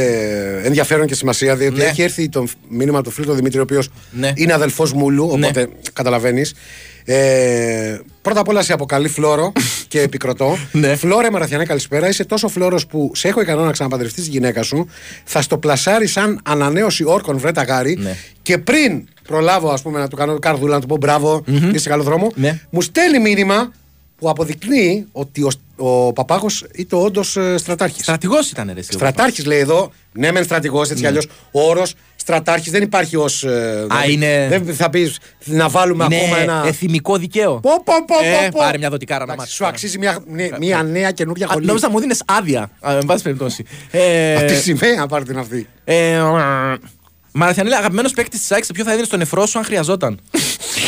ενδιαφέρον 0.63 1.05
και 1.05 1.15
σημασία, 1.15 1.55
διότι 1.55 1.77
Ναι. 1.77 1.83
έχει 1.83 2.01
έρθει 2.01 2.29
το 2.29 2.47
μήνυμα 2.69 3.01
του 3.01 3.11
φίλου 3.11 3.27
του 3.27 3.33
Δημήτρη, 3.33 3.59
ο 3.59 3.61
οποίος 3.61 3.89
Ναι. 4.11 4.31
είναι 4.35 4.53
αδελφός 4.53 4.93
Μούλου, 4.93 5.29
οπότε 5.31 5.67
καταλαβαίνεις. 5.93 6.53
Ε, 7.05 7.99
πρώτα 8.21 8.39
απ' 8.39 8.47
όλα 8.47 8.61
σε 8.61 8.73
αποκαλεί 8.73 9.07
φλόρο 9.07 9.51
και 9.87 10.01
επικροτώ. 10.01 10.57
Ναι. 10.71 10.95
Φλόρε 10.95 11.29
Μαραθιανέ, 11.31 11.65
καλησπέρα. 11.65 12.07
Είσαι 12.09 12.23
τόσο 12.25 12.47
φλόρος 12.47 12.85
που 12.87 13.11
σε 13.15 13.27
έχω 13.27 13.41
ικανό 13.41 13.63
να 13.63 13.71
ξαναπαντρευτείς 13.71 14.23
τη 14.23 14.29
γυναίκα 14.29 14.63
σου. 14.63 14.87
Θα 15.23 15.41
στο 15.41 15.57
πλασάρει 15.57 16.07
σαν 16.07 16.39
ανανέωση 16.43 17.03
όρκων, 17.03 17.37
βρε 17.37 17.51
τα 17.51 17.63
γάρι. 17.63 17.97
Ναι. 18.01 18.15
Και 18.41 18.57
πριν 18.57 19.07
προλάβω, 19.27 19.69
ας 19.71 19.81
πούμε, 19.81 19.99
να 19.99 20.07
του 20.07 20.15
κάνω 20.15 20.39
καρδούλα, 20.39 20.73
να 20.73 20.81
του 20.81 20.87
πω 20.87 20.97
μπράβο, 20.97 21.43
είσαι 21.47 21.77
σε 21.79 21.89
καλό 21.89 22.03
δρόμο, 22.03 22.31
Ναι. 22.35 22.59
μου 22.69 22.81
στέλνει 22.81 23.19
μήνυμα 23.19 23.71
που 24.21 24.29
αποδεικνύει 24.29 25.07
ότι 25.11 25.41
ο, 25.43 25.49
ο 25.75 26.13
Παπάγο 26.13 26.47
ήταν 26.75 26.99
όντω 26.99 27.23
στρατάρχη. 27.57 28.01
Στρατηγό 28.01 28.35
ήταν 28.51 28.71
ρε. 28.73 28.79
εσύ, 28.79 28.89
ο 28.91 28.97
Στρατάρχη 28.97 29.41
λέει 29.43 29.59
εδώ. 29.59 29.91
Ναι, 30.11 30.31
μεν 30.31 30.43
στρατηγό, 30.43 30.81
έτσι 30.81 30.93
κι 30.93 31.05
αλλιώ. 31.07 31.21
Ο 31.51 31.61
όρο 31.61 31.83
στρατάρχη 32.15 32.69
δεν 32.69 32.81
υπάρχει 32.83 33.15
ω. 33.15 33.25
είναι- 34.09 34.47
Δεν 34.63 34.75
θα 34.75 34.89
πει 34.89 35.13
να 35.45 35.69
βάλουμε 35.69 36.05
Είναι 36.05 36.15
ακόμα 36.15 36.37
ένα. 36.37 36.63
εθιμικό 36.67 37.17
δικαίο. 37.17 37.59
Πω, 37.59 37.71
πω, 37.83 37.93
πω, 38.07 38.15
Ε, 38.25 38.31
πω, 38.41 38.47
πω. 38.51 38.59
πάρε 38.59 38.77
μια 38.77 38.89
δωτικάρα 38.89 39.25
να 39.25 39.33
Εντάξει, 39.33 39.39
μάθεις. 39.41 39.55
Σου 39.55 39.65
αξίζει 39.65 39.97
μια, 39.97 40.19
μια, 40.27 40.57
μια 40.59 40.83
νέα 40.83 41.11
καινούργια 41.11 41.47
Α, 41.47 41.51
χολή. 41.53 41.65
Νόμιζα 41.65 41.89
μου 41.89 41.99
δίνει 41.99 42.15
άδεια. 42.25 42.69
Α, 42.79 42.97
Εν 42.97 43.05
πάση 43.05 43.23
περιπτώσει. 43.23 43.65
Ε, 43.91 44.35
Από 44.35 44.45
τη 44.45 44.55
σημαία 44.55 45.07
πάρε 45.07 45.23
την 45.23 45.37
αυτή. 45.37 45.67
ε, 45.83 46.19
Μαραθιανέλα, 47.33 47.77
αγαπημένο 47.77 48.09
παίκτη 48.15 48.37
τη 48.39 48.45
ΑΕΚ, 48.49 48.63
σε 48.63 48.73
ποιο 48.73 48.83
θα 48.83 48.89
έδινε 48.91 49.05
στον 49.05 49.21
εφρό 49.21 49.45
σου 49.45 49.57
αν 49.59 49.65
χρειαζόταν. 49.65 50.19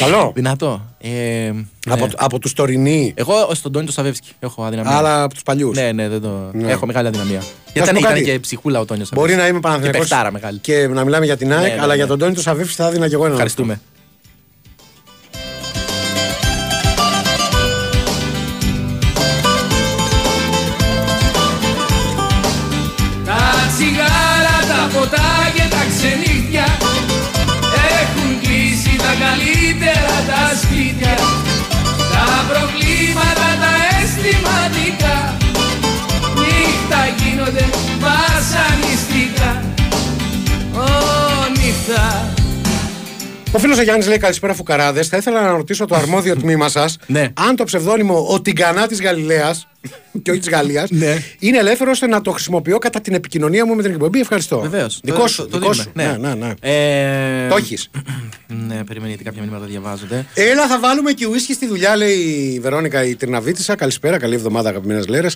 Καλό. 0.04 0.32
Δυνατό. 0.36 0.82
Ε, 1.00 1.52
Από, 1.90 2.06
ναι. 2.06 2.12
από 2.18 2.40
τους 2.40 2.54
τωρινοί. 2.54 3.14
Εγώ 3.16 3.34
στον 3.52 3.72
Τόνι 3.72 3.86
το 3.86 3.92
Σαβεύσκι 3.92 4.30
έχω 4.40 4.64
αδυναμία. 4.64 4.98
Αλλά 4.98 5.24
από 5.24 5.34
τους 5.34 5.44
παλιούς. 5.44 5.78
Ναι, 5.78 5.92
ναι, 5.92 6.10
δεν 6.10 6.22
το... 6.22 6.50
Ναι. 6.54 6.72
έχω 6.72 6.86
μεγάλη 6.86 7.08
αδυναμία. 7.08 7.42
σου 7.42 7.48
Γιατί 7.74 7.80
πω 7.80 7.84
ήταν, 7.84 7.96
ήταν 7.96 8.12
κάτι. 8.12 8.24
και 8.24 8.40
ψυχούλα 8.40 8.80
ο 8.80 8.86
Τόνιος 8.86 9.10
Μπορεί 9.14 9.36
να 9.36 9.44
είμαι 9.48 9.54
Και 9.54 9.60
Παναθηναϊκός 9.60 10.00
παιχτάρα 10.00 10.32
μεγάλη. 10.32 10.58
και 10.58 10.88
να 10.88 11.04
μιλάμε 11.04 11.26
για 11.26 11.38
την 11.38 11.54
ΑΕΚ, 11.54 11.76
ναι, 11.76 11.78
αλλά 11.82 11.88
ναι. 11.88 11.96
για 11.96 12.08
τον 12.08 12.20
Τόνι 12.20 12.34
του 12.34 12.42
Σαββίφη 12.42 12.74
θα 12.74 12.88
έδινα 12.88 13.08
και 13.08 13.14
εγώ 13.14 13.24
ένα. 13.24 13.34
Ευχαριστούμε. 13.34 13.82
Φίλος 43.60 43.78
ο 43.78 43.82
Γιάννης 43.82 44.08
λέει 44.08 44.18
καλησπέρα 44.18 44.54
φουκαράδες. 44.54 45.08
Θα 45.08 45.18
ήθελα 45.18 45.42
να 45.42 45.52
ρωτήσω 45.52 45.86
το 45.86 45.96
αρμόδιο 45.96 46.36
τμήμα 46.38 46.70
σας 46.70 46.98
Ναι. 47.08 47.30
αν 47.34 47.56
το 47.56 47.64
ψευδόνυμο 47.64 48.26
Ο 48.30 48.42
Τιγκανά 48.42 48.88
της 48.88 49.02
Γαλιλαίας 49.02 49.68
και 50.22 50.32
όχι 50.32 50.40
της 50.40 50.50
Γαλλίας 50.50 50.90
Ναι. 50.90 51.18
είναι 51.40 51.58
ελεύθερο 51.58 51.92
ώστε 51.92 52.08
να 52.08 52.22
το 52.22 52.32
χρησιμοποιώ 52.32 52.78
κατά 52.78 53.02
την 53.02 53.14
επικοινωνία 53.14 53.66
μου 53.66 53.76
με 53.76 53.82
την 53.82 53.92
εκπομπή. 53.92 54.20
Ευχαριστώ. 54.20 54.60
Βεβαίως. 54.60 55.00
Δικό 55.04 55.28
σου. 55.28 55.48
δικό 55.52 55.74
σου. 55.74 55.92
Ναι, 55.94 56.18
ναι, 56.20 56.34
ναι. 56.34 56.54
Ε, 56.60 57.48
Το 57.48 57.56
έχεις. 57.56 57.90
Ναι, 58.68 58.84
περιμένετε 58.84 59.24
κάποια 59.24 59.42
μηνύματα 59.42 59.66
διαβάζονται. 59.66 60.26
Έλα, 60.34 60.68
θα 60.68 60.80
βάλουμε 60.80 61.12
και 61.12 61.26
ουίσκι 61.28 61.54
στη 61.54 61.68
δουλειά, 61.68 61.96
λέει 61.96 62.18
η 62.54 62.60
Βερόνικα 62.60 63.04
η 63.04 63.16
Τριναβίτησα. 63.16 63.76
Καλησπέρα, 63.76 64.18
καλή 64.18 64.36
εβδομάδα, 64.36 64.70
αγαπημένες 64.70 65.08
λέρες. 65.08 65.36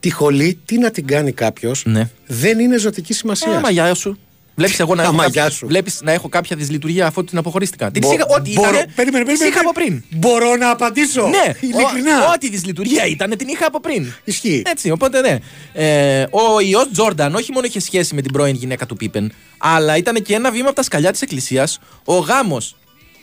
Τη 0.00 0.10
χολή, 0.10 0.58
τι 0.64 0.78
να 0.78 0.90
την 0.90 1.06
κάνει 1.06 1.32
κάποιος, 1.32 1.82
Ναι. 1.86 2.08
δεν 2.26 2.58
είναι 2.58 2.78
ζωτική 2.78 3.12
σημασία. 3.12 3.56
Άμα 3.56 3.70
γεια 3.70 3.94
σου. 3.94 4.18
Βλέπεις 4.60 4.80
εγώ 4.80 4.94
να 4.94 5.02
Τα 5.02 5.08
έχω, 5.08 5.16
μαγιά 5.16 5.42
κάποια, 5.42 5.56
σου. 5.56 5.66
βλέπεις 5.66 6.00
να 6.02 6.12
έχω 6.12 6.28
κάποια 6.28 6.56
δυσλειτουργία 6.56 7.06
αφού 7.06 7.24
την 7.24 7.38
αποχωρίστηκα. 7.38 7.90
Την 7.90 8.00
Μπο- 8.02 8.08
ξύχα, 8.08 8.26
ό,τι 8.38 8.52
μπορώ- 8.52 8.70
ήταν. 8.70 8.86
Περίμενε, 8.94 9.24
περίμενε. 9.24 9.50
είχα 9.50 9.60
από 9.60 9.72
πριν. 9.72 10.02
Μπορώ 10.10 10.56
να 10.56 10.70
απαντήσω. 10.70 11.22
Ναι, 11.28 11.52
ειλικρινά. 11.60 12.26
ό- 12.28 12.32
ό,τι 12.34 12.48
δυσλειτουργία 12.50 13.06
ήταν, 13.06 13.36
την 13.36 13.48
είχα 13.48 13.66
από 13.66 13.80
πριν. 13.80 14.12
Ισχύει. 14.24 14.62
Έτσι, 14.66 14.90
οπότε 14.90 15.20
ναι. 15.20 15.38
Ε, 15.72 16.22
ο 16.30 16.60
ιός 16.60 16.88
Τζόρνταν 16.92 17.34
όχι 17.34 17.52
μόνο 17.52 17.66
είχε 17.66 17.80
σχέση 17.80 18.14
με 18.14 18.22
την 18.22 18.32
πρώην 18.32 18.54
γυναίκα 18.54 18.86
του 18.86 18.96
Πίπεν, 18.96 19.32
αλλά 19.58 19.96
ήταν 19.96 20.22
και 20.22 20.34
ένα 20.34 20.50
βήμα 20.50 20.66
από 20.66 20.76
τα 20.76 20.82
σκαλιά 20.82 21.10
της 21.12 21.22
Εκκλησίας. 21.22 21.78
Ο 22.04 22.14
γάμος 22.18 22.76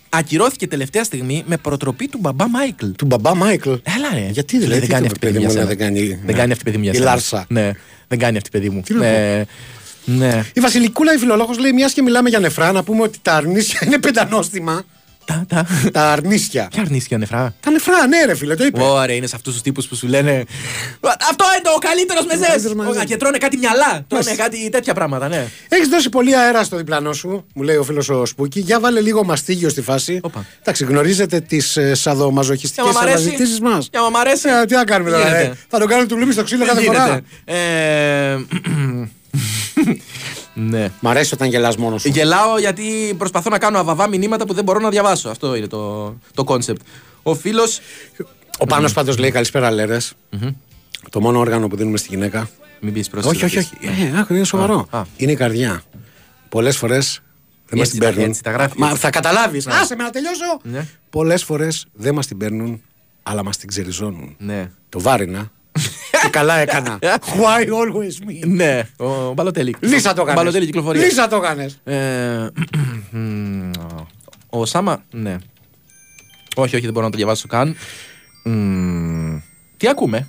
ακυρώθηκε 0.09 0.67
τελευταία 0.67 1.03
στιγμή 1.03 1.43
με 1.47 1.57
προτροπή 1.57 2.07
του 2.07 2.17
μπαμπά 2.21 2.49
Μάικλ. 2.49 2.85
Του 2.97 3.05
μπαμπά 3.05 3.35
Μάικλ. 3.35 3.69
Έλα 3.69 4.09
ρε. 4.13 4.29
Γιατί 4.31 4.57
δηλαδή, 4.57 4.73
δεν 4.79 4.81
τι 4.81 4.87
κάνει 4.93 5.07
το 5.07 5.11
αυτή 5.13 5.27
η 5.27 5.31
παιδί 5.31 5.33
παιδί 5.33 5.39
για 5.39 5.47
μου, 5.47 5.53
σένα. 5.53 5.65
δεν 5.65 5.77
κάνει- 5.77 6.07
Δεν 6.07 6.19
ναι. 6.25 6.33
κάνει 6.33 6.51
αυτή 6.51 6.61
η 6.61 6.65
παιδί 6.65 6.77
μου 6.77 6.83
για 6.83 6.91
Η 6.91 6.95
σένα. 6.95 7.09
Λάρσα. 7.09 7.45
Ναι, 7.49 7.71
δεν 8.07 8.19
κάνει 8.19 8.37
αυτή 8.37 8.49
η 8.49 8.51
παιδί 8.59 8.69
μου. 8.69 8.83
Τι 10.07 10.13
να 10.13 10.25
ναι. 10.25 10.33
ναι. 10.35 10.45
Η 10.53 10.59
Βασιλικούλα, 10.59 11.13
η 11.13 11.17
φιλολόγος, 11.17 11.57
λέει: 11.57 11.73
Μιας 11.73 11.93
και 11.93 12.01
μιλάμε 12.01 12.29
για 12.29 12.39
νεφρά, 12.39 12.71
να 12.71 12.83
πούμε 12.83 13.01
ότι 13.01 13.17
τα 13.21 13.33
αρνίσια 13.33 13.79
είναι 13.85 13.97
πεντανόστιμα. 13.97 14.83
Τα, 15.25 15.45
τα. 15.47 15.65
τα 15.91 16.11
αρνίσια. 16.11 16.67
Ποια 16.71 16.81
αρνίστηκε 16.81 17.17
νεφρά; 17.17 17.53
Τα 17.59 17.71
νεφρά, 17.71 18.07
ναι, 18.07 18.25
ρε 18.25 18.35
φίλε, 18.35 18.55
το 18.55 18.65
είπε. 18.65 18.81
Ωραία, 18.81 19.15
είναι 19.15 19.27
σε 19.27 19.35
αυτούς 19.35 19.53
τους 19.53 19.61
τύπους 19.61 19.87
που 19.87 19.95
σου 19.95 20.07
λένε. 20.07 20.31
Αυτό 21.29 21.45
είναι 21.59 21.69
ο 21.75 21.79
καλύτερος 21.79 22.25
καλύτερος 22.25 22.25
μεζέ! 22.25 22.75
μεζές. 22.75 23.03
Και 23.05 23.17
τρώνε 23.17 23.37
κάτι 23.37 23.57
μυαλά. 23.57 24.05
Τρώνε 24.07 24.23
Μάλιστα. 24.23 24.35
κάτι 24.43 24.69
τέτοια 24.69 24.93
πράγματα, 24.93 25.27
ναι. 25.27 25.47
Έχεις 25.69 25.87
δώσει 25.87 26.09
πολύ 26.09 26.37
αέρα 26.37 26.63
στο 26.63 26.77
διπλανό 26.77 27.13
σου, 27.13 27.45
μου 27.53 27.63
λέει 27.63 27.75
ο 27.75 27.83
φίλος 27.83 28.09
ο 28.09 28.25
Σπούκι. 28.25 28.59
Για 28.59 28.79
βάλε 28.79 28.99
λίγο 28.99 29.23
μαστίγιο 29.23 29.69
στη 29.69 29.81
φάση. 29.81 30.19
Όπα. 30.23 30.45
Εντάξει, 30.59 30.85
γνωρίζετε 30.85 31.39
τις 31.39 31.77
ε, 31.77 31.93
σαδομαζοχιστικές 31.93 32.83
Για 32.83 32.93
μα 32.93 32.99
αρέσει. 32.99 33.23
αναζητήσεις 33.23 33.59
μας; 33.59 33.87
Για 33.91 34.01
μα 34.01 34.09
μ' 34.09 34.17
αρέσει. 34.17 34.49
Ε, 34.61 34.65
τι 34.65 34.73
να 34.73 34.83
κάνουμε 34.83 35.09
τώρα, 35.09 35.23
Γίνεται. 35.23 35.43
ε. 35.43 35.57
Θα 35.67 35.79
τον 35.79 35.87
κάνουμε 35.87 36.07
του 36.07 36.17
λουμί 36.17 36.31
στο 36.31 36.43
ξύλο 36.43 36.65
Δεν 36.65 36.75
κάθε 36.75 36.85
φορά. 36.85 37.21
γίνεται. 39.81 40.01
Ε, 40.55 40.59
Ναι. 40.59 40.91
Μ' 40.99 41.07
αρέσει 41.07 41.33
όταν 41.33 41.47
γελάς 41.49 41.77
μόνος 41.77 42.01
σου. 42.01 42.09
Γελάω 42.09 42.59
γιατί 42.59 43.15
προσπαθώ 43.17 43.49
να 43.49 43.57
κάνω 43.57 43.79
αβαβά 43.79 44.07
μηνύματα 44.09 44.45
που 44.45 44.53
δεν 44.53 44.63
μπορώ 44.63 44.79
να 44.79 44.89
διαβάσω. 44.89 45.29
Αυτό 45.29 45.55
είναι 45.55 45.67
το, 45.67 46.05
το 46.33 46.43
concept. 46.47 46.75
Ο 47.23 47.35
φίλο. 47.35 47.61
Ο 48.59 48.65
Πάνος 48.65 48.93
πάντως 48.93 49.17
λέει 49.17 49.31
καλησπέρα, 49.31 49.71
λέρες. 49.71 50.13
Το 51.09 51.19
μόνο 51.21 51.39
όργανο 51.39 51.67
που 51.67 51.75
δίνουμε 51.75 51.97
στη 51.97 52.07
γυναίκα. 52.09 52.49
Μην 52.79 52.93
πεις 52.93 53.09
πρόσεχε. 53.09 53.45
όχι, 53.45 53.57
όχι, 53.57 53.57
όχι. 53.57 54.03
Ε, 54.13 54.19
άκου, 54.19 54.33
είναι 54.33 54.43
σοβαρό. 54.43 54.87
Α, 54.89 54.99
α. 54.99 55.05
Είναι 55.17 55.31
η 55.31 55.35
καρδιά. 55.35 55.83
Πολλές 56.49 56.77
φορές 56.77 57.21
δεν 57.69 57.77
μας 57.79 57.87
Έτσι 57.87 57.91
την 57.91 57.99
τα- 57.99 58.05
παίρνουν. 58.13 58.29
έτσι 58.29 58.43
τα 58.43 58.51
γράφεις, 58.51 58.75
Μα 58.79 58.87
έτσι. 58.87 58.99
θα 58.99 59.09
καταλάβεις. 59.09 59.67
Άσε 59.67 59.95
με 59.95 60.03
να 60.03 60.09
τελειώσω. 60.09 60.59
Ναι. 60.63 60.87
Πολλές 61.09 61.43
φορές 61.43 61.85
δεν 61.93 62.13
μας 62.13 62.27
την 62.27 62.37
παίρνουν, 62.37 62.81
αλλά 63.23 63.43
μας 63.43 63.57
την 63.57 63.67
ξεριζώνουν. 63.67 64.35
Ναι. 64.37 64.69
Το 64.89 64.99
βάρινα. 65.01 65.51
Και 66.27 66.37
καλά 66.39 66.57
έκανα. 66.57 66.99
Why 67.01 67.65
always 67.67 68.29
me; 68.29 68.47
Ναι, 68.47 68.81
ο 68.97 69.33
Μπαλοτέλη. 69.33 69.75
Λύσα 69.79 70.13
το 70.13 70.21
Ο 70.21 70.25
Μπαλοτέλη 70.25 70.51
κάνεις. 70.51 70.65
κυκλοφορία. 70.65 71.01
Λύσα 71.03 71.27
το 71.27 71.39
κάνεις. 71.39 71.79
Ε, 71.83 72.49
μ, 73.11 73.69
ο 74.49 74.65
Σάμα, 74.65 75.03
ναι. 75.11 75.35
Όχι, 76.55 76.75
όχι, 76.75 76.83
δεν 76.83 76.93
μπορώ 76.93 77.05
να 77.05 77.11
το 77.11 77.17
διαβάσω 77.17 77.47
καν. 77.47 77.75
Μ, 78.43 79.37
τι 79.77 79.87
ακούμε; 79.87 80.27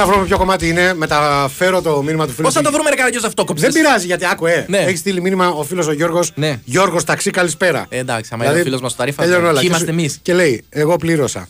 Να 0.00 0.06
βρούμε 0.06 0.24
ποιο 0.26 0.36
κομμάτι 0.38 0.68
είναι, 0.68 0.94
μεταφέρω 0.94 1.82
το 1.82 2.02
μήνυμα 2.02 2.26
του 2.26 2.32
φίλου. 2.32 2.44
Πώς 2.44 2.54
θα 2.54 2.62
το 2.62 2.72
βρούμε, 2.72 2.90
ρε 2.90 2.96
Καραγκιόζη, 2.96 3.26
αυτό 3.26 3.44
κόψε. 3.44 3.64
Δεν 3.68 3.72
πειράζει 3.82 4.06
γιατί 4.06 4.26
άκου, 4.26 4.46
ε. 4.46 4.64
Ναι. 4.68 4.78
Έχεις 4.78 4.98
στείλει 4.98 5.20
μήνυμα 5.20 5.48
ο 5.48 5.62
φίλος 5.62 5.86
ο 5.86 5.92
Γιώργος. 5.92 6.32
Ναι. 6.34 6.60
Γιώργος 6.64 7.04
Ταξί, 7.04 7.30
καλησπέρα. 7.30 7.86
Ε, 7.88 7.98
εντάξει, 7.98 8.30
άμα 8.34 8.44
είναι 8.44 8.58
ο 8.60 8.62
φίλος 8.62 8.80
μας 8.80 8.90
στο 8.90 9.00
Ταρίφα, 9.00 9.22
τελειώνει 9.22 9.40
ποιοι 9.42 9.50
όλα. 9.52 9.60
Και 9.60 9.66
είμαστε 9.66 9.84
σου- 9.86 9.92
εμείς; 9.92 10.18
Και 10.22 10.34
λέει, 10.34 10.64
εγώ 10.68 10.96
πλήρωσα 10.96 11.48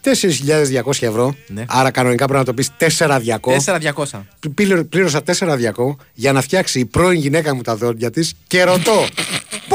4.200 0.00 1.06
ευρώ. 1.06 1.34
Ναι. 1.46 1.64
Άρα 1.68 1.90
κανονικά 1.90 2.24
πρέπει 2.24 2.38
να 2.38 2.44
το 2.44 2.52
πεις 2.54 2.70
4.200. 2.76 3.56
4-200. 3.56 4.26
Πλήρω- 4.54 4.84
Πλήρωσα 4.84 5.22
4.200 5.22 5.96
για 6.14 6.32
να 6.32 6.40
φτιάξει 6.40 6.78
η 6.80 6.84
πρώην 6.84 7.20
γυναίκα 7.20 7.54
μου 7.54 7.62
τα 7.62 7.76
δόντια 7.76 8.10
της 8.10 8.34
και 8.46 8.62
ρωτώ 8.64 9.06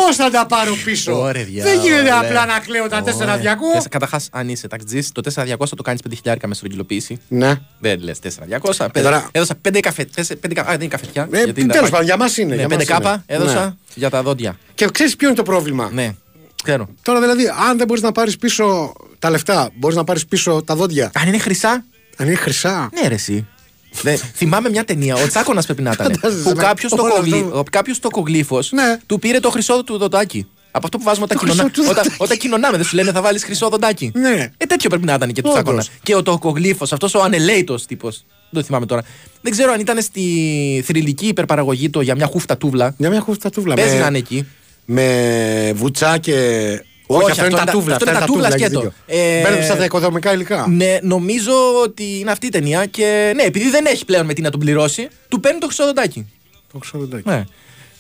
πώς 0.06 0.16
θα 0.16 0.30
τα 0.30 0.46
πάρω 0.46 0.76
πίσω; 0.86 1.20
Ωραία, 1.22 1.44
Δεν 1.44 1.80
γίνεται 1.80 2.02
διάολε. 2.02 2.28
απλά 2.28 2.46
να 2.46 2.60
κλαίω 2.60 2.88
τα 2.90 3.02
4.200. 3.04 3.88
Καταρχάς, 3.90 4.28
αν 4.32 4.50
είσαι 4.50 4.68
ταξιτζή, 4.68 5.12
το 5.12 5.22
4-200 5.22 5.76
το 5.76 5.82
κάνεις 5.84 6.02
5.000 6.24 6.48
με 6.48 6.54
στρογγυλοποίηση. 6.56 7.20
Ναι. 7.28 7.54
Δεν 7.80 8.00
λες 8.00 8.20
4-200. 8.20 8.90
Ε, 8.94 9.02
τώρα- 9.02 9.28
Έδωσα 9.32 9.56
5 9.62 9.80
καφέ. 9.80 10.04
τέσσε- 10.06 10.36
πέντε 10.36 10.54
κα- 10.54 10.62
Α, 10.62 10.66
δεν 10.66 10.76
είναι 10.80 10.88
καφετιά. 10.88 11.28
Ε, 11.32 11.44
γιατί 11.44 11.62
είναι 11.62 11.72
τέλος 11.74 11.86
τα- 11.86 11.92
πάντων, 11.92 12.06
για 12.08 12.18
μας 12.18 12.38
είναι, 12.38 12.50
Ναι, 12.50 12.56
για 12.56 12.68
5 12.68 12.76
μας 12.76 12.86
κάπα 12.86 13.12
είναι. 13.12 13.24
έδωσα 13.26 13.66
Ναι. 13.66 13.74
για 13.96 14.10
τα 14.10 14.22
δόντια. 14.24 14.58
Και 14.76 14.88
ξέρεις 14.92 15.16
ποιο 15.16 15.28
είναι 15.28 15.38
το 15.38 15.44
πρόβλημα; 15.44 15.90
Ναι, 15.94 16.12
ξέρω. 16.64 16.88
Τώρα 17.02 17.20
δηλαδή, 17.20 17.44
αν 17.70 17.78
δεν 17.78 17.88
μπορείς 17.88 18.02
να 18.04 18.12
πάρεις 18.12 18.38
πίσω 18.38 18.94
τα 19.20 19.30
λεφτά, 19.30 19.70
μπορείς 19.76 19.96
να 19.98 20.04
πάρεις 20.04 20.26
πίσω 20.26 20.62
τα 20.66 20.76
δόντια; 20.76 21.12
Αν 21.16 21.28
είναι 21.28 21.38
χρυσά, 21.38 21.84
Αν 22.18 22.28
είναι 22.28 22.36
χρυσά. 22.36 22.90
ναι, 23.02 23.08
ρε, 23.08 23.14
εσύ. 23.14 23.48
Δε, 24.02 24.16
θυμάμαι 24.16 24.70
μια 24.70 24.84
ταινία, 24.84 25.16
ο 25.16 25.28
Τσάκονα 25.28 25.62
πρέπει 25.62 25.82
να 25.82 25.92
ήταν. 25.92 26.14
Φαντάζεσαι, 26.14 26.50
που 26.50 26.56
ναι. 26.56 26.64
κάποιος 26.64 26.92
Όλο 26.92 27.04
αυτό. 27.14 27.64
κάποιος 27.72 28.00
τοκογλύφο 28.00 28.60
Ναι. 28.70 28.98
του 29.06 29.20
πήρε 29.20 29.40
το 29.40 29.50
χρυσό 29.50 29.84
του 29.84 29.98
δοντάκι. 29.98 30.48
Από 30.72 30.86
αυτό 30.86 30.98
που 30.98 31.04
βάζουμε 31.04 31.26
όταν, 31.26 31.38
Το 31.38 31.44
κοινωνά, 31.46 31.64
χρυσό 31.64 31.82
του 31.82 31.88
όταν, 31.92 32.04
δοντάκι. 32.04 32.24
όταν 32.24 32.38
κοινωνάμε, 32.38 32.78
δεν 32.78 32.86
σου 32.86 32.96
λένε 32.96 33.12
θα 33.12 33.22
βάλεις 33.22 33.44
χρυσό 33.44 33.70
δοντάκι. 33.70 34.12
Ναι. 34.16 34.52
Ε, 34.58 34.66
τέτοιο 34.66 34.90
πρέπει 34.90 35.06
να 35.06 35.14
ήταν 35.14 35.32
και 35.32 35.42
του 35.42 35.50
Όντως. 35.50 35.64
Τσάκονα. 35.64 35.86
Και 36.04 36.16
ο 36.16 36.24
τοκογλύφο, 36.24 36.86
αυτός 36.92 37.14
ο 37.14 37.22
ανελέητο 37.22 37.76
τύπος. 37.88 38.26
Δεν 38.50 38.62
το 38.62 38.64
θυμάμαι 38.68 38.86
τώρα. 38.86 39.04
Δεν 39.42 39.52
ξέρω 39.52 39.72
αν 39.72 39.80
ήταν 39.80 40.02
στη 40.02 40.84
θρηλυκή 40.86 41.28
υπερπαραγωγή 41.28 41.90
του 41.90 42.02
για 42.02 42.16
μια 42.16 42.26
χούφτα 42.26 42.58
τούβλα. 42.58 42.94
Μια 42.98 43.10
μια 43.10 43.20
χούφτα 43.20 43.50
τούβλα. 43.50 43.76
Παίζει 43.76 43.94
με- 43.96 44.00
να 44.02 44.08
είναι 44.08 44.18
εκεί. 44.18 44.48
Με 44.86 45.72
βουτσά 45.76 46.18
και. 46.18 46.34
Όχι, 47.08 47.32
αυτό 47.32 47.46
είναι 47.46 47.56
τα 47.56 47.66
τούβλα. 47.72 47.96
αυτό 47.96 48.10
είναι 48.10 48.20
τα 48.20 48.26
τούβλα 48.26 48.48
έχεις 48.48 48.60
σκέτο. 48.62 48.80
δίκιο. 48.80 48.94
Ε, 49.06 49.42
Μπέρδεψα 49.42 49.76
τα 49.76 49.84
οικοδομικά 49.84 50.34
υλικά. 50.34 50.68
Ναι, 50.70 50.98
νομίζω 51.02 51.54
ότι 51.84 52.20
είναι 52.20 52.32
αυτή 52.32 52.46
η 52.46 52.50
ταινία 52.50 52.86
και 52.86 53.32
ναι, 53.36 53.44
επειδή 53.44 53.70
δεν 53.70 53.86
έχει 53.86 54.06
πλέον 54.06 54.26
με 54.26 54.34
τι 54.34 54.42
να 54.42 54.50
τον 54.50 54.60
πληρώσει, 54.60 55.08
του 55.30 55.40
παίρνει 55.40 55.60
το 55.60 55.66
χρυσό 55.66 55.86
δοντάκι. 55.86 56.26
Το 56.72 56.78
ξέρω, 56.78 57.04
εντάξει. 57.04 57.28
Ναι. 57.30 57.44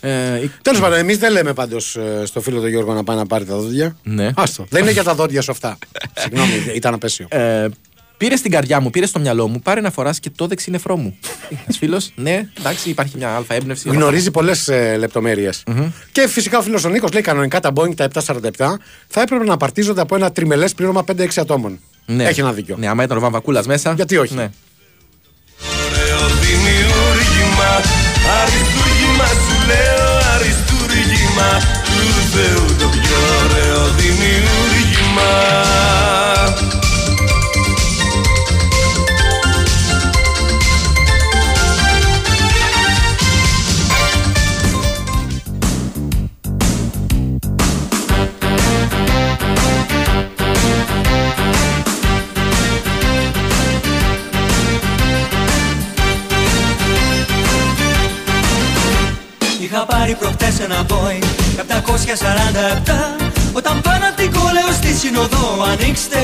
Ε, 0.01 0.41
η- 0.43 0.51
Τέλος 0.61 0.79
πάντων, 0.79 0.97
εμείς 0.97 1.17
δεν 1.17 1.31
λέμε 1.31 1.53
πάντως 1.53 1.97
στο 2.23 2.41
φίλο 2.41 2.61
του 2.61 2.67
Γιώργο 2.67 2.93
να 2.93 3.03
πάει 3.03 3.17
να 3.17 3.25
πάρει 3.25 3.45
τα 3.45 3.55
δόντια. 3.55 3.97
Ναι. 4.03 4.29
Άστο. 4.35 4.65
Δεν 4.69 4.81
είναι 4.81 4.91
για 4.91 5.03
τα 5.03 5.13
δόντια 5.15 5.41
σου 5.41 5.51
αυτά. 5.51 5.77
Συγγνώμη, 6.21 6.51
ήταν 6.75 6.93
απέσιο. 6.93 7.27
ε, 7.29 7.67
πήρε 8.23 8.35
στην 8.35 8.51
καρδιά 8.51 8.79
μου, 8.79 8.89
πήρε 8.89 9.05
στο 9.05 9.19
μυαλό 9.19 9.47
μου, 9.47 9.59
πάρε 9.59 9.81
να 9.81 9.91
φοράς 9.91 10.19
και 10.19 10.29
το 10.35 10.47
δεξινεφρό 10.47 10.97
μου. 10.97 11.17
Ένας 11.49 11.77
φίλος, 11.77 12.11
ναι, 12.15 12.49
εντάξει, 12.59 12.89
υπάρχει 12.89 13.17
μια 13.17 13.35
αλφα 13.35 13.53
έμπνευση. 13.53 13.89
Γνωρίζει 13.89 14.31
πολλές 14.31 14.67
ε, 14.67 14.95
λεπτομέρειες. 14.97 15.63
Και 16.11 16.27
φυσικά 16.27 16.57
ο 16.57 16.61
φίλος 16.61 16.83
ο 16.83 16.89
Νίκος 16.89 17.11
λέει 17.11 17.21
κανονικά 17.21 17.59
τα 17.59 17.71
Boeing 17.75 17.95
τα 17.95 18.07
747 18.13 18.21
θα 19.07 19.21
έπρεπε 19.21 19.43
να 19.43 19.53
απαρτίζονται 19.53 20.01
από 20.01 20.15
ένα 20.15 20.31
τριμελές 20.31 20.73
πλήρωμα 20.73 21.03
5-6 21.11 21.27
ατόμων. 21.35 21.79
Ναι. 22.05 22.23
Έχει 22.23 22.39
ένα 22.39 22.53
δίκιο. 22.53 22.75
Ναι, 22.77 22.87
άμα 22.87 23.03
ήταν 23.03 23.17
ο 23.17 23.19
Βαμβακούλα 23.19 23.63
μέσα. 23.65 23.93
Γιατί 23.93 24.17
όχι. 24.17 24.33
Ναι. 24.33 24.49
Ωραίο 25.85 26.27
δημιούργημα 26.43 27.71
Αριστούργημα 28.41 29.27
σου 29.27 29.67
λέω 29.67 30.11
Αριστούργημα 30.35 31.49
Του 31.85 32.07
Θεού 32.33 32.65
το 32.79 32.87
πιο 32.97 33.17
ωραίο 33.43 33.87
δημιούργημα 33.87 35.92
Είχα 59.73 59.85
πάρει 59.85 60.15
προχτές 60.15 60.59
ένα 60.59 60.85
Boeing 60.89 61.23
747 61.57 63.23
Όταν 63.53 63.81
πάνω 63.81 64.05
απ' 64.09 64.15
την 64.15 64.31
κόλεο 64.31 64.69
στη 64.79 64.91
συνοδό 65.01 65.47
ανοίξτε 65.71 66.21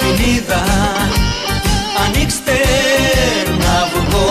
την 0.00 0.16
είδα. 0.30 0.62
Ανοίξτε 2.04 2.56
να 3.62 3.74
βγω. 3.92 4.28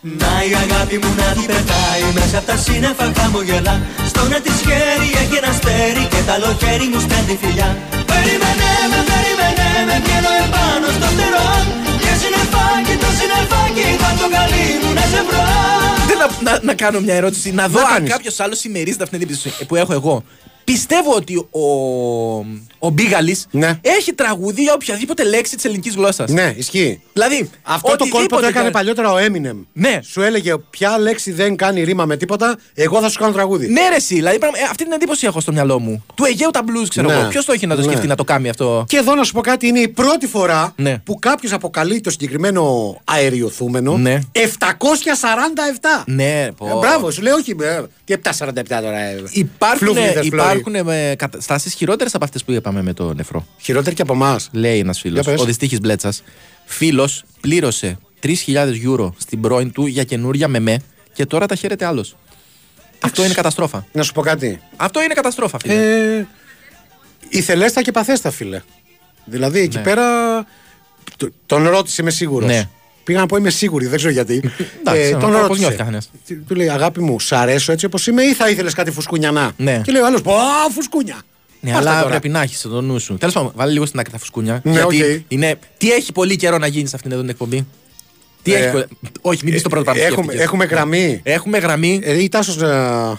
Να 0.00 0.32
η 0.50 0.52
αγάπη 0.64 0.96
μου 1.02 1.10
να 1.20 1.28
την 1.36 1.46
πετάει 1.46 2.04
Μέσα 2.18 2.38
απ' 2.38 2.46
τα 2.46 2.56
σύννεφα 2.56 3.06
χαμογελά. 3.16 3.76
Στο 4.10 4.22
να 4.30 4.38
της 4.44 4.58
χέρι 4.66 5.10
έχει 5.22 5.36
ένα 5.40 5.50
αστέρι 5.54 6.04
Και 6.12 6.20
τ' 6.26 6.30
άλλο 6.34 6.50
χέρι 6.60 6.86
μου 6.92 7.00
στέλνει 7.06 7.36
φιλιά. 7.42 7.70
Περίμενε 8.10 8.70
με, 8.90 9.00
περίμενε 9.10 9.68
με 9.88 9.96
Βγαίνω 10.04 10.32
επάνω 10.44 10.86
στο 10.96 11.06
φτερό 11.14 11.46
Και 11.83 11.83
συννεφάκι, 12.44 12.96
το 12.96 13.06
συννεφάκι 13.18 13.96
Θα 14.02 14.10
το 14.22 14.28
καλή 14.36 14.64
μου 14.86 14.92
να 14.94 15.00
σε 15.00 15.22
βρω 15.28 15.42
Δεν 16.06 16.16
να, 16.18 16.50
να, 16.52 16.58
να 16.62 16.74
κάνω 16.74 17.00
μια 17.00 17.14
ερώτηση. 17.14 17.52
Να 17.52 17.68
δω 17.68 17.80
Να 17.80 17.86
αν 17.86 17.92
κάνεις. 17.92 18.10
κάποιος 18.10 18.40
άλλος 18.40 18.58
συμμερίζεται 18.58 19.02
αυτή 19.02 19.18
την 19.18 19.26
εντύπωση 19.28 19.64
που 19.66 19.76
έχω 19.76 19.92
εγώ. 19.92 20.24
Πιστεύω 20.64 21.14
ότι 21.14 21.36
ο, 21.50 21.60
ο 22.78 22.90
Μπίγαλης 22.90 23.46
Ναι. 23.50 23.78
έχει 23.82 24.12
τραγούδι 24.12 24.62
για 24.62 24.72
οποιαδήποτε 24.74 25.24
λέξη 25.24 25.54
της 25.56 25.64
ελληνικής 25.64 25.94
γλώσσας. 25.94 26.30
Ναι, 26.30 26.54
ισχύει. 26.56 27.00
Δηλαδή, 27.12 27.50
Αυτό 27.62 27.90
το 27.90 27.96
κόλπο 27.96 28.14
οτιδήποτε 28.16 28.42
το 28.42 28.48
έκανε 28.48 28.70
κάνει- 28.70 28.74
παλιότερα 28.74 29.12
ο 29.12 29.16
Eminem. 29.18 29.64
Ναι. 29.72 29.98
Σου 30.02 30.22
έλεγε 30.22 30.54
ποια 30.70 30.98
λέξη 30.98 31.32
δεν 31.32 31.56
κάνει 31.56 31.82
ρήμα 31.84 32.04
με 32.04 32.16
τίποτα, 32.16 32.58
εγώ 32.74 33.00
θα 33.00 33.08
σου 33.08 33.18
κάνω 33.18 33.32
τραγούδι. 33.32 33.68
Ναι, 33.68 33.88
ρε, 33.88 33.94
εσύ. 33.94 34.14
Δηλαδή, 34.14 34.38
πράγμα- 34.38 34.58
ε, 34.58 34.62
αυτή 34.70 34.82
την 34.82 34.92
εντύπωση 34.92 35.26
έχω 35.26 35.40
στο 35.40 35.52
μυαλό 35.52 35.78
μου. 35.78 36.04
Του 36.14 36.24
Αιγαίου 36.24 36.50
τα 36.50 36.60
blues, 36.66 36.86
ξέρω 36.88 37.08
Ναι. 37.08 37.14
εγώ. 37.14 37.28
Ποιος 37.28 37.44
το 37.44 37.52
έχει 37.52 37.66
να 37.66 37.74
το 37.74 37.80
Ναι. 37.80 37.86
σκεφτεί 37.86 38.06
να 38.06 38.14
το 38.14 38.24
κάνει 38.24 38.48
αυτό; 38.48 38.84
Και 38.88 38.96
εδώ 38.96 39.14
να 39.14 39.24
σου 39.24 39.32
πω 39.32 39.40
κάτι, 39.40 39.66
είναι 39.66 39.78
η 39.80 39.88
πρώτη 39.88 40.26
φορά 40.26 40.72
Ναι. 40.76 40.98
που 40.98 41.18
κάποιος 41.18 41.52
αποκαλεί 41.52 42.00
το 42.00 42.10
συγκεκριμένο 42.10 42.96
αεριοθούμενο 43.04 43.96
Ναι. 43.96 44.18
747. 44.32 46.04
Ναι, 46.06 46.48
πω. 46.56 46.66
Ε, 46.68 46.72
μπράβο, 46.78 47.10
σου 47.10 47.22
λέει 47.22 47.32
όχι. 47.32 47.56
ε, 47.62 47.80
Τι 48.04 48.12
747 48.12 48.80
τώρα. 48.82 48.98
ε, 48.98 49.22
Υπάρχουν, 49.30 49.78
φλούφλιδες, 49.78 50.28
φλόρι. 50.28 50.53
Υπάρχουν 50.56 50.90
ε, 50.90 51.14
καταστάσει 51.14 51.70
χειρότερες 51.70 52.14
από 52.14 52.24
αυτές 52.24 52.44
που 52.44 52.52
είπαμε 52.52 52.82
με 52.82 52.92
το 52.92 53.14
νεφρό. 53.14 53.46
Χειρότερη 53.60 53.94
και 53.94 54.02
από 54.02 54.12
εμάς. 54.12 54.48
Λέει 54.52 54.78
ένας 54.78 55.00
φίλος. 55.00 55.20
Για 55.24 55.32
πες. 55.32 55.40
Ο 55.40 55.44
Δυστύχης 55.44 55.80
Μπλέτσας. 55.80 56.22
Φίλος 56.64 57.24
πλήρωσε 57.40 57.98
3.000 58.22 58.32
euro 58.86 59.12
στην 59.18 59.40
πρώην 59.40 59.72
του 59.72 59.86
για 59.86 60.04
καινούρια 60.04 60.48
μεμέ 60.48 60.78
και 61.12 61.26
τώρα 61.26 61.46
τα 61.46 61.54
χαίρεται 61.54 61.84
άλλος. 61.84 62.16
Αυτό 63.00 63.24
είναι 63.24 63.34
καταστρόφα. 63.34 63.86
Να 63.92 64.02
σου 64.02 64.12
πω 64.12 64.20
κάτι. 64.22 64.60
Αυτό 64.76 65.02
είναι 65.02 65.14
καταστρόφα, 65.14 65.58
φίλε. 65.58 65.74
Ε, 66.18 66.26
ηθελέστα 67.28 67.82
και 67.82 67.92
παθέστα, 67.92 68.30
φίλε. 68.30 68.62
Δηλαδή 69.24 69.58
εκεί 69.60 69.76
Ναι. 69.76 69.82
πέρα. 69.82 70.04
το- 71.16 71.30
Τον 71.46 71.68
ρώτησε, 71.68 72.02
είμαι 72.02 72.10
σίγουρος. 72.10 72.48
Ναι. 72.48 72.68
Πήγα 73.04 73.18
να 73.20 73.26
πω 73.26 73.36
είμαι 73.36 73.50
σίγουρη, 73.50 73.86
δεν 73.86 73.96
ξέρω 73.96 74.12
γιατί. 74.12 74.42
Εντάξει, 74.86 75.10
τον 75.10 75.20
πώς 75.20 75.40
ρώτησε. 75.40 75.60
νιώθει 75.60 75.76
καθένας. 75.76 76.10
Τι- 76.26 76.34
Του 76.34 76.54
λέει 76.54 76.68
Αγάπη 76.68 77.00
μου, 77.00 77.20
σ' 77.20 77.32
αρέσω 77.32 77.72
έτσι 77.72 77.86
όπως 77.86 78.06
είμαι 78.06 78.22
ή 78.22 78.34
θα 78.34 78.48
ήθελες 78.50 78.74
κάτι 78.74 78.90
φουσκουνιανά; 78.90 79.52
Ναι. 79.56 79.80
Και 79.84 79.92
λέει 79.92 80.00
ο 80.02 80.06
άλλος 80.06 80.20
Α, 80.20 80.70
φουσκούνια. 80.74 81.16
Ναι, 81.60 81.72
Πάρτα 81.72 81.88
αλλά 81.90 81.98
τώρα. 81.98 82.10
πρέπει 82.10 82.28
να 82.28 82.40
έχεις 82.42 82.60
το 82.60 82.80
νου 82.80 82.98
σου. 82.98 83.16
Τέλος 83.18 83.34
πάντων, 83.34 83.52
βάλει 83.54 83.72
λίγο 83.72 83.86
στην 83.86 83.98
άκρη 84.00 84.12
τα 84.12 84.18
φουσκούνια. 84.18 84.60
Ναι, 84.64 84.72
γιατί 84.72 85.02
οκ. 85.02 85.20
είναι. 85.28 85.58
Τι 85.78 85.92
έχει 85.92 86.12
πολύ 86.12 86.36
καιρό 86.36 86.58
να 86.58 86.66
γίνεις 86.66 86.90
σε 86.90 86.96
αυτήν 86.96 87.12
εδώ 87.12 87.20
την 87.20 87.30
εκπομπή; 87.30 87.66
Τι 88.42 88.54
Ε, 88.54 88.58
έχει. 88.58 88.70
πολύ- 88.70 88.86
Όχι, 89.20 89.40
μην 89.44 89.54
πει 89.54 89.60
το 89.60 89.68
πρώτο 89.68 89.84
πράγμα. 89.84 90.00
που 90.02 90.06
Έχουμε, 90.08 90.22
σκέφτηκες. 90.32 90.44
έχουμε 90.46 90.64
γραμμή. 90.64 91.20
Έχουμε 91.24 91.58
γραμμή. 91.58 92.00
Ε, 92.04 92.22
ή 92.22 92.28
Τάσος 92.28 92.56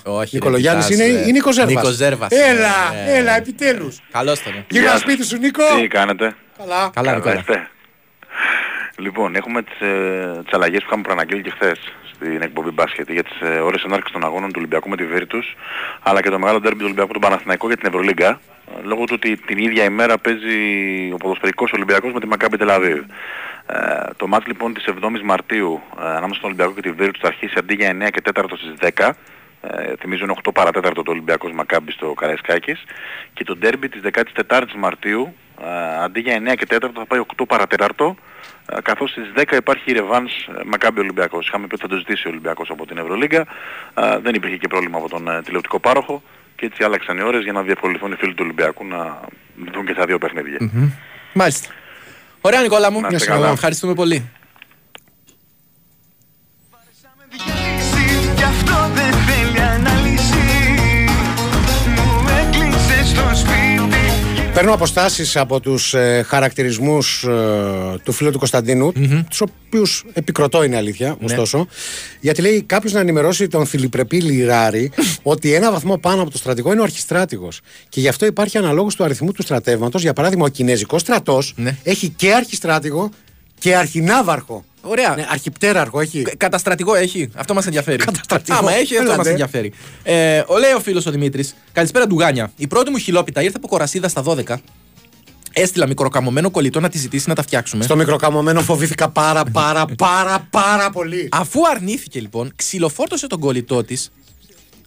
Όχι, 0.03 0.35
Νικολογιάννης 0.35 0.87
ρε, 0.87 0.93
είναι 0.93 1.03
κοιτάς, 1.05 1.25
ή 1.25 1.29
ε, 1.29 1.31
Νίκο 1.31 1.51
Ζέρβα. 1.53 1.69
Νίκος 1.71 1.93
Ζέρβας. 1.95 2.29
Έλα, 2.31 2.73
Ε, 3.07 3.17
έλα, 3.17 3.37
επιτέλους. 3.37 4.01
Καλώς 4.11 4.41
τον. 4.43 4.53
Γύρω 4.69 4.97
σπίτι 4.97 5.25
σου, 5.25 5.37
Νίκο. 5.37 5.63
Τι 5.81 5.87
κάνετε; 5.87 6.35
Καλά. 6.57 6.89
Καλά, 6.93 7.15
Νικόλα. 7.15 7.35
είστε. 7.39 7.67
Λοιπόν, 8.97 9.35
έχουμε 9.35 9.61
τις, 9.63 9.79
ε, 9.79 10.41
τις 10.43 10.53
αλλαγές 10.53 10.79
που 10.79 10.85
είχαμε 10.87 11.01
προαναγγείλει 11.01 11.41
και 11.41 11.49
χθες 11.49 11.79
στην 12.13 12.41
εκπομπή 12.41 12.71
μπάσκετ 12.71 13.11
για 13.11 13.23
τις 13.23 13.41
ε, 13.41 13.59
ώρες 13.59 13.83
ενάρξης 13.83 14.11
των 14.11 14.23
αγώνων 14.23 14.47
του 14.47 14.55
Ολυμπιακού 14.57 14.89
με 14.89 14.95
τη 14.95 15.05
Βίρτους 15.05 15.55
αλλά 16.03 16.21
και 16.21 16.29
το 16.29 16.39
μεγάλο 16.39 16.59
ντέρμπι 16.59 16.77
του 16.77 16.85
Ολυμπιακού 16.85 17.13
του 17.13 17.19
Παναθηναϊκού 17.19 17.67
για 17.67 17.77
την 17.77 17.87
Ευρωλίγκα 17.87 18.29
ε, 18.29 18.81
λόγω 18.83 19.03
του 19.03 19.13
ότι 19.15 19.37
την 19.37 19.57
ίδια 19.57 19.83
ημέρα 19.83 20.17
παίζει 20.17 20.57
ο 21.13 21.17
ποδοσφαιρικός 21.17 21.71
Ολυμπιακός 21.71 22.13
με 22.13 22.19
τη 22.19 22.27
Μακάμπι 22.27 22.57
Τελαβίβ. 22.57 23.03
Ε, 23.65 23.75
το 24.17 24.27
μάτς 24.27 24.45
λοιπόν 24.47 24.73
της 24.73 24.85
7ης 24.87 25.21
Μαρτίου 25.23 25.81
ε, 25.99 26.05
ανάμεσα 26.05 26.33
στον 26.33 26.45
Ολυμπιακό 26.45 26.73
και 26.73 26.81
τη 26.81 26.91
Βίρτους 26.91 27.21
θα 27.21 27.27
αρχίσει 27.27 27.55
αντί 27.57 27.73
για 27.73 27.91
9 27.91 28.09
και 28.11 28.21
4 28.33 28.43
στις 28.57 28.91
10 28.95 29.11
ε, 29.61 29.95
θυμίζω 29.99 30.23
είναι 30.23 30.33
8 30.43 30.49
παρατέταρτο 30.53 31.03
το 31.03 31.11
Ολυμπιακός 31.11 31.51
Μακάμπι 31.51 31.91
στο 31.91 32.13
Καραϊσκάκης 32.13 32.83
και 33.33 33.43
το 33.43 33.55
ντέρμπι 33.55 33.89
της 33.89 34.01
14ης 34.47 34.75
Μαρτίου 34.77 35.23
ε, 35.23 35.44
αντί 36.03 36.19
για 36.19 36.41
9 36.51 36.55
και 36.55 36.65
4 36.69 36.89
θα 36.93 37.05
πάει 37.05 37.21
8 37.37 37.43
παρατέταρτο 37.47 38.15
ε, 38.65 38.81
καθώς 38.81 39.09
στις 39.09 39.31
10 39.35 39.55
υπάρχει 39.55 39.83
η 39.85 39.93
Ρεβάνς 39.93 40.33
ε, 40.33 40.61
Μακάμπι 40.65 40.99
Ολυμπιακός. 40.99 41.47
Είχαμε 41.47 41.67
πει 41.67 41.73
ότι 41.73 41.83
θα 41.83 41.89
το 41.89 41.95
ζητήσει 41.95 42.27
ο 42.27 42.29
Ολυμπιακός 42.29 42.69
από 42.69 42.85
την 42.85 42.97
Ευρωλίγκα. 42.97 43.45
Ε, 43.93 44.17
δεν 44.17 44.33
υπήρχε 44.33 44.57
και 44.57 44.67
πρόβλημα 44.67 44.97
από 44.97 45.09
τον 45.09 45.27
ε, 45.27 45.41
τηλεοπτικό 45.41 45.79
πάροχο 45.79 46.21
και 46.55 46.65
έτσι 46.65 46.83
άλλαξαν 46.83 47.17
οι 47.17 47.23
ώρες 47.23 47.43
για 47.43 47.51
να 47.51 47.61
διευκολυνθούν 47.61 48.11
οι 48.11 48.15
φίλοι 48.15 48.33
του 48.33 48.41
Ολυμπιακού 48.43 48.85
να 48.85 49.19
δουν 49.73 49.85
και 49.85 49.93
τα 49.93 50.05
δύο 50.05 50.17
παιχνίδια. 50.17 50.57
Μάλιστα. 51.33 51.73
Ωραία, 52.41 52.61
Νικόλα 52.61 52.91
μου. 52.91 53.01
Να 53.01 53.07
είστε 53.11 53.31
καλά. 53.31 53.49
Ευχαριστούμε 53.49 53.93
πολύ. 53.93 54.31
Παίρνω 64.55 64.73
αποστάσεις 64.73 65.35
από 65.37 65.59
τους 65.59 65.93
ε, 65.93 66.23
χαρακτηρισμούς 66.27 67.25
του 68.03 68.11
φίλου 68.11 68.31
του 68.31 68.37
κωνσταντινου 68.37 68.91
τους 69.29 69.41
οποίους 69.41 70.05
επικροτώ 70.13 70.63
είναι 70.63 70.75
αλήθεια, 70.75 71.17
ωστόσο. 71.23 71.67
Γιατί 72.19 72.41
λέει 72.41 72.61
κάποιος 72.61 72.93
να 72.93 72.99
ενημερώσει 72.99 73.47
τον 73.47 73.65
Φιλιππρεπή 73.65 74.21
Λιράρη 74.21 74.91
ότι 75.23 75.53
ένα 75.53 75.71
βαθμό 75.71 75.97
πάνω 75.97 76.21
από 76.21 76.31
το 76.31 76.37
στρατηγό 76.37 76.71
είναι 76.71 76.79
ο 76.81 76.83
αρχιστράτηγος. 76.83 77.61
Και 77.89 77.99
γι' 77.99 78.07
αυτό 78.07 78.25
υπάρχει 78.25 78.57
αναλόγως 78.57 78.95
του 78.95 79.03
αριθμού 79.03 79.31
του 79.31 79.41
στρατεύματος. 79.41 80.01
Για 80.01 80.13
παράδειγμα, 80.13 80.45
ο 80.45 80.49
Κινέζικος 80.49 81.01
στρατός 81.01 81.53
Ναι. 81.55 81.77
έχει 81.83 82.09
και 82.09 82.33
αρχιστράτηγο 82.33 83.09
και 83.59 83.75
αρχινάβαρχο. 83.75 84.65
Ωραία. 84.87 85.15
Ναι, 85.15 85.25
αρχιπτέραρχο 85.29 85.99
έχει. 85.99 86.21
Κα- 86.21 86.35
Καταστρατηγό 86.37 86.95
έχει. 86.95 87.29
Αυτό 87.35 87.53
μας 87.53 87.65
ενδιαφέρει. 87.65 87.97
Καταστρατηγό. 87.97 88.57
Άμα 88.57 88.71
έχει, 88.73 88.91
αυτό 88.93 89.01
Έλατε. 89.01 89.17
μας 89.17 89.27
ενδιαφέρει. 89.27 89.73
Ε, 90.03 90.43
ο 90.47 90.57
λέει 90.57 90.71
ο 90.71 90.79
φίλος 90.79 91.05
ο 91.05 91.11
Δημήτρης. 91.11 91.55
Καλησπέρα, 91.71 92.07
Ντουγάνια. 92.07 92.51
Η 92.55 92.67
πρώτη 92.67 92.89
μου 92.91 92.97
χιλόπιτα 92.97 93.41
ήρθε 93.41 93.55
από 93.57 93.67
κορασίδα 93.67 94.07
στα 94.07 94.21
12. 94.25 94.55
Έστειλα 95.53 95.87
μικροκαμωμένο 95.87 96.51
κολλητό 96.51 96.79
να 96.79 96.89
τη 96.89 96.97
ζητήσει 96.97 97.29
να 97.29 97.35
τα 97.35 97.41
φτιάξουμε. 97.43 97.83
Στο 97.83 97.95
μικροκαμωμένο 97.95 98.61
φοβήθηκα 98.61 99.09
πάρα 99.09 99.43
πάρα 99.43 99.85
πάρα 99.97 100.47
πάρα 100.49 100.89
πολύ. 100.89 101.29
Αφού 101.31 101.59
αρνήθηκε 101.75 102.19
λοιπόν, 102.19 102.51
ξυλοφόρτωσε 102.55 103.27
τον 103.27 103.39
κολλητό 103.39 103.83
τη. 103.83 103.95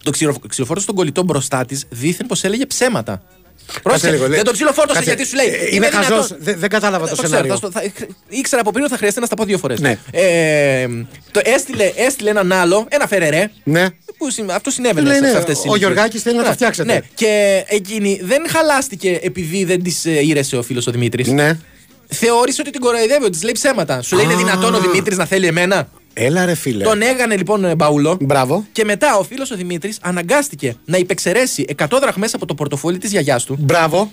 Το 0.03 0.11
ξυλο- 0.11 0.47
ξυλοφόρτωσε 0.49 0.87
τον 0.87 0.95
κολλητό 0.97 1.23
μπροστά 1.23 1.65
της, 1.65 1.85
δίθεν 1.89 2.27
πως 2.27 2.45
έλεγε 2.45 2.67
ψέματα. 2.67 3.23
Πρόσεχε, 3.83 4.11
λίγο, 4.11 4.27
λέει. 4.27 4.37
δεν 4.37 4.45
το 4.45 4.53
ξυλοφόρτωσε 4.53 4.99
Κάτσε, 4.99 5.15
γιατί 5.15 5.29
σου 5.31 5.37
λέει. 5.37 5.47
ε, 5.47 5.51
είναι 5.51 5.69
είμαι 5.77 5.89
δυνατόν- 5.89 6.11
χαζός, 6.17 6.35
δεν- 6.39 6.59
δεν 6.59 6.69
κατάλαβα 6.69 7.07
το 7.09 7.13
ξέρω, 7.13 7.29
σενάριο. 7.29 7.51
θα 7.51 7.57
στο- 7.57 7.71
θα- 7.71 7.83
ήξερα 8.29 8.61
από 8.61 8.71
πριν 8.71 8.83
ότι 8.83 8.93
θα 8.93 8.99
χρειαστεί 8.99 9.21
να 9.21 9.27
στα 9.27 9.35
πω 9.35 9.45
δύο 9.45 9.59
φορές. 9.59 9.81
Ναι. 9.81 9.99
Ε, 10.11 10.87
το 11.31 11.41
έστειλε, 11.45 11.93
έστειλε 11.97 12.31
έναν 12.31 12.53
άλλο, 12.53 12.87
ένα 12.89 13.07
φερερέ. 13.07 13.51
Ναι. 13.65 13.87
Που 14.19 14.31
συ- 14.31 14.51
αυτό 14.51 14.71
συνέβαινε 14.71 15.07
Λέει, 15.09 15.17
σε 15.17 15.23
ναι, 15.23 15.29
αυτές 15.31 15.45
τις 15.45 15.57
ο 15.57 15.61
ηλικίες. 15.63 15.79
Γιωργάκης 15.79 16.23
θέλει 16.23 16.37
να 16.37 16.43
τα 16.43 16.49
Ναι, 16.49 16.55
φτιάξετε. 16.55 16.93
Ναι. 16.93 17.01
Και 17.15 17.65
εκείνη 17.69 18.21
δεν 18.23 18.43
χαλάστηκε 18.49 19.19
επειδή 19.23 19.65
δεν 19.65 19.83
τη 19.83 19.95
ήρεσε 20.27 20.57
ο 20.57 20.63
φίλος 20.63 20.87
ο 20.87 20.91
Δημήτρης. 20.91 21.27
Ναι. 21.29 21.59
Θεώρησε 22.09 22.61
ότι 22.61 22.71
την 22.71 22.81
κοροϊδεύει, 22.81 23.23
ότι 23.23 23.31
της 23.31 23.43
λέει 23.43 23.53
ψέματα. 23.53 24.03
Σου 24.03 24.17
λέει 24.17 24.25
είναι 24.25 24.35
Α. 24.35 24.37
δυνατόν 24.37 24.75
ο 24.75 24.81
Δημήτρης 24.81 25.17
να 25.17 25.25
θέλει 25.25 25.47
εμένα. 25.47 25.89
Έλα 26.21 26.45
ρε 26.45 26.55
φίλε. 26.55 26.85
Τον 26.85 27.03
έγανε 27.03 27.37
λοιπόν 27.37 27.65
ε, 27.65 27.75
μπαούλο. 27.75 28.17
Μπράβο. 28.21 28.67
Και 28.73 28.85
μετά 28.85 29.17
ο 29.17 29.23
φίλος 29.23 29.51
ο 29.51 29.57
Δημήτρης 29.57 29.99
αναγκάστηκε 30.03 30.77
να 30.85 30.97
υπεξαιρέσει 30.97 31.65
100 31.79 31.87
δραχμές 32.01 32.35
από 32.35 32.47
το 32.47 32.55
πορτοφόλι 32.55 32.99
της 32.99 33.11
γιαγιάς 33.11 33.45
του 33.45 33.57
Μπράβο. 33.59 34.11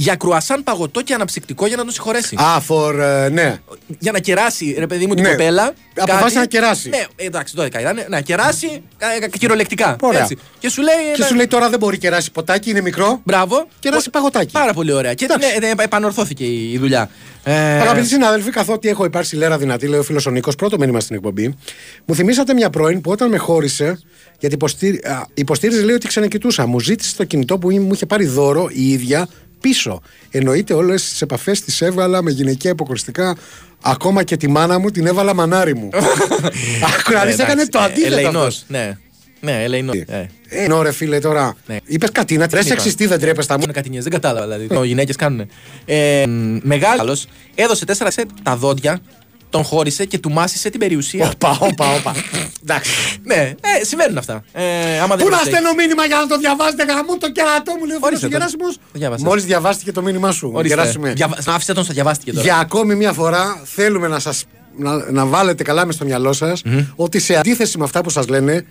Για 0.00 0.14
κρουασάν 0.14 0.62
παγωτό 0.62 1.02
και 1.02 1.14
αναψυκτικό 1.14 1.66
για 1.66 1.76
να 1.76 1.82
τον 1.82 1.92
συγχωρέσει. 1.92 2.36
Α, 2.38 2.62
for, 2.68 2.94
ε, 2.98 3.28
ναι. 3.28 3.58
Για 3.98 4.12
να 4.12 4.18
κεράσει, 4.18 4.74
ρε 4.78 4.86
παιδί 4.86 5.06
μου, 5.06 5.14
την 5.14 5.22
Ναι. 5.24 5.30
κοπέλα. 5.30 5.72
Αποφάσισε 5.96 6.38
να 6.38 6.46
κεράσει. 6.46 6.88
Ναι, 6.88 7.04
εντάξει, 7.16 7.54
12 7.58 7.66
ήταν. 7.80 7.98
Να 8.08 8.20
κεράσει 8.20 8.82
ε, 9.20 9.24
ε, 9.24 9.28
κυριολεκτικά. 9.28 9.96
Ωραία. 10.00 10.20
Έτσι. 10.20 10.38
Και 10.58 10.68
σου 10.68 10.82
λέει. 10.82 10.94
Και 11.14 11.22
ε, 11.22 11.26
σου 11.26 11.34
λέει 11.34 11.46
τώρα 11.46 11.68
δεν 11.70 11.78
μπορεί 11.78 11.98
κεράσει 11.98 12.30
ποτάκι, 12.30 12.70
είναι 12.70 12.80
μικρό. 12.80 13.20
Μπράβο. 13.24 13.66
Κεράσει 13.80 14.08
Ο- 14.08 14.10
παγωτάκι. 14.10 14.52
Πάρα 14.52 14.72
πολύ 14.72 14.92
ωραία. 14.92 15.14
Και 15.14 15.24
Εντάξει. 15.24 15.58
ναι, 15.58 15.66
ε, 15.66 15.74
επανορθώθηκε 15.82 16.44
η 16.44 16.72
η 16.72 16.78
δουλειά. 16.78 17.10
Ε, 17.44 17.80
Αγαπητοί 17.80 18.06
συνάδελφοι, 18.06 18.50
καθότι 18.50 18.88
έχω 18.88 19.04
υπάρξει 19.04 19.36
λέρα 19.36 19.58
δυνατή, 19.58 19.86
λέει 19.86 19.98
ο 19.98 20.02
φίλος 20.02 20.26
ο 20.26 20.30
Νίκος, 20.30 20.54
πρώτο 20.54 20.78
μήνυμα 20.78 21.00
στην 21.00 21.16
εκπομπή, 21.16 21.54
μου 22.04 22.14
θυμήσατε 22.14 22.54
μια 22.54 22.70
πρώην 22.70 23.00
που 23.00 23.10
όταν 23.10 23.28
με 23.28 23.36
χώρισε, 23.38 23.98
γιατί 24.38 24.54
υποστήρι... 24.54 24.96
α, 25.04 25.26
υποστήριζε 25.34 25.82
λέει 25.82 25.94
ότι 25.94 26.06
ξενεκοιτούσα, 26.08 26.66
μου 26.66 26.80
ζήτησε 26.80 27.16
το 27.16 27.24
κινητό 27.24 27.58
που 27.58 27.70
μου 27.70 27.92
είχε 27.92 28.06
πάρει 28.06 28.26
δώρο 28.26 28.68
η 28.72 28.90
ίδια 28.90 29.28
πίσω. 29.60 30.02
Εννοείται 30.30 30.74
όλες 30.74 31.08
τις 31.08 31.22
επαφές 31.22 31.60
τις 31.60 31.80
έβαλα 31.80 32.22
με 32.22 32.30
γυναικεία 32.30 32.70
υποκριστικά. 32.70 33.36
Ακόμα 33.82 34.22
και 34.22 34.36
τη 34.36 34.48
μάνα 34.48 34.78
μου 34.78 34.90
την 34.90 35.06
έβαλα 35.06 35.34
μανάρι 35.34 35.74
μου. 35.74 35.88
Άκουρα, 36.98 37.26
ε, 37.26 37.32
έκανε 37.32 37.50
εντάξει, 37.52 37.68
το 37.68 37.78
ε, 37.78 37.84
αντίθετο. 37.84 38.14
ελεηνός, 38.14 38.46
αυτός. 38.46 38.64
Ναι. 38.68 38.98
Ναι, 39.40 39.62
ελεηνό. 39.62 39.92
Ε. 40.06 40.26
Ε, 40.48 40.66
νο, 40.66 40.82
ρε 40.82 40.92
φίλε 40.92 41.18
τώρα. 41.18 41.56
Ναι. 41.66 41.76
Είπες 41.84 42.10
κάτι 42.12 42.36
να 42.36 42.48
τρέσει 42.48 42.66
είπα. 42.66 42.74
εξιστή, 42.74 43.06
δεν 43.06 43.20
τρέπεσαι 43.20 43.52
μου. 43.52 43.60
Είναι 43.62 43.72
κατηνιές, 43.72 44.02
δεν 44.02 44.12
κατάλαβα 44.12 44.56
δηλαδή. 44.56 44.84
Οι 44.84 44.88
γυναίκες 44.88 45.16
κάνουν. 45.16 45.48
Ε, 45.84 46.24
Μεγάλος 46.62 47.26
έδωσε 47.54 47.84
4 47.98 48.06
σετ 48.10 48.28
τα 48.42 48.56
δόντια 48.56 49.00
τον 49.50 49.62
χώρισε 49.64 50.04
και 50.04 50.18
του 50.18 50.30
μάσησε 50.32 50.70
την 50.70 50.80
περιουσία. 50.80 51.30
Όπα, 51.34 51.58
όπα, 51.60 51.94
όπα. 51.94 52.14
Εντάξει. 52.62 52.90
ναι, 53.22 53.34
ε, 53.34 53.84
συμβαίνουν 53.84 54.18
αυτά. 54.18 54.44
Ε, 54.52 54.62
άμα 55.00 55.16
δεν 55.16 55.24
Πού 55.24 55.30
να 55.30 55.36
προσέχεις. 55.36 55.46
στέλνω 55.46 55.72
μήνυμα 55.76 56.04
για 56.06 56.16
να 56.16 56.26
το 56.26 56.38
διαβάζετε 56.38 56.84
γαμού 56.84 57.18
το 57.18 57.32
κερατό 57.32 57.72
μου, 57.78 57.84
λέει 57.86 57.96
ο 57.96 58.06
φίλος 58.06 58.22
Ορίστε 58.22 58.26
ο 58.26 58.28
το. 58.28 58.36
Γεράσιμος. 58.36 58.74
Το 58.74 58.98
διάβασα. 58.98 59.24
Μόλις 59.24 59.44
διαβάστηκε 59.44 59.92
το 59.92 60.02
μήνυμά 60.02 60.32
σου. 60.32 60.50
Ορίστε. 60.54 60.76
Γεράσιμε. 60.76 61.12
Διαβα- 61.12 61.36
Άφησε 61.46 61.72
τον 61.72 61.84
στο 61.84 61.92
διαβάστηκε 61.92 62.30
τώρα. 62.30 62.42
Για 62.44 62.56
ακόμη 62.58 62.94
μια 62.94 63.12
φορά 63.12 63.60
θέλουμε 63.64 64.08
να 64.08 64.18
σας 64.18 64.44
να, 64.76 65.10
να 65.10 65.24
βάλετε 65.26 65.62
καλά 65.62 65.86
μες 65.86 65.94
στο 65.94 66.04
μυαλό 66.04 66.32
σας 66.32 66.62
ότι 66.96 67.18
σε 67.18 67.36
αντίθεση 67.36 67.78
με 67.78 67.84
αυτά 67.84 68.00
που 68.00 68.10
σας 68.10 68.28
λένε 68.28 68.66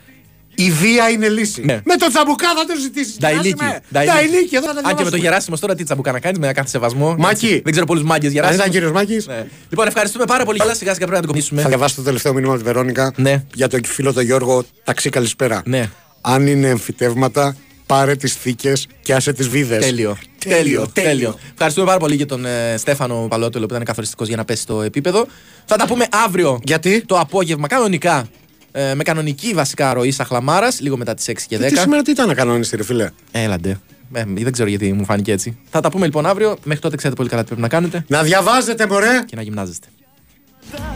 η 0.64 0.72
βία 0.72 1.10
είναι 1.10 1.30
λύση. 1.30 1.62
Ναι. 1.66 1.82
Με 1.86 1.96
τον 1.96 2.10
τσαμπουκά 2.10 2.48
θα 2.58 2.66
το 2.66 2.74
ζητήσεις. 2.82 3.18
Νταϊλίκη. 3.20 3.48
Γεράσιμε. 3.48 3.82
Νταϊλίκη. 3.94 4.16
Νταϊλίκη, 4.16 4.56
εδώ 4.56 4.68
θα 4.68 4.74
τα 4.74 4.80
Αν 4.80 4.84
και 4.84 4.90
με 4.90 4.94
τον 4.94 4.96
διαβάσουμε. 5.04 5.22
Γεράσιμος 5.28 5.60
τώρα 5.60 5.76
τι 5.76 5.84
τσαμπουκά 5.84 6.12
να 6.12 6.20
κάνει 6.20 6.40
με 6.40 6.52
κάθε 6.52 6.70
σεβασμό. 6.70 7.16
Μάκη. 7.18 7.46
Έτσι. 7.46 7.62
Δεν 7.64 7.72
ξέρω 7.72 7.86
πολλούς 7.86 8.04
μάγκες 8.04 8.28
Αν 8.28 8.34
Γεράσιμο. 8.34 8.60
ήταν 8.60 8.72
κύριος 8.74 8.92
Μάκης, 8.92 9.28
Ναι. 9.28 9.46
Λοιπόν, 9.70 9.88
ευχαριστούμε 9.88 10.26
πάρα 10.26 10.46
πολύ. 10.46 10.62
Όλα 10.62 10.74
σιγά 10.74 10.94
σιγά 10.94 11.06
πρέπει 11.06 11.22
να 11.22 11.28
το 11.28 11.34
κομίσουμε. 11.34 11.62
θα 11.62 11.68
διαβάσω 11.68 11.96
το 11.96 12.02
τελευταίο 12.02 12.34
μήνυμα 12.34 12.52
από 12.54 12.62
τη 12.62 12.68
Βερόνικα 12.68 13.14
Ναι. 13.16 13.44
για 13.54 13.68
τον 13.68 13.86
φίλο 13.86 14.14
τον 14.14 14.24
Γιώργο. 14.24 14.64
Ταξί 14.84 15.10
καλησπέρα. 15.10 15.62
Ναι. 15.66 15.90
Αν 16.22 16.48
είναι 16.48 16.68
εμφυτεύματα, 16.68 17.56
πάρε 17.86 18.16
τις 18.16 18.34
θήκες 18.36 18.88
και 19.02 19.14
άσε 19.14 19.34
τις 19.34 19.48
βίδες. 19.48 19.86
Τέλειο. 19.86 20.18
Τέλειο. 20.46 20.88
Τέλειο. 20.94 21.36
Ευχαριστούμε 21.54 21.86
πάρα 21.86 22.00
πολύ 22.00 22.18
και 22.18 22.26
τον 22.26 22.46
ε, 22.46 22.76
Στέφανο 22.78 23.28
Παλότελο 23.30 23.66
που 23.66 23.74
ήταν 23.74 23.86
καθοριστικός 23.86 24.28
για 24.28 24.38
να 24.38 24.46
πέσει 24.46 24.62
στο 24.62 24.82
επίπεδο. 24.82 25.26
Θα 25.66 25.76
τα 25.76 25.88
πούμε 25.88 26.06
αύριο 26.26 26.60
Γιατί; 26.64 27.04
το 27.06 27.20
απόγευμα 27.20 27.68
κανονικά. 27.68 28.28
Ε, 28.72 28.94
με 28.94 29.04
κανονική 29.04 29.54
βασικά 29.54 29.94
ροή 29.94 30.12
Σαχλαμάρα, 30.12 30.68
λίγο 30.80 30.98
μετά 30.98 31.14
τις 31.14 31.26
6 31.30 31.34
και 31.48 31.58
10. 31.58 31.68
Τι 31.68 31.78
σήμερα 31.78 32.02
τι 32.02 32.12
ήταν 32.12 32.28
να 32.28 32.34
κανόνισε, 32.34 32.76
ρε 32.76 32.84
φίλε; 32.84 33.10
Έλαντε. 33.32 33.80
Ε, 34.14 34.24
δεν 34.28 34.52
ξέρω 34.52 34.70
γιατί 34.70 34.94
μου 34.94 35.06
φάνηκε 35.06 35.32
έτσι. 35.32 35.58
Θα 35.70 35.80
τα 35.82 35.90
πούμε 35.90 36.06
λοιπόν 36.06 36.26
αύριο. 36.26 36.58
Μέχρι 36.64 36.82
τότε 36.82 36.96
ξέρετε 36.96 37.16
πολύ 37.18 37.30
καλά 37.30 37.42
τι 37.42 37.48
πρέπει 37.48 37.62
να 37.62 37.68
κάνετε 37.68 38.04
Να 38.08 38.24
διαβάζετε, 38.24 38.88
μωρέ. 38.88 39.24
και 39.26 39.36
να 39.36 39.42
γυμνάζεστε. 39.42 39.88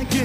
και 0.10 0.22